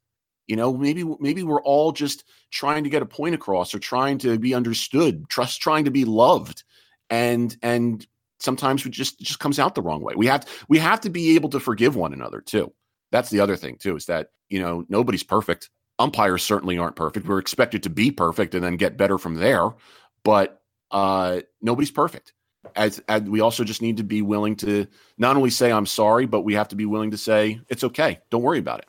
You 0.47 0.57
know, 0.57 0.77
maybe 0.77 1.05
maybe 1.21 1.43
we're 1.43 1.63
all 1.63 1.93
just 1.93 2.25
trying 2.51 2.85
to 2.85 2.91
get 2.91 3.03
a 3.03 3.07
point 3.07 3.35
across 3.35 3.75
or 3.75 3.79
trying 3.79 4.19
to 4.19 4.39
be 4.39 4.55
understood, 4.55 5.29
trust 5.29 5.61
trying 5.61 5.87
to 5.87 5.91
be 5.91 6.05
loved. 6.05 6.65
And 7.11 7.57
and 7.63 8.07
sometimes 8.39 8.85
it 8.85 8.91
just 8.91 9.19
just 9.21 9.39
comes 9.39 9.59
out 9.59 9.75
the 9.75 9.83
wrong 9.83 10.03
way. 10.03 10.15
We 10.17 10.27
have 10.27 10.47
we 10.69 10.79
have 10.79 11.01
to 11.03 11.11
be 11.11 11.35
able 11.35 11.49
to 11.51 11.61
forgive 11.61 11.97
one 11.97 12.13
another 12.13 12.41
too. 12.41 12.73
That's 13.11 13.31
the 13.31 13.41
other 13.41 13.57
thing 13.57 13.77
too, 13.79 13.97
is 13.97 14.07
that, 14.07 14.29
you 14.49 14.61
know, 14.61 14.85
nobody's 14.89 15.23
perfect. 15.23 15.71
Umpires 15.99 16.43
certainly 16.43 16.77
aren't 16.79 16.97
perfect. 16.97 17.27
We're 17.27 17.39
expected 17.39 17.85
to 17.85 17.91
be 17.91 18.11
perfect 18.11 18.55
and 18.55 18.63
then 18.63 18.77
get 18.77 18.97
better 18.97 19.19
from 19.19 19.37
there, 19.37 19.71
but 20.25 20.61
uh 20.91 21.41
nobody's 21.63 21.91
perfect. 21.91 22.33
As, 22.77 23.01
as 23.09 23.23
we 23.23 23.41
also 23.41 23.65
just 23.65 23.83
need 23.83 23.97
to 23.99 24.05
be 24.05 24.23
willing 24.23 24.57
to 24.57 24.87
not 25.19 25.37
only 25.37 25.51
say 25.51 25.71
I'm 25.71 25.87
sorry, 25.87 26.27
but 26.27 26.43
we 26.43 26.55
have 26.55 26.69
to 26.69 26.77
be 26.77 26.87
willing 26.87 27.11
to 27.13 27.19
say 27.19 27.61
it's 27.69 27.85
okay. 27.85 28.21
Don't 28.31 28.43
worry 28.43 28.59
about 28.59 28.81
it. 28.81 28.87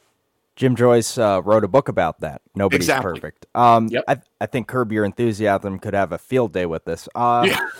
Jim 0.55 0.75
Joyce 0.75 1.17
uh, 1.17 1.41
wrote 1.43 1.63
a 1.63 1.67
book 1.67 1.89
about 1.89 2.21
that. 2.21 2.41
Nobody's 2.55 2.87
Exactly. 2.87 3.13
perfect. 3.13 3.45
Um, 3.53 3.87
Yep. 3.89 4.03
I, 4.07 4.17
I 4.39 4.45
think 4.45 4.67
Curb 4.67 4.91
Your 4.91 5.03
Enthusiasm 5.03 5.79
could 5.79 5.93
have 5.93 6.11
a 6.13 6.17
field 6.17 6.53
day 6.53 6.65
with 6.65 6.85
this. 6.85 7.07
Uh, 7.15 7.45
Yeah. 7.47 7.67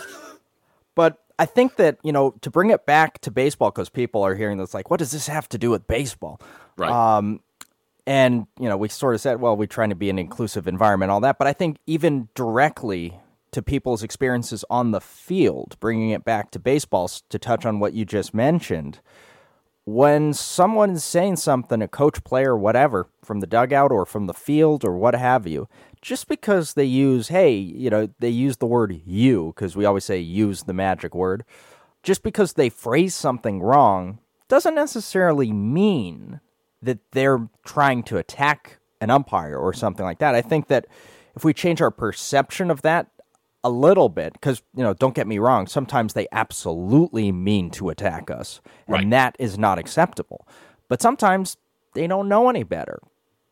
But 0.95 1.21
I 1.37 1.45
think 1.45 1.75
that, 1.75 1.97
you 2.03 2.13
know, 2.13 2.31
to 2.39 2.49
bring 2.49 2.69
it 2.69 2.85
back 2.85 3.19
to 3.19 3.31
baseball, 3.31 3.69
because 3.69 3.89
people 3.89 4.23
are 4.23 4.33
hearing 4.33 4.57
this, 4.57 4.73
like, 4.73 4.89
what 4.89 4.97
does 4.97 5.11
this 5.11 5.27
have 5.27 5.49
to 5.49 5.57
do 5.57 5.69
with 5.69 5.85
baseball? 5.87 6.39
Right. 6.77 6.89
Um, 6.89 7.41
and, 8.07 8.47
you 8.57 8.69
know, 8.69 8.77
we 8.77 8.87
sort 8.87 9.13
of 9.13 9.19
said, 9.19 9.41
well, 9.41 9.57
we're 9.57 9.65
trying 9.65 9.89
to 9.89 9.95
be 9.95 10.09
an 10.09 10.17
inclusive 10.17 10.69
environment, 10.69 11.11
all 11.11 11.19
that. 11.19 11.37
But 11.37 11.47
I 11.47 11.53
think 11.53 11.79
even 11.85 12.29
directly 12.33 13.19
to 13.55 13.61
people's 13.61 14.03
experiences 14.03 14.65
on 14.69 14.91
the 14.91 14.99
field, 14.99 15.77
bringing 15.79 16.09
it 16.09 16.25
back 16.25 16.51
to 16.51 16.59
baseball 16.59 17.07
to 17.29 17.39
touch 17.39 17.65
on 17.65 17.79
what 17.79 17.93
you 17.93 18.03
just 18.03 18.33
mentioned, 18.33 18.99
when 19.85 20.33
someone 20.33 20.89
is 20.89 21.05
saying 21.05 21.37
something, 21.37 21.81
a 21.81 21.87
coach, 21.87 22.21
player, 22.25 22.57
whatever, 22.57 23.07
from 23.23 23.39
the 23.39 23.47
dugout 23.47 23.93
or 23.93 24.05
from 24.05 24.25
the 24.25 24.33
field 24.33 24.83
or 24.83 24.97
what 24.97 25.15
have 25.15 25.47
you, 25.47 25.69
just 26.01 26.27
because 26.27 26.73
they 26.73 26.83
use, 26.83 27.29
hey, 27.29 27.55
you 27.55 27.89
know, 27.89 28.09
they 28.19 28.29
use 28.29 28.57
the 28.57 28.65
word 28.65 29.01
you, 29.05 29.53
because 29.55 29.73
we 29.73 29.85
always 29.85 30.03
say 30.03 30.19
use 30.19 30.63
the 30.63 30.73
magic 30.73 31.15
word, 31.15 31.45
just 32.03 32.23
because 32.23 32.53
they 32.53 32.67
phrase 32.67 33.15
something 33.15 33.61
wrong 33.61 34.19
doesn't 34.49 34.75
necessarily 34.75 35.53
mean 35.53 36.41
that 36.81 36.99
they're 37.13 37.47
trying 37.65 38.03
to 38.03 38.17
attack 38.17 38.79
an 38.99 39.09
umpire 39.09 39.57
or 39.57 39.71
something 39.71 40.05
like 40.05 40.19
that. 40.19 40.35
I 40.35 40.41
think 40.41 40.67
that 40.67 40.87
if 41.37 41.45
we 41.45 41.53
change 41.53 41.81
our 41.81 41.89
perception 41.89 42.69
of 42.69 42.81
that 42.81 43.07
a 43.65 43.69
little 43.69 44.09
bit, 44.09 44.31
because, 44.33 44.61
you 44.75 44.83
know, 44.83 44.93
don't 44.93 45.15
get 45.15 45.25
me 45.27 45.39
wrong, 45.39 45.65
sometimes 45.67 46.13
they 46.13 46.27
absolutely 46.31 47.31
mean 47.31 47.69
to 47.71 47.89
attack 47.89 48.29
us, 48.29 48.61
and 48.87 48.93
Right. 48.95 49.09
that 49.09 49.35
is 49.39 49.57
not 49.57 49.79
acceptable. 49.79 50.47
But 50.87 51.01
sometimes 51.01 51.57
they 51.95 52.05
don't 52.07 52.29
know 52.29 52.47
any 52.47 52.63
better, 52.63 52.99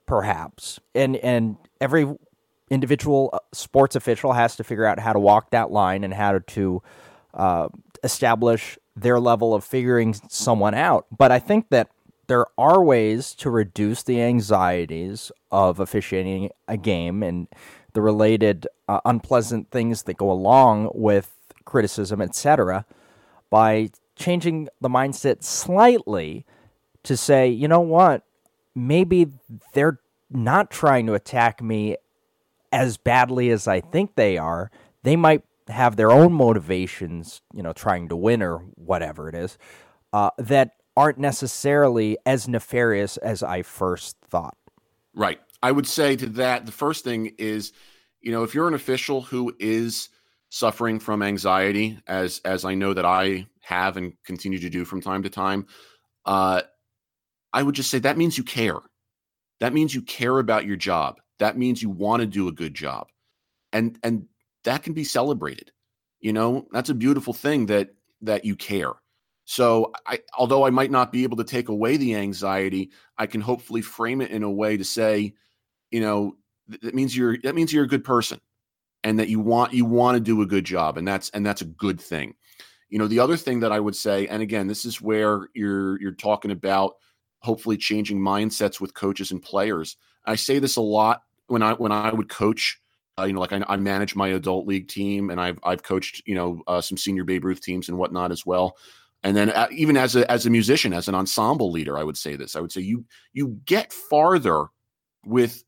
perhaps. 0.06 0.80
And, 0.94 1.16
and 1.18 1.58
every 1.82 2.06
individual 2.70 3.32
uh, 3.34 3.40
sports 3.54 3.96
official 3.96 4.34
has 4.34 4.56
to 4.58 4.64
figure 4.64 4.86
out 4.86 5.00
how 5.00 5.14
to 5.14 5.20
walk 5.20 5.50
that 5.50 5.72
line 5.72 6.04
and 6.04 6.14
how 6.14 6.40
to 6.48 6.82
uh, 7.34 7.68
establish 8.04 8.78
their 8.96 9.20
level 9.20 9.56
of 9.56 9.64
figuring 9.64 10.14
someone 10.30 10.76
out. 10.76 11.08
But 11.16 11.32
I 11.32 11.40
think 11.40 11.70
that 11.70 11.90
there 12.28 12.46
are 12.58 12.84
ways 12.84 13.34
to 13.36 13.50
reduce 13.50 14.04
the 14.04 14.22
anxieties 14.22 15.32
of 15.52 15.80
officiating 15.80 16.52
a 16.68 16.78
game 16.78 17.24
and 17.24 17.48
the 17.94 18.02
related 18.02 18.68
uh, 18.88 19.00
unpleasant 19.06 19.72
things 19.72 20.04
that 20.04 20.18
go 20.18 20.32
along 20.32 20.90
with 20.94 21.32
criticism, 21.66 22.22
etc., 22.22 22.86
by 23.50 23.90
changing 24.16 24.68
the 24.82 24.90
mindset 24.90 25.44
slightly 25.44 26.46
to 27.04 27.16
say, 27.18 27.48
you 27.48 27.68
know 27.68 27.80
what, 27.80 28.24
maybe 28.76 29.28
they're 29.74 30.00
not 30.30 30.72
trying 30.72 31.06
to 31.06 31.14
attack 31.14 31.62
me 31.62 31.96
as 32.72 32.98
badly 32.98 33.50
as 33.50 33.68
I 33.68 33.82
think 33.82 34.16
they 34.16 34.38
are. 34.38 34.72
They 35.04 35.16
might 35.16 35.44
have 35.68 35.96
their 35.96 36.12
own 36.12 36.34
motivations, 36.34 37.42
you 37.54 37.62
know, 37.62 37.74
trying 37.74 38.10
to 38.10 38.16
win 38.16 38.42
or 38.42 38.58
whatever 38.76 39.30
it 39.30 39.36
is, 39.36 39.58
uh, 40.12 40.32
that 40.38 40.72
aren't 40.96 41.18
necessarily 41.18 42.18
as 42.26 42.48
nefarious 42.48 43.18
as 43.18 43.44
I 43.44 43.62
first 43.62 44.18
thought. 44.28 44.58
Right. 45.14 45.40
I 45.64 45.72
would 45.72 45.88
say 45.88 46.18
to 46.18 46.28
that, 46.28 46.66
the 46.66 46.74
first 46.74 47.06
thing 47.06 47.34
is, 47.38 47.72
you 48.22 48.32
know, 48.32 48.44
if 48.44 48.54
you're 48.54 48.68
an 48.68 48.74
official 48.74 49.22
who 49.22 49.56
is 49.60 50.10
suffering 50.50 51.00
from 51.00 51.24
anxiety, 51.24 51.98
as 52.06 52.42
as 52.46 52.66
I 52.66 52.76
know 52.76 52.94
that 52.94 53.06
I 53.06 53.48
have 53.62 53.98
and 53.98 54.14
continue 54.26 54.60
to 54.60 54.70
do 54.70 54.84
from 54.84 55.02
time 55.02 55.24
to 55.24 55.30
time, 55.30 55.66
uh, 56.26 56.62
I 57.54 57.64
would 57.64 57.76
just 57.76 57.90
say 57.90 58.00
that 58.00 58.18
means 58.18 58.38
you 58.38 58.44
care. 58.44 58.80
That 59.62 59.74
means 59.74 59.96
you 59.96 60.02
care 60.02 60.38
about 60.40 60.66
your 60.66 60.76
job. 60.76 61.20
That 61.40 61.58
means 61.58 61.82
you 61.82 61.90
want 61.90 62.20
to 62.20 62.28
do 62.28 62.50
a 62.50 62.52
good 62.52 62.74
job, 62.74 63.08
and 63.72 63.98
and 64.04 64.28
that 64.66 64.84
can 64.84 64.94
be 64.94 65.06
celebrated. 65.06 65.72
You 66.20 66.34
know, 66.34 66.68
that's 66.72 66.90
a 66.90 66.94
beautiful 66.94 67.34
thing 67.34 67.68
that 67.68 67.96
that 68.22 68.44
you 68.44 68.56
care. 68.58 68.92
So, 69.46 69.92
I, 70.06 70.20
although 70.38 70.66
I 70.66 70.70
might 70.70 70.92
not 70.92 71.12
be 71.12 71.24
able 71.24 71.38
to 71.38 71.44
take 71.44 71.70
away 71.70 71.98
the 71.98 72.16
anxiety, 72.16 72.92
I 73.18 73.28
can 73.28 73.42
hopefully 73.42 73.82
frame 73.82 74.22
it 74.22 74.32
in 74.32 74.44
a 74.44 74.52
way 74.52 74.78
to 74.78 74.86
say, 74.86 75.34
you 75.94 76.02
know, 76.02 76.36
that 76.68 76.96
means 76.96 77.16
you're 77.16 77.38
that 77.44 77.54
means 77.54 77.72
you're 77.72 77.84
a 77.84 77.88
good 77.88 78.04
person, 78.04 78.42
and 79.04 79.20
that 79.20 79.30
you 79.30 79.40
want 79.40 79.74
you 79.74 79.86
want 79.86 80.16
to 80.16 80.20
do 80.20 80.42
a 80.42 80.46
good 80.46 80.66
job, 80.66 80.98
and 80.98 81.08
that's 81.08 81.30
and 81.30 81.46
that's 81.46 81.62
a 81.62 81.66
good 81.66 82.02
thing. 82.02 82.34
You 82.90 82.98
know, 82.98 83.08
the 83.08 83.20
other 83.20 83.38
thing 83.38 83.60
that 83.60 83.72
I 83.72 83.80
would 83.80 83.96
say, 83.96 84.28
and 84.28 84.42
again, 84.42 84.66
this 84.66 84.86
is 84.86 85.00
where 85.00 85.48
you're 85.54 86.02
you're 86.02 86.12
talking 86.12 86.50
about 86.50 86.96
hopefully 87.42 87.78
changing 87.78 88.20
mindsets 88.20 88.82
with 88.82 88.96
coaches 88.96 89.32
and 89.32 89.42
players. 89.42 89.98
I 90.26 90.36
say 90.36 90.58
this 90.58 90.78
a 90.78 90.82
lot 90.82 91.22
when 91.46 91.62
I 91.62 91.74
when 91.74 91.92
I 91.92 92.12
would 92.12 92.28
coach. 92.28 92.80
Uh, 93.20 93.26
you 93.26 93.34
know, 93.34 93.42
like 93.42 93.54
I, 93.54 93.64
I 93.68 93.78
manage 93.78 94.16
my 94.16 94.30
adult 94.30 94.66
league 94.66 94.88
team, 94.88 95.30
and 95.30 95.40
I've 95.40 95.60
I've 95.64 95.84
coached 95.84 96.24
you 96.26 96.34
know 96.34 96.64
uh, 96.66 96.82
some 96.82 96.98
senior 96.98 97.24
Babe 97.24 97.46
Ruth 97.46 97.62
teams 97.62 97.88
and 97.88 98.00
whatnot 98.00 98.32
as 98.32 98.48
well. 98.48 98.78
And 99.22 99.38
then 99.38 99.52
uh, 99.52 99.68
even 99.70 99.96
as 99.96 100.16
a 100.16 100.30
as 100.32 100.48
a 100.48 100.50
musician, 100.50 100.92
as 100.92 101.08
an 101.08 101.14
ensemble 101.14 101.72
leader, 101.72 102.00
I 102.00 102.04
would 102.04 102.18
say 102.18 102.36
this. 102.36 102.56
I 102.56 102.62
would 102.62 102.72
say 102.72 102.82
you 102.82 103.06
you 103.34 103.60
get 103.66 103.94
farther 103.94 104.66
with 105.26 105.64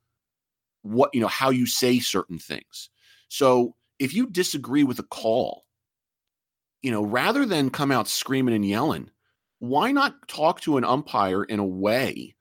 what 0.86 1.10
you 1.14 1.22
know 1.22 1.28
how 1.28 1.50
you 1.50 1.66
say 1.66 2.00
certain 2.00 2.38
things. 2.38 2.90
So 3.28 3.76
if 3.98 4.14
you 4.14 4.28
disagree 4.28 4.84
with 4.84 5.00
a 5.00 5.04
call, 5.04 5.66
you 6.82 6.92
know, 6.92 7.04
rather 7.04 7.46
than 7.46 7.72
come 7.72 7.92
out 7.92 8.08
screaming 8.08 8.54
and 8.54 8.66
yelling, 8.66 9.10
why 9.60 9.92
not 9.92 10.28
talk 10.28 10.62
to 10.62 10.78
an 10.78 10.84
umpire 10.84 11.44
in 11.44 11.60
a 11.60 11.66
way 11.66 12.36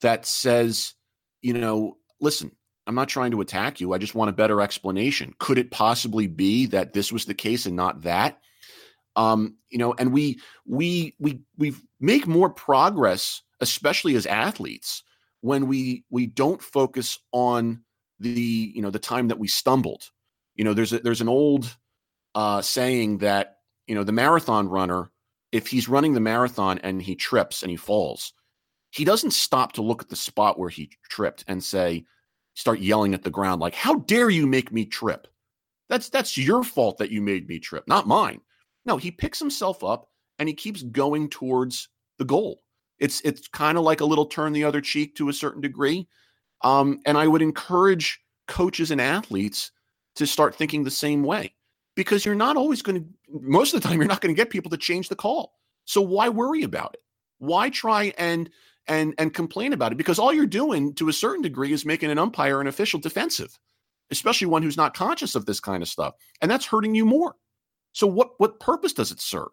that 0.00 0.26
says, 0.26 0.94
you 1.42 1.54
know, 1.54 1.96
listen, 2.20 2.52
I'm 2.86 2.94
not 2.94 3.08
trying 3.08 3.32
to 3.32 3.40
attack 3.40 3.80
you. 3.80 3.92
I 3.92 3.98
just 3.98 4.14
want 4.14 4.30
a 4.30 4.34
better 4.34 4.60
explanation. 4.60 5.34
Could 5.38 5.58
it 5.58 5.70
possibly 5.70 6.28
be 6.28 6.66
that 6.66 6.92
this 6.92 7.10
was 7.10 7.24
the 7.24 7.34
case 7.34 7.66
and 7.66 7.74
not 7.74 8.02
that? 8.02 8.40
Um, 9.16 9.56
you 9.70 9.78
know, 9.78 9.94
and 9.98 10.12
we 10.12 10.40
we 10.64 11.16
we 11.18 11.40
we 11.56 11.74
make 11.98 12.28
more 12.28 12.48
progress, 12.48 13.42
especially 13.60 14.14
as 14.14 14.26
athletes, 14.26 15.02
when 15.40 15.66
we 15.66 16.04
we 16.08 16.26
don't 16.26 16.62
focus 16.62 17.18
on 17.32 17.82
the 18.20 18.72
you 18.74 18.82
know 18.82 18.90
the 18.90 18.98
time 18.98 19.28
that 19.28 19.38
we 19.38 19.48
stumbled. 19.48 20.10
You 20.54 20.64
know, 20.64 20.74
there's 20.74 20.92
a, 20.92 20.98
there's 20.98 21.20
an 21.20 21.28
old 21.28 21.76
uh, 22.34 22.62
saying 22.62 23.18
that 23.18 23.58
you 23.86 23.94
know 23.94 24.04
the 24.04 24.12
marathon 24.12 24.68
runner, 24.68 25.10
if 25.52 25.66
he's 25.66 25.88
running 25.88 26.14
the 26.14 26.20
marathon 26.20 26.78
and 26.78 27.00
he 27.00 27.14
trips 27.14 27.62
and 27.62 27.70
he 27.70 27.76
falls, 27.76 28.32
he 28.90 29.04
doesn't 29.04 29.32
stop 29.32 29.72
to 29.72 29.82
look 29.82 30.02
at 30.02 30.08
the 30.08 30.16
spot 30.16 30.58
where 30.58 30.70
he 30.70 30.90
tripped 31.08 31.44
and 31.48 31.62
say, 31.62 32.04
start 32.54 32.80
yelling 32.80 33.14
at 33.14 33.22
the 33.22 33.30
ground 33.30 33.60
like, 33.60 33.74
"How 33.74 33.94
dare 33.94 34.30
you 34.30 34.46
make 34.46 34.72
me 34.72 34.84
trip?" 34.84 35.26
That's 35.88 36.08
that's 36.08 36.36
your 36.36 36.64
fault 36.64 36.98
that 36.98 37.10
you 37.10 37.22
made 37.22 37.48
me 37.48 37.58
trip, 37.58 37.84
not 37.86 38.06
mine. 38.06 38.40
No, 38.84 38.96
he 38.96 39.10
picks 39.10 39.38
himself 39.38 39.84
up 39.84 40.08
and 40.38 40.48
he 40.48 40.54
keeps 40.54 40.82
going 40.82 41.28
towards 41.28 41.88
the 42.18 42.24
goal. 42.24 42.62
It's 42.98 43.20
it's 43.22 43.48
kind 43.48 43.78
of 43.78 43.84
like 43.84 44.00
a 44.00 44.04
little 44.04 44.26
turn 44.26 44.52
the 44.52 44.64
other 44.64 44.80
cheek 44.80 45.14
to 45.16 45.28
a 45.28 45.32
certain 45.32 45.60
degree. 45.60 46.08
Um, 46.62 47.00
and 47.06 47.16
I 47.16 47.26
would 47.26 47.42
encourage 47.42 48.20
coaches 48.46 48.90
and 48.90 49.00
athletes 49.00 49.70
to 50.16 50.26
start 50.26 50.54
thinking 50.54 50.84
the 50.84 50.90
same 50.90 51.22
way 51.22 51.54
because 51.94 52.24
you're 52.24 52.34
not 52.34 52.56
always 52.56 52.82
going 52.82 53.02
to 53.02 53.08
most 53.40 53.74
of 53.74 53.80
the 53.80 53.88
time 53.88 53.98
you're 53.98 54.08
not 54.08 54.20
going 54.20 54.34
to 54.34 54.40
get 54.40 54.50
people 54.50 54.70
to 54.70 54.76
change 54.76 55.08
the 55.08 55.16
call. 55.16 55.52
So 55.84 56.00
why 56.00 56.28
worry 56.28 56.62
about 56.62 56.94
it? 56.94 57.00
Why 57.38 57.70
try 57.70 58.12
and 58.18 58.50
and 58.86 59.14
and 59.18 59.32
complain 59.32 59.72
about 59.72 59.92
it? 59.92 59.98
Because 59.98 60.18
all 60.18 60.32
you're 60.32 60.46
doing 60.46 60.94
to 60.94 61.08
a 61.08 61.12
certain 61.12 61.42
degree 61.42 61.72
is 61.72 61.84
making 61.84 62.10
an 62.10 62.18
umpire 62.18 62.60
an 62.60 62.66
official 62.66 62.98
defensive, 62.98 63.58
especially 64.10 64.46
one 64.46 64.62
who's 64.62 64.76
not 64.76 64.94
conscious 64.94 65.34
of 65.34 65.46
this 65.46 65.60
kind 65.60 65.82
of 65.82 65.88
stuff. 65.88 66.14
And 66.40 66.50
that's 66.50 66.66
hurting 66.66 66.94
you 66.94 67.04
more. 67.04 67.36
So 67.92 68.06
what 68.06 68.30
what 68.38 68.60
purpose 68.60 68.92
does 68.92 69.12
it 69.12 69.20
serve? 69.20 69.48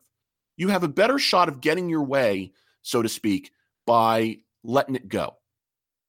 You 0.57 0.69
have 0.69 0.83
a 0.83 0.87
better 0.87 1.19
shot 1.19 1.49
of 1.49 1.61
getting 1.61 1.89
your 1.89 2.03
way, 2.03 2.53
so 2.81 3.01
to 3.01 3.09
speak, 3.09 3.51
by 3.85 4.37
letting 4.63 4.95
it 4.95 5.07
go. 5.07 5.37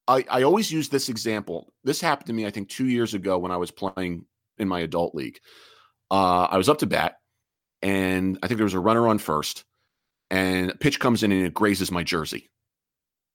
I, 0.09 0.25
I 0.31 0.43
always 0.43 0.71
use 0.71 0.89
this 0.89 1.09
example. 1.09 1.73
This 1.85 2.01
happened 2.01 2.27
to 2.29 2.33
me, 2.33 2.47
I 2.47 2.51
think, 2.51 2.69
two 2.69 2.87
years 2.87 3.15
ago 3.15 3.39
when 3.39 3.51
I 3.51 3.57
was 3.57 3.71
playing 3.71 4.25
in 4.59 4.69
my 4.69 4.81
adult 4.81 5.15
league. 5.15 5.39
Uh, 6.11 6.45
I 6.45 6.57
was 6.57 6.69
up 6.69 6.79
to 6.79 6.87
bat, 6.87 7.17
and 7.83 8.39
I 8.43 8.47
think 8.47 8.59
there 8.59 8.65
was 8.65 8.75
a 8.75 8.81
runner 8.81 9.09
on 9.09 9.19
first, 9.19 9.65
and 10.31 10.71
a 10.71 10.77
pitch 10.77 11.01
comes 11.01 11.23
in 11.23 11.33
and 11.33 11.47
it 11.47 11.55
grazes 11.55 11.91
my 11.91 12.05
jersey, 12.05 12.51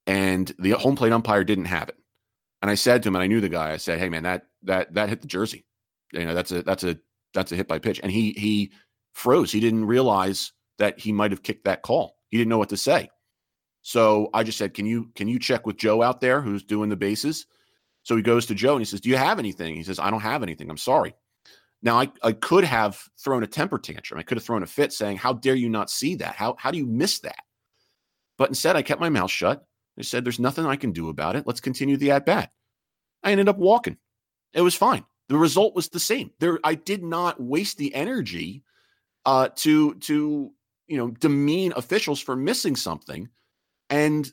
and 0.07 0.53
the 0.59 0.71
home 0.71 0.95
plate 0.95 1.11
umpire 1.11 1.43
didn't 1.43 1.65
have 1.65 1.89
it. 1.89 1.97
And 2.61 2.71
I 2.71 2.75
said 2.75 3.03
to 3.03 3.09
him, 3.09 3.15
and 3.15 3.23
I 3.23 3.27
knew 3.27 3.41
the 3.41 3.49
guy. 3.49 3.71
I 3.71 3.77
said, 3.77 3.99
"Hey, 3.99 4.07
man, 4.07 4.23
that 4.23 4.43
that 4.63 4.93
that 4.93 5.09
hit 5.09 5.21
the 5.21 5.27
jersey. 5.27 5.65
You 6.13 6.25
know, 6.25 6.33
that's 6.33 6.51
a 6.51 6.61
that's 6.61 6.83
a 6.83 6.97
that's 7.33 7.51
a 7.51 7.55
hit 7.55 7.67
by 7.67 7.79
pitch." 7.79 7.99
And 8.01 8.11
he 8.11 8.31
he 8.37 8.71
froze. 9.13 9.51
He 9.51 9.59
didn't 9.59 9.85
realize 9.85 10.53
that 10.77 10.99
he 10.99 11.11
might 11.11 11.31
have 11.31 11.43
kicked 11.43 11.65
that 11.65 11.81
call. 11.81 12.15
He 12.29 12.37
didn't 12.37 12.49
know 12.49 12.57
what 12.57 12.69
to 12.69 12.77
say. 12.77 13.09
So 13.81 14.29
I 14.33 14.43
just 14.43 14.57
said, 14.57 14.73
"Can 14.73 14.85
you 14.85 15.11
can 15.15 15.27
you 15.27 15.39
check 15.39 15.65
with 15.65 15.77
Joe 15.77 16.01
out 16.01 16.21
there 16.21 16.41
who's 16.41 16.63
doing 16.63 16.89
the 16.89 16.95
bases?" 16.95 17.45
So 18.03 18.15
he 18.15 18.21
goes 18.21 18.45
to 18.47 18.55
Joe 18.55 18.73
and 18.73 18.81
he 18.81 18.85
says, 18.85 19.01
"Do 19.01 19.09
you 19.09 19.17
have 19.17 19.39
anything?" 19.39 19.75
He 19.75 19.83
says, 19.83 19.99
"I 19.99 20.11
don't 20.11 20.21
have 20.21 20.43
anything. 20.43 20.69
I'm 20.69 20.77
sorry." 20.77 21.15
Now 21.81 21.99
I, 21.99 22.11
I 22.21 22.31
could 22.33 22.63
have 22.63 23.01
thrown 23.17 23.43
a 23.43 23.47
temper 23.47 23.79
tantrum. 23.79 24.19
I 24.19 24.23
could 24.23 24.37
have 24.37 24.45
thrown 24.45 24.63
a 24.63 24.67
fit 24.67 24.93
saying, 24.93 25.17
How 25.17 25.33
dare 25.33 25.55
you 25.55 25.69
not 25.69 25.89
see 25.89 26.15
that? 26.15 26.35
How 26.35 26.55
how 26.59 26.71
do 26.71 26.77
you 26.77 26.85
miss 26.85 27.19
that? 27.19 27.43
But 28.37 28.49
instead 28.49 28.75
I 28.75 28.81
kept 28.81 29.01
my 29.01 29.09
mouth 29.09 29.31
shut. 29.31 29.65
I 29.97 30.03
said, 30.03 30.23
There's 30.23 30.39
nothing 30.39 30.65
I 30.65 30.75
can 30.75 30.91
do 30.91 31.09
about 31.09 31.35
it. 31.35 31.47
Let's 31.47 31.61
continue 31.61 31.97
the 31.97 32.11
at 32.11 32.25
bat. 32.25 32.51
I 33.23 33.31
ended 33.31 33.49
up 33.49 33.57
walking. 33.57 33.97
It 34.53 34.61
was 34.61 34.75
fine. 34.75 35.05
The 35.29 35.37
result 35.37 35.75
was 35.75 35.89
the 35.89 35.99
same. 35.99 36.31
There 36.39 36.59
I 36.63 36.75
did 36.75 37.03
not 37.03 37.41
waste 37.41 37.77
the 37.77 37.93
energy 37.95 38.63
uh 39.25 39.49
to 39.55 39.95
to 39.95 40.51
you 40.87 40.97
know 40.97 41.11
demean 41.11 41.73
officials 41.75 42.19
for 42.19 42.35
missing 42.35 42.75
something. 42.75 43.27
And 43.91 44.31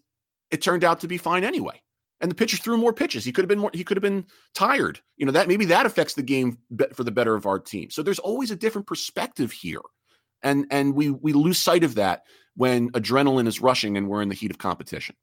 it 0.50 0.62
turned 0.62 0.84
out 0.84 1.00
to 1.00 1.08
be 1.08 1.18
fine 1.18 1.44
anyway 1.44 1.82
and 2.20 2.30
the 2.30 2.34
pitcher 2.34 2.56
threw 2.56 2.76
more 2.76 2.92
pitches. 2.92 3.24
He 3.24 3.32
could 3.32 3.42
have 3.42 3.48
been 3.48 3.58
more. 3.58 3.70
He 3.72 3.84
could 3.84 3.96
have 3.96 4.02
been 4.02 4.26
tired. 4.54 5.00
You 5.16 5.26
know 5.26 5.32
that 5.32 5.48
maybe 5.48 5.64
that 5.66 5.86
affects 5.86 6.14
the 6.14 6.22
game 6.22 6.58
for 6.92 7.04
the 7.04 7.10
better 7.10 7.34
of 7.34 7.46
our 7.46 7.58
team. 7.58 7.90
So 7.90 8.02
there's 8.02 8.18
always 8.18 8.50
a 8.50 8.56
different 8.56 8.86
perspective 8.86 9.52
here, 9.52 9.80
and 10.42 10.66
and 10.70 10.94
we 10.94 11.10
we 11.10 11.32
lose 11.32 11.58
sight 11.58 11.84
of 11.84 11.94
that 11.96 12.24
when 12.56 12.90
adrenaline 12.92 13.46
is 13.46 13.60
rushing 13.60 13.96
and 13.96 14.08
we're 14.08 14.22
in 14.22 14.28
the 14.28 14.34
heat 14.34 14.50
of 14.50 14.58
competition. 14.58 15.14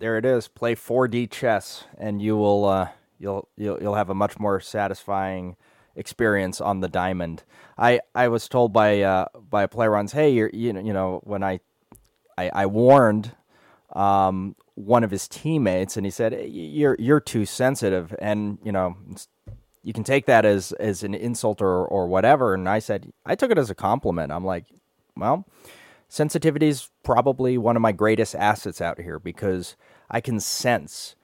There 0.00 0.18
it 0.18 0.24
is. 0.24 0.48
Play 0.48 0.74
4D 0.74 1.30
chess, 1.30 1.84
and 1.96 2.20
you 2.20 2.36
will 2.36 2.64
uh, 2.64 2.88
you'll 3.18 3.48
you'll 3.56 3.80
you'll 3.80 3.94
have 3.94 4.10
a 4.10 4.14
much 4.14 4.38
more 4.38 4.58
satisfying 4.60 5.56
experience 5.94 6.60
on 6.60 6.80
the 6.80 6.88
diamond. 6.88 7.44
I 7.78 8.00
I 8.14 8.28
was 8.28 8.48
told 8.48 8.72
by 8.72 9.02
uh, 9.02 9.26
by 9.48 9.62
a 9.62 9.68
player 9.68 9.92
once, 9.92 10.10
hey, 10.10 10.30
you're 10.30 10.50
you 10.52 10.72
know 10.72 10.80
you 10.80 10.92
know 10.92 11.20
when 11.22 11.44
I 11.44 11.60
I, 12.42 12.62
I 12.62 12.66
warned 12.66 13.32
um, 13.94 14.56
one 14.74 15.04
of 15.04 15.10
his 15.10 15.28
teammates, 15.28 15.96
and 15.96 16.06
he 16.06 16.10
said, 16.10 16.48
"You're 16.48 16.96
you're 16.98 17.20
too 17.20 17.44
sensitive," 17.44 18.14
and 18.18 18.58
you 18.64 18.72
know, 18.72 18.96
you 19.82 19.92
can 19.92 20.04
take 20.04 20.26
that 20.26 20.44
as 20.44 20.72
as 20.72 21.02
an 21.02 21.14
insult 21.14 21.60
or 21.60 21.84
or 21.86 22.06
whatever. 22.06 22.54
And 22.54 22.68
I 22.68 22.78
said, 22.78 23.12
I 23.26 23.34
took 23.34 23.50
it 23.50 23.58
as 23.58 23.70
a 23.70 23.74
compliment. 23.74 24.32
I'm 24.32 24.44
like, 24.44 24.66
well, 25.16 25.46
sensitivity 26.08 26.68
is 26.68 26.88
probably 27.02 27.58
one 27.58 27.76
of 27.76 27.82
my 27.82 27.92
greatest 27.92 28.34
assets 28.34 28.80
out 28.80 29.00
here 29.00 29.18
because 29.18 29.76
I 30.10 30.20
can 30.20 30.40
sense 30.40 31.16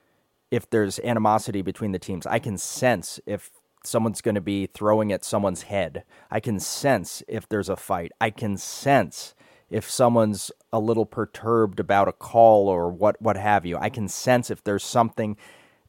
if 0.51 0.69
there's 0.69 0.99
animosity 0.99 1.61
between 1.61 1.91
the 1.91 1.99
teams. 1.99 2.25
I 2.25 2.39
can 2.39 2.57
sense 2.57 3.19
if 3.25 3.51
someone's 3.83 4.21
going 4.21 4.35
to 4.35 4.41
be 4.41 4.65
throwing 4.67 5.11
at 5.11 5.23
someone's 5.23 5.63
head. 5.63 6.03
I 6.29 6.39
can 6.39 6.59
sense 6.59 7.23
if 7.27 7.47
there's 7.47 7.69
a 7.69 7.75
fight. 7.75 8.11
I 8.19 8.29
can 8.29 8.57
sense 8.57 9.35
if 9.69 9.89
someone's 9.89 10.51
a 10.71 10.79
little 10.79 11.05
perturbed 11.05 11.79
about 11.79 12.07
a 12.07 12.13
call 12.13 12.67
or 12.67 12.89
what 12.89 13.21
what 13.21 13.37
have 13.37 13.65
you. 13.65 13.77
I 13.77 13.89
can 13.89 14.07
sense 14.07 14.49
if 14.49 14.63
there's 14.63 14.83
something 14.83 15.37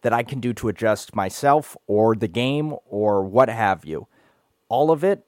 that 0.03 0.13
I 0.13 0.23
can 0.23 0.41
do 0.41 0.53
to 0.55 0.69
adjust 0.69 1.15
myself 1.15 1.77
or 1.87 2.15
the 2.15 2.29
game 2.29 2.75
or 2.87 3.23
what 3.23 3.49
have 3.49 3.85
you. 3.85 4.07
All 4.69 4.91
of 4.91 5.05
it 5.05 5.27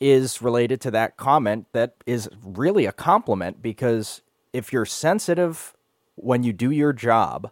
is 0.00 0.42
related 0.42 0.80
to 0.82 0.90
that 0.92 1.16
comment 1.16 1.66
that 1.72 1.94
is 2.06 2.28
really 2.42 2.86
a 2.86 2.92
compliment 2.92 3.62
because 3.62 4.22
if 4.52 4.72
you're 4.72 4.84
sensitive 4.84 5.74
when 6.16 6.42
you 6.42 6.52
do 6.52 6.70
your 6.70 6.92
job, 6.92 7.50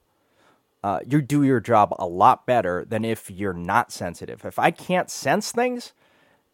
uh, 0.84 1.00
you 1.06 1.22
do 1.22 1.42
your 1.42 1.60
job 1.60 1.94
a 1.98 2.06
lot 2.06 2.46
better 2.46 2.84
than 2.84 3.04
if 3.04 3.30
you're 3.30 3.52
not 3.52 3.92
sensitive. 3.92 4.44
If 4.44 4.58
I 4.58 4.70
can't 4.70 5.10
sense 5.10 5.52
things, 5.52 5.92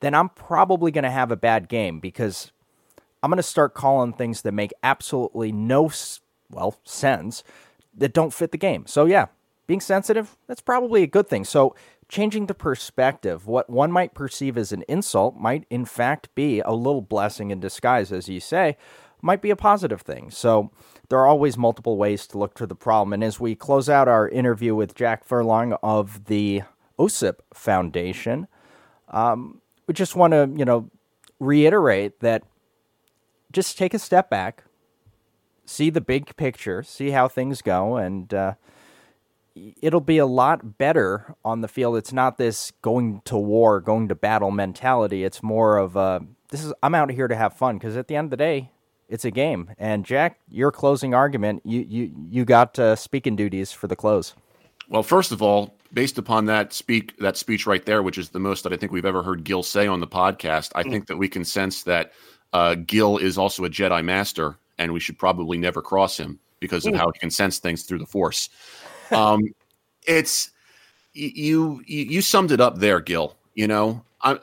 then 0.01 0.14
I'm 0.14 0.28
probably 0.28 0.91
going 0.91 1.05
to 1.05 1.11
have 1.11 1.30
a 1.30 1.36
bad 1.36 1.68
game 1.68 2.01
because 2.01 2.53
I'm 3.23 3.31
going 3.31 3.39
to 3.39 3.43
start 3.43 3.75
calling 3.75 4.12
things 4.12 4.43
that 4.43 4.53
make 4.53 4.73
absolutely 4.83 5.53
no 5.53 5.91
well 6.51 6.79
sense 6.85 7.43
that 7.95 8.12
don't 8.12 8.33
fit 8.33 8.53
the 8.53 8.59
game. 8.59 8.87
So 8.87 9.05
yeah, 9.05 9.27
being 9.66 9.81
sensitive, 9.81 10.37
that's 10.47 10.61
probably 10.61 11.03
a 11.03 11.07
good 11.07 11.29
thing. 11.29 11.45
So 11.45 11.75
changing 12.09 12.47
the 12.47 12.55
perspective, 12.55 13.47
what 13.47 13.69
one 13.69 13.93
might 13.93 14.14
perceive 14.14 14.57
as 14.57 14.73
an 14.73 14.85
insult 14.89 15.37
might 15.37 15.66
in 15.69 15.85
fact 15.85 16.35
be 16.35 16.61
a 16.61 16.73
little 16.73 17.03
blessing 17.03 17.51
in 17.51 17.61
disguise 17.61 18.12
as 18.12 18.29
you 18.29 18.41
say, 18.41 18.77
might 19.21 19.43
be 19.43 19.51
a 19.51 19.57
positive 19.57 20.03
thing. 20.03 20.31
So 20.31 20.71
there 21.09 21.19
are 21.19 21.27
always 21.27 21.59
multiple 21.59 21.97
ways 21.97 22.27
to 22.29 22.39
look 22.39 22.55
to 22.55 22.66
the 22.66 22.75
problem. 22.75 23.12
And 23.12 23.25
as 23.25 23.41
we 23.41 23.55
close 23.55 23.89
out 23.89 24.09
our 24.09 24.29
interview 24.29 24.75
with 24.75 24.95
Jack 24.95 25.25
Furlong 25.25 25.73
of 25.83 26.27
the 26.27 26.62
OSIP 26.99 27.41
Foundation, 27.53 28.47
um, 29.09 29.61
we 29.87 29.95
just 29.95 30.14
want 30.14 30.33
to, 30.33 30.51
you 30.55 30.64
know, 30.64 30.91
reiterate 31.41 32.21
that 32.21 32.45
just 33.53 33.78
take 33.78 33.94
a 33.94 33.99
step 33.99 34.30
back, 34.30 34.64
see 35.64 35.90
the 35.90 36.01
big 36.01 36.36
picture, 36.36 36.82
see 36.82 37.11
how 37.11 37.28
things 37.28 37.62
go, 37.62 37.96
and 37.96 38.32
uh, 38.32 38.55
it'll 39.82 40.01
be 40.01 40.18
a 40.18 40.26
lot 40.26 40.78
better 40.78 41.34
on 41.44 41.61
the 41.61 41.68
field. 41.68 41.96
It's 41.96 42.12
not 42.12 42.38
this 42.38 42.72
going 42.82 43.22
to 43.24 43.36
war, 43.36 43.80
going 43.80 44.09
to 44.09 44.14
battle 44.14 44.51
mentality. 44.51 45.24
It's 45.24 45.42
more 45.42 45.76
of 45.78 45.96
a 45.96 46.24
this 46.51 46.64
is 46.64 46.72
I'm 46.82 46.94
out 46.94 47.11
here 47.11 47.28
to 47.28 47.36
have 47.36 47.55
fun 47.55 47.78
because 47.78 47.96
at 47.96 48.09
the 48.09 48.16
end 48.16 48.26
of 48.26 48.30
the 48.30 48.36
day, 48.36 48.70
it's 49.09 49.24
a 49.24 49.30
game. 49.30 49.70
And 49.78 50.05
Jack, 50.05 50.38
your 50.49 50.70
closing 50.70 51.14
argument, 51.14 51.62
you 51.64 51.80
you 51.88 52.12
you 52.30 52.44
got 52.44 52.78
uh, 52.78 52.96
speaking 52.96 53.36
duties 53.36 53.72
for 53.72 53.86
the 53.86 53.96
close. 53.96 54.34
Well, 54.88 55.03
first 55.03 55.32
of 55.32 55.42
all, 55.42 55.74
based 55.92 56.16
upon 56.18 56.46
that 56.46 56.72
speak 56.72 57.16
that 57.18 57.36
speech 57.36 57.66
right 57.66 57.84
there, 57.84 58.03
which 58.03 58.18
is 58.18 58.30
the 58.30 58.40
most 58.40 58.64
that 58.64 58.72
I 58.72 58.76
think 58.76 58.92
we've 58.92 59.05
ever 59.05 59.22
heard 59.22 59.44
Gil 59.44 59.62
say 59.62 59.86
on 59.86 60.01
the 60.01 60.07
podcast, 60.07 60.72
I 60.74 60.82
mm. 60.82 60.90
think 60.90 61.07
that 61.07 61.16
we 61.16 61.28
can 61.28 61.44
sense 61.44 61.82
that 61.82 62.12
uh, 62.53 62.74
Gil 62.74 63.18
is 63.18 63.38
also 63.38 63.64
a 63.64 63.70
Jedi 63.70 64.05
Master, 64.05 64.57
and 64.78 64.92
we 64.92 65.01
should 65.01 65.18
probably 65.18 65.59
never 65.59 65.82
cross 65.82 66.16
him 66.16 66.38
because 66.61 66.86
of 66.86 66.94
Ooh. 66.94 66.96
how 66.96 67.11
he 67.12 67.18
can 67.18 67.30
sense 67.30 67.59
things 67.59 67.82
through 67.82 67.99
the 67.99 68.07
Force. 68.07 68.49
Um, 69.11 69.42
it's 70.07 70.51
you, 71.12 71.82
you 71.86 72.05
you 72.05 72.22
summed 72.22 72.53
it 72.53 72.61
up 72.61 72.78
there, 72.78 73.01
Gil. 73.01 73.36
You 73.55 73.66
know, 73.66 74.05
I, 74.22 74.38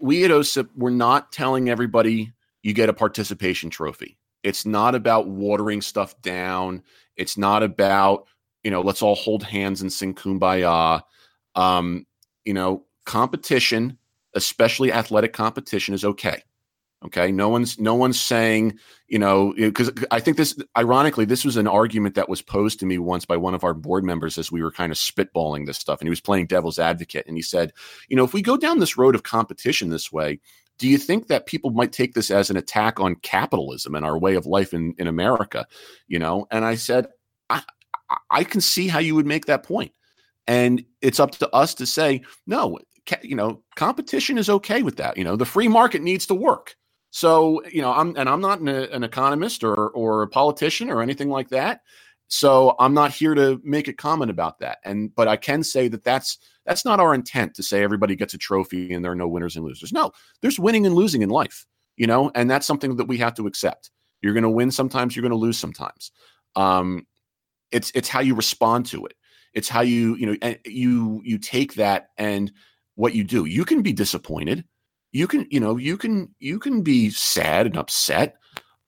we 0.00 0.24
at 0.24 0.30
OSIP 0.30 0.68
we're 0.76 0.90
not 0.90 1.32
telling 1.32 1.68
everybody 1.68 2.32
you 2.62 2.72
get 2.72 2.88
a 2.88 2.92
participation 2.92 3.70
trophy. 3.70 4.16
It's 4.42 4.66
not 4.66 4.94
about 4.94 5.28
watering 5.28 5.80
stuff 5.80 6.20
down. 6.22 6.82
It's 7.16 7.36
not 7.36 7.62
about 7.62 8.26
you 8.62 8.70
know 8.70 8.80
let's 8.80 9.02
all 9.02 9.14
hold 9.14 9.42
hands 9.42 9.80
and 9.80 9.92
sing 9.92 10.14
kumbaya. 10.14 11.02
Um, 11.54 12.06
you 12.44 12.54
know, 12.54 12.84
competition, 13.04 13.98
especially 14.34 14.92
athletic 14.92 15.32
competition, 15.32 15.94
is 15.94 16.04
okay. 16.04 16.42
Okay, 17.04 17.30
no 17.30 17.48
one's 17.48 17.78
no 17.78 17.94
one's 17.94 18.20
saying 18.20 18.76
you 19.06 19.20
know 19.20 19.54
because 19.56 19.92
I 20.10 20.18
think 20.18 20.36
this 20.36 20.60
ironically 20.76 21.24
this 21.24 21.44
was 21.44 21.56
an 21.56 21.68
argument 21.68 22.16
that 22.16 22.28
was 22.28 22.42
posed 22.42 22.80
to 22.80 22.86
me 22.86 22.98
once 22.98 23.24
by 23.24 23.36
one 23.36 23.54
of 23.54 23.62
our 23.62 23.72
board 23.72 24.02
members 24.02 24.36
as 24.36 24.50
we 24.50 24.64
were 24.64 24.72
kind 24.72 24.90
of 24.90 24.98
spitballing 24.98 25.66
this 25.66 25.78
stuff, 25.78 26.00
and 26.00 26.08
he 26.08 26.10
was 26.10 26.20
playing 26.20 26.46
devil's 26.46 26.80
advocate, 26.80 27.24
and 27.28 27.36
he 27.36 27.42
said, 27.42 27.72
you 28.08 28.16
know, 28.16 28.24
if 28.24 28.34
we 28.34 28.42
go 28.42 28.56
down 28.56 28.80
this 28.80 28.98
road 28.98 29.14
of 29.14 29.22
competition 29.22 29.90
this 29.90 30.10
way, 30.10 30.40
do 30.76 30.88
you 30.88 30.98
think 30.98 31.28
that 31.28 31.46
people 31.46 31.70
might 31.70 31.92
take 31.92 32.14
this 32.14 32.32
as 32.32 32.50
an 32.50 32.56
attack 32.56 32.98
on 32.98 33.14
capitalism 33.16 33.94
and 33.94 34.04
our 34.04 34.18
way 34.18 34.34
of 34.34 34.46
life 34.46 34.74
in 34.74 34.92
in 34.98 35.06
America? 35.06 35.68
You 36.08 36.18
know, 36.18 36.48
and 36.50 36.64
I 36.64 36.74
said, 36.74 37.06
I 37.48 37.62
I 38.28 38.42
can 38.42 38.60
see 38.60 38.88
how 38.88 38.98
you 38.98 39.14
would 39.14 39.26
make 39.26 39.46
that 39.46 39.62
point, 39.62 39.92
and 40.48 40.84
it's 41.00 41.20
up 41.20 41.30
to 41.32 41.48
us 41.54 41.74
to 41.74 41.86
say 41.86 42.22
no. 42.48 42.80
You 43.22 43.36
know, 43.36 43.62
competition 43.76 44.36
is 44.36 44.50
okay 44.50 44.82
with 44.82 44.96
that. 44.96 45.16
You 45.16 45.22
know, 45.22 45.36
the 45.36 45.46
free 45.46 45.68
market 45.68 46.02
needs 46.02 46.26
to 46.26 46.34
work 46.34 46.74
so, 47.10 47.64
you 47.66 47.80
know, 47.80 47.92
I'm 47.92 48.16
and 48.16 48.28
I'm 48.28 48.40
not 48.40 48.60
an, 48.60 48.68
an 48.68 49.02
economist 49.02 49.64
or 49.64 49.88
or 49.90 50.22
a 50.22 50.28
politician 50.28 50.90
or 50.90 51.02
anything 51.02 51.30
like 51.30 51.48
that. 51.50 51.80
So 52.28 52.76
I'm 52.78 52.92
not 52.92 53.12
here 53.12 53.34
to 53.34 53.60
make 53.64 53.88
a 53.88 53.92
comment 53.94 54.30
about 54.30 54.58
that. 54.58 54.78
And 54.84 55.14
but 55.14 55.28
I 55.28 55.36
can 55.36 55.62
say 55.62 55.88
that 55.88 56.04
that's 56.04 56.38
that's 56.66 56.84
not 56.84 57.00
our 57.00 57.14
intent 57.14 57.54
to 57.54 57.62
say 57.62 57.82
everybody 57.82 58.14
gets 58.14 58.34
a 58.34 58.38
trophy 58.38 58.92
and 58.92 59.02
there 59.02 59.12
are 59.12 59.16
no 59.16 59.28
winners 59.28 59.56
and 59.56 59.64
losers. 59.64 59.92
No, 59.92 60.12
there's 60.42 60.58
winning 60.58 60.84
and 60.84 60.94
losing 60.94 61.22
in 61.22 61.30
life, 61.30 61.64
you 61.96 62.06
know, 62.06 62.30
and 62.34 62.50
that's 62.50 62.66
something 62.66 62.96
that 62.96 63.08
we 63.08 63.16
have 63.18 63.34
to 63.34 63.46
accept. 63.46 63.90
You're 64.20 64.34
going 64.34 64.42
to 64.42 64.50
win 64.50 64.70
sometimes, 64.70 65.16
you're 65.16 65.22
going 65.22 65.30
to 65.30 65.36
lose 65.36 65.58
sometimes. 65.58 66.12
Um, 66.56 67.06
it's 67.70 67.90
it's 67.94 68.08
how 68.08 68.20
you 68.20 68.34
respond 68.34 68.84
to 68.86 69.06
it. 69.06 69.14
It's 69.54 69.68
how 69.68 69.80
you 69.80 70.14
you 70.16 70.26
know 70.26 70.54
you 70.66 71.22
you 71.24 71.38
take 71.38 71.74
that 71.74 72.08
and 72.18 72.52
what 72.96 73.14
you 73.14 73.24
do. 73.24 73.46
You 73.46 73.64
can 73.64 73.80
be 73.80 73.94
disappointed 73.94 74.64
you 75.12 75.26
can 75.26 75.46
you 75.50 75.60
know 75.60 75.76
you 75.76 75.96
can 75.96 76.34
you 76.38 76.58
can 76.58 76.82
be 76.82 77.10
sad 77.10 77.66
and 77.66 77.76
upset 77.76 78.36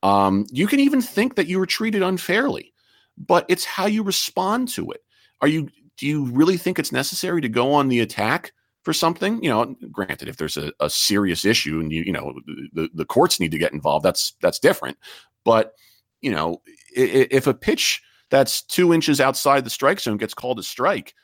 um, 0.03 0.47
you 0.51 0.67
can 0.67 0.81
even 0.81 1.03
think 1.03 1.35
that 1.35 1.47
you 1.47 1.59
were 1.59 1.67
treated 1.67 2.03
unfairly 2.03 2.73
but 3.19 3.45
it's 3.49 3.65
how 3.65 3.87
you 3.87 4.03
respond 4.03 4.69
to 4.69 4.91
it 4.91 5.03
are 5.41 5.49
you 5.49 5.69
do 5.97 6.07
you 6.07 6.25
really 6.27 6.57
think 6.57 6.79
it's 6.79 6.93
necessary 6.93 7.41
to 7.41 7.49
go 7.49 7.73
on 7.73 7.89
the 7.89 8.01
attack 8.01 8.53
for 8.83 8.93
something, 8.93 9.43
you 9.43 9.51
know, 9.51 9.77
granted, 9.93 10.29
if 10.29 10.37
there's 10.37 10.57
a, 10.57 10.73
a 10.81 10.89
serious 10.89 11.45
issue 11.45 11.81
and 11.81 11.93
you, 11.93 12.03
you 12.03 12.13
know, 12.13 12.33
the, 12.73 12.89
the 12.95 13.05
courts 13.05 13.39
need 13.39 13.51
to 13.51 13.59
get 13.59 13.73
involved, 13.73 14.05
that's 14.05 14.35
that's 14.41 14.59
different. 14.59 14.97
But 15.45 15.75
you 16.23 16.31
know, 16.31 16.63
if 16.95 17.47
a 17.47 17.55
pitch 17.55 18.03
that's 18.31 18.63
two 18.63 18.93
inches 18.93 19.21
outside 19.21 19.65
the 19.65 19.71
strike 19.71 20.01
zone 20.01 20.17
gets 20.17 20.35
called 20.35 20.59
a 20.59 20.63
strike, 20.63 21.15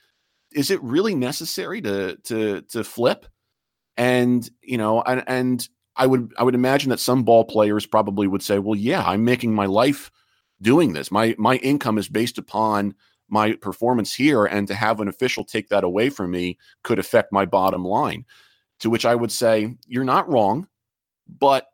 is 0.53 0.71
it 0.71 0.83
really 0.83 1.15
necessary 1.15 1.81
to 1.83 2.17
to 2.25 2.63
to 2.63 2.85
flip? 2.85 3.27
And 3.97 4.49
you 4.63 4.79
know, 4.79 5.03
and, 5.03 5.25
and 5.27 5.69
I 5.97 6.07
would 6.07 6.33
I 6.39 6.43
would 6.43 6.55
imagine 6.55 6.91
that 6.91 7.01
some 7.01 7.25
ball 7.25 7.45
players 7.45 7.87
probably 7.87 8.27
would 8.27 8.43
say, 8.43 8.59
well, 8.59 8.79
yeah, 8.79 9.03
I'm 9.05 9.25
making 9.25 9.55
my 9.55 9.67
life 9.67 10.11
doing 10.61 10.93
this. 10.93 11.11
My 11.11 11.35
my 11.39 11.57
income 11.57 11.99
is 11.99 12.09
based 12.09 12.39
upon 12.39 12.95
my 13.29 13.55
performance 13.55 14.15
here, 14.15 14.45
and 14.45 14.69
to 14.69 14.75
have 14.75 15.01
an 15.01 15.09
official 15.09 15.45
take 15.45 15.69
that 15.69 15.85
away 15.85 16.11
from 16.11 16.31
me 16.31 16.59
could 16.83 16.99
affect 16.99 17.33
my 17.33 17.45
bottom 17.45 17.85
line. 17.85 18.25
To 18.81 18.91
which 18.91 19.07
I 19.07 19.15
would 19.15 19.33
say, 19.33 19.75
you're 19.87 20.05
not 20.05 20.29
wrong, 20.31 20.69
but 21.27 21.67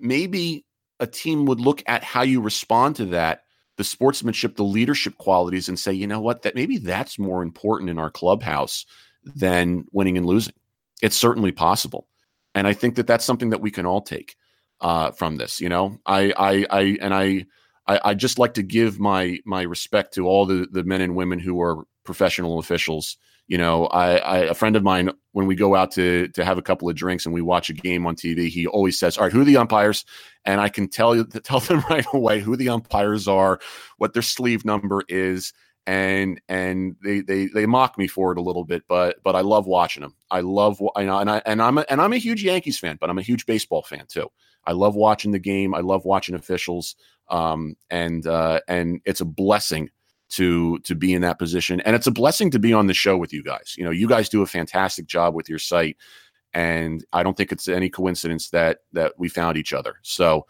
maybe 0.00 0.66
a 0.98 1.06
team 1.06 1.46
would 1.46 1.60
look 1.60 1.82
at 1.86 2.02
how 2.02 2.22
you 2.22 2.40
respond 2.40 2.96
to 2.96 3.06
that, 3.06 3.44
the 3.76 3.84
sportsmanship, 3.84 4.56
the 4.56 4.64
leadership 4.64 5.16
qualities, 5.16 5.68
and 5.68 5.78
say, 5.78 5.92
you 5.92 6.06
know 6.06 6.20
what, 6.20 6.42
that 6.42 6.56
maybe 6.56 6.76
that's 6.76 7.18
more 7.18 7.42
important 7.42 7.88
in 7.88 7.98
our 7.98 8.10
clubhouse 8.10 8.84
than 9.24 9.84
winning 9.92 10.18
and 10.18 10.26
losing. 10.26 10.54
It's 11.02 11.16
certainly 11.16 11.52
possible, 11.52 12.08
and 12.54 12.66
I 12.66 12.72
think 12.72 12.96
that 12.96 13.06
that's 13.06 13.24
something 13.24 13.50
that 13.50 13.60
we 13.60 13.70
can 13.70 13.86
all 13.86 14.02
take 14.02 14.36
uh, 14.80 15.10
from 15.12 15.36
this. 15.36 15.60
You 15.60 15.68
know, 15.68 15.98
I, 16.06 16.32
I, 16.36 16.66
I, 16.70 16.98
and 17.00 17.14
I 17.14 17.46
I, 17.90 18.00
I 18.04 18.14
just 18.14 18.38
like 18.38 18.54
to 18.54 18.62
give 18.62 19.00
my 19.00 19.38
my 19.44 19.62
respect 19.62 20.14
to 20.14 20.26
all 20.26 20.46
the 20.46 20.68
the 20.70 20.84
men 20.84 21.00
and 21.00 21.16
women 21.16 21.38
who 21.40 21.60
are 21.60 21.84
professional 22.04 22.58
officials. 22.58 23.16
You 23.48 23.58
know, 23.58 23.86
I, 23.86 24.16
I 24.18 24.38
a 24.38 24.54
friend 24.54 24.76
of 24.76 24.84
mine 24.84 25.10
when 25.32 25.46
we 25.46 25.56
go 25.56 25.74
out 25.74 25.90
to 25.92 26.28
to 26.28 26.44
have 26.44 26.56
a 26.56 26.62
couple 26.62 26.88
of 26.88 26.94
drinks 26.94 27.26
and 27.26 27.34
we 27.34 27.42
watch 27.42 27.68
a 27.68 27.72
game 27.72 28.06
on 28.06 28.14
TV, 28.14 28.48
he 28.48 28.68
always 28.68 28.96
says, 28.96 29.18
"All 29.18 29.24
right, 29.24 29.32
who 29.32 29.40
are 29.40 29.44
the 29.44 29.56
umpires?" 29.56 30.04
And 30.44 30.60
I 30.60 30.68
can 30.68 30.88
tell 30.88 31.16
you 31.16 31.24
tell 31.42 31.60
them 31.60 31.82
right 31.90 32.06
away 32.12 32.38
who 32.38 32.54
the 32.56 32.68
umpires 32.68 33.26
are, 33.26 33.58
what 33.98 34.12
their 34.12 34.22
sleeve 34.22 34.64
number 34.64 35.02
is, 35.08 35.52
and 35.90 36.40
and 36.48 36.94
they 37.02 37.20
they 37.20 37.46
they 37.46 37.66
mock 37.66 37.98
me 37.98 38.06
for 38.06 38.30
it 38.30 38.38
a 38.38 38.40
little 38.40 38.62
bit, 38.64 38.84
but 38.86 39.20
but 39.24 39.34
I 39.34 39.40
love 39.40 39.66
watching 39.66 40.02
them. 40.02 40.14
I 40.30 40.40
love 40.40 40.80
I 40.94 41.04
know 41.04 41.18
and 41.18 41.28
I 41.28 41.42
and 41.44 41.60
I'm 41.60 41.78
a, 41.78 41.84
and 41.90 42.00
I'm 42.00 42.12
a 42.12 42.18
huge 42.18 42.44
Yankees 42.44 42.78
fan, 42.78 42.96
but 43.00 43.10
I'm 43.10 43.18
a 43.18 43.22
huge 43.22 43.44
baseball 43.44 43.82
fan 43.82 44.04
too. 44.06 44.30
I 44.64 44.72
love 44.72 44.94
watching 44.94 45.32
the 45.32 45.40
game. 45.40 45.74
I 45.74 45.80
love 45.80 46.04
watching 46.04 46.36
officials 46.36 46.94
um, 47.28 47.74
and 47.90 48.24
uh, 48.28 48.60
and 48.68 49.00
it's 49.04 49.20
a 49.20 49.24
blessing 49.24 49.90
to 50.28 50.78
to 50.80 50.94
be 50.94 51.12
in 51.12 51.22
that 51.22 51.40
position, 51.40 51.80
and 51.80 51.96
it's 51.96 52.06
a 52.06 52.12
blessing 52.12 52.52
to 52.52 52.60
be 52.60 52.72
on 52.72 52.86
the 52.86 52.94
show 52.94 53.16
with 53.16 53.32
you 53.32 53.42
guys. 53.42 53.74
You 53.76 53.82
know, 53.82 53.90
you 53.90 54.06
guys 54.06 54.28
do 54.28 54.42
a 54.42 54.46
fantastic 54.46 55.06
job 55.06 55.34
with 55.34 55.48
your 55.48 55.58
site, 55.58 55.96
and 56.54 57.04
I 57.12 57.24
don't 57.24 57.36
think 57.36 57.50
it's 57.50 57.66
any 57.66 57.90
coincidence 57.90 58.50
that 58.50 58.78
that 58.92 59.14
we 59.18 59.28
found 59.28 59.56
each 59.56 59.72
other. 59.72 59.96
So. 60.02 60.46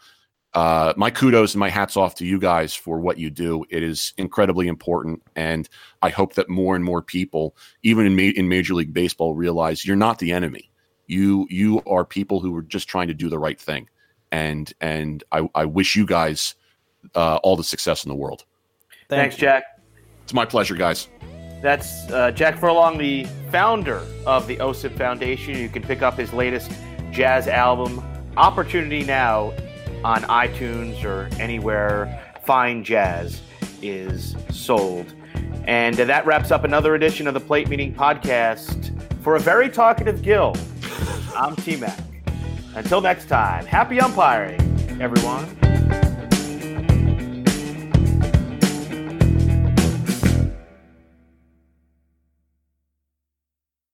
Uh, 0.53 0.93
my 0.97 1.09
kudos 1.09 1.53
and 1.53 1.59
my 1.59 1.69
hats 1.69 1.95
off 1.95 2.15
to 2.15 2.25
you 2.25 2.37
guys 2.37 2.75
for 2.75 2.99
what 2.99 3.17
you 3.17 3.29
do. 3.29 3.63
It 3.69 3.83
is 3.83 4.13
incredibly 4.17 4.67
important, 4.67 5.21
and 5.35 5.69
I 6.01 6.09
hope 6.09 6.33
that 6.33 6.49
more 6.49 6.75
and 6.75 6.83
more 6.83 7.01
people, 7.01 7.55
even 7.83 8.05
in 8.05 8.15
ma- 8.15 8.33
in 8.35 8.49
Major 8.49 8.73
League 8.73 8.93
Baseball, 8.93 9.33
realize 9.33 9.85
you're 9.85 9.95
not 9.95 10.19
the 10.19 10.33
enemy. 10.33 10.69
You 11.07 11.47
you 11.49 11.81
are 11.87 12.03
people 12.03 12.41
who 12.41 12.53
are 12.57 12.61
just 12.61 12.89
trying 12.89 13.07
to 13.07 13.13
do 13.13 13.29
the 13.29 13.39
right 13.39 13.59
thing, 13.59 13.87
and 14.31 14.71
and 14.81 15.23
I, 15.31 15.47
I 15.55 15.65
wish 15.65 15.95
you 15.95 16.05
guys 16.05 16.55
uh, 17.15 17.37
all 17.37 17.55
the 17.55 17.63
success 17.63 18.03
in 18.03 18.09
the 18.09 18.15
world. 18.15 18.43
Thanks, 19.07 19.37
Jack. 19.37 19.63
It's 20.23 20.33
my 20.33 20.45
pleasure, 20.45 20.75
guys. 20.75 21.07
That's 21.61 22.09
uh, 22.11 22.31
Jack 22.31 22.57
Furlong, 22.57 22.97
the 22.97 23.25
founder 23.51 24.01
of 24.25 24.47
the 24.47 24.57
OSIP 24.57 24.97
Foundation. 24.97 25.57
You 25.57 25.69
can 25.69 25.83
pick 25.83 26.01
up 26.01 26.17
his 26.17 26.33
latest 26.33 26.71
jazz 27.11 27.47
album, 27.47 28.03
Opportunity 28.35 29.03
Now, 29.03 29.53
on 30.03 30.23
iTunes 30.23 31.03
or 31.03 31.29
anywhere 31.39 32.23
fine 32.43 32.83
jazz 32.83 33.41
is 33.81 34.35
sold. 34.49 35.13
And 35.65 35.99
uh, 35.99 36.05
that 36.05 36.25
wraps 36.25 36.51
up 36.51 36.63
another 36.63 36.95
edition 36.95 37.27
of 37.27 37.33
the 37.33 37.39
Plate 37.39 37.69
Meeting 37.69 37.93
Podcast. 37.93 38.91
For 39.21 39.35
a 39.35 39.39
very 39.39 39.69
talkative 39.69 40.21
Gil, 40.21 40.55
I'm 41.35 41.55
T 41.55 41.75
Mac. 41.75 41.99
Until 42.75 43.01
next 43.01 43.27
time, 43.27 43.65
happy 43.65 43.99
umpiring, 43.99 44.59
everyone. 44.99 45.45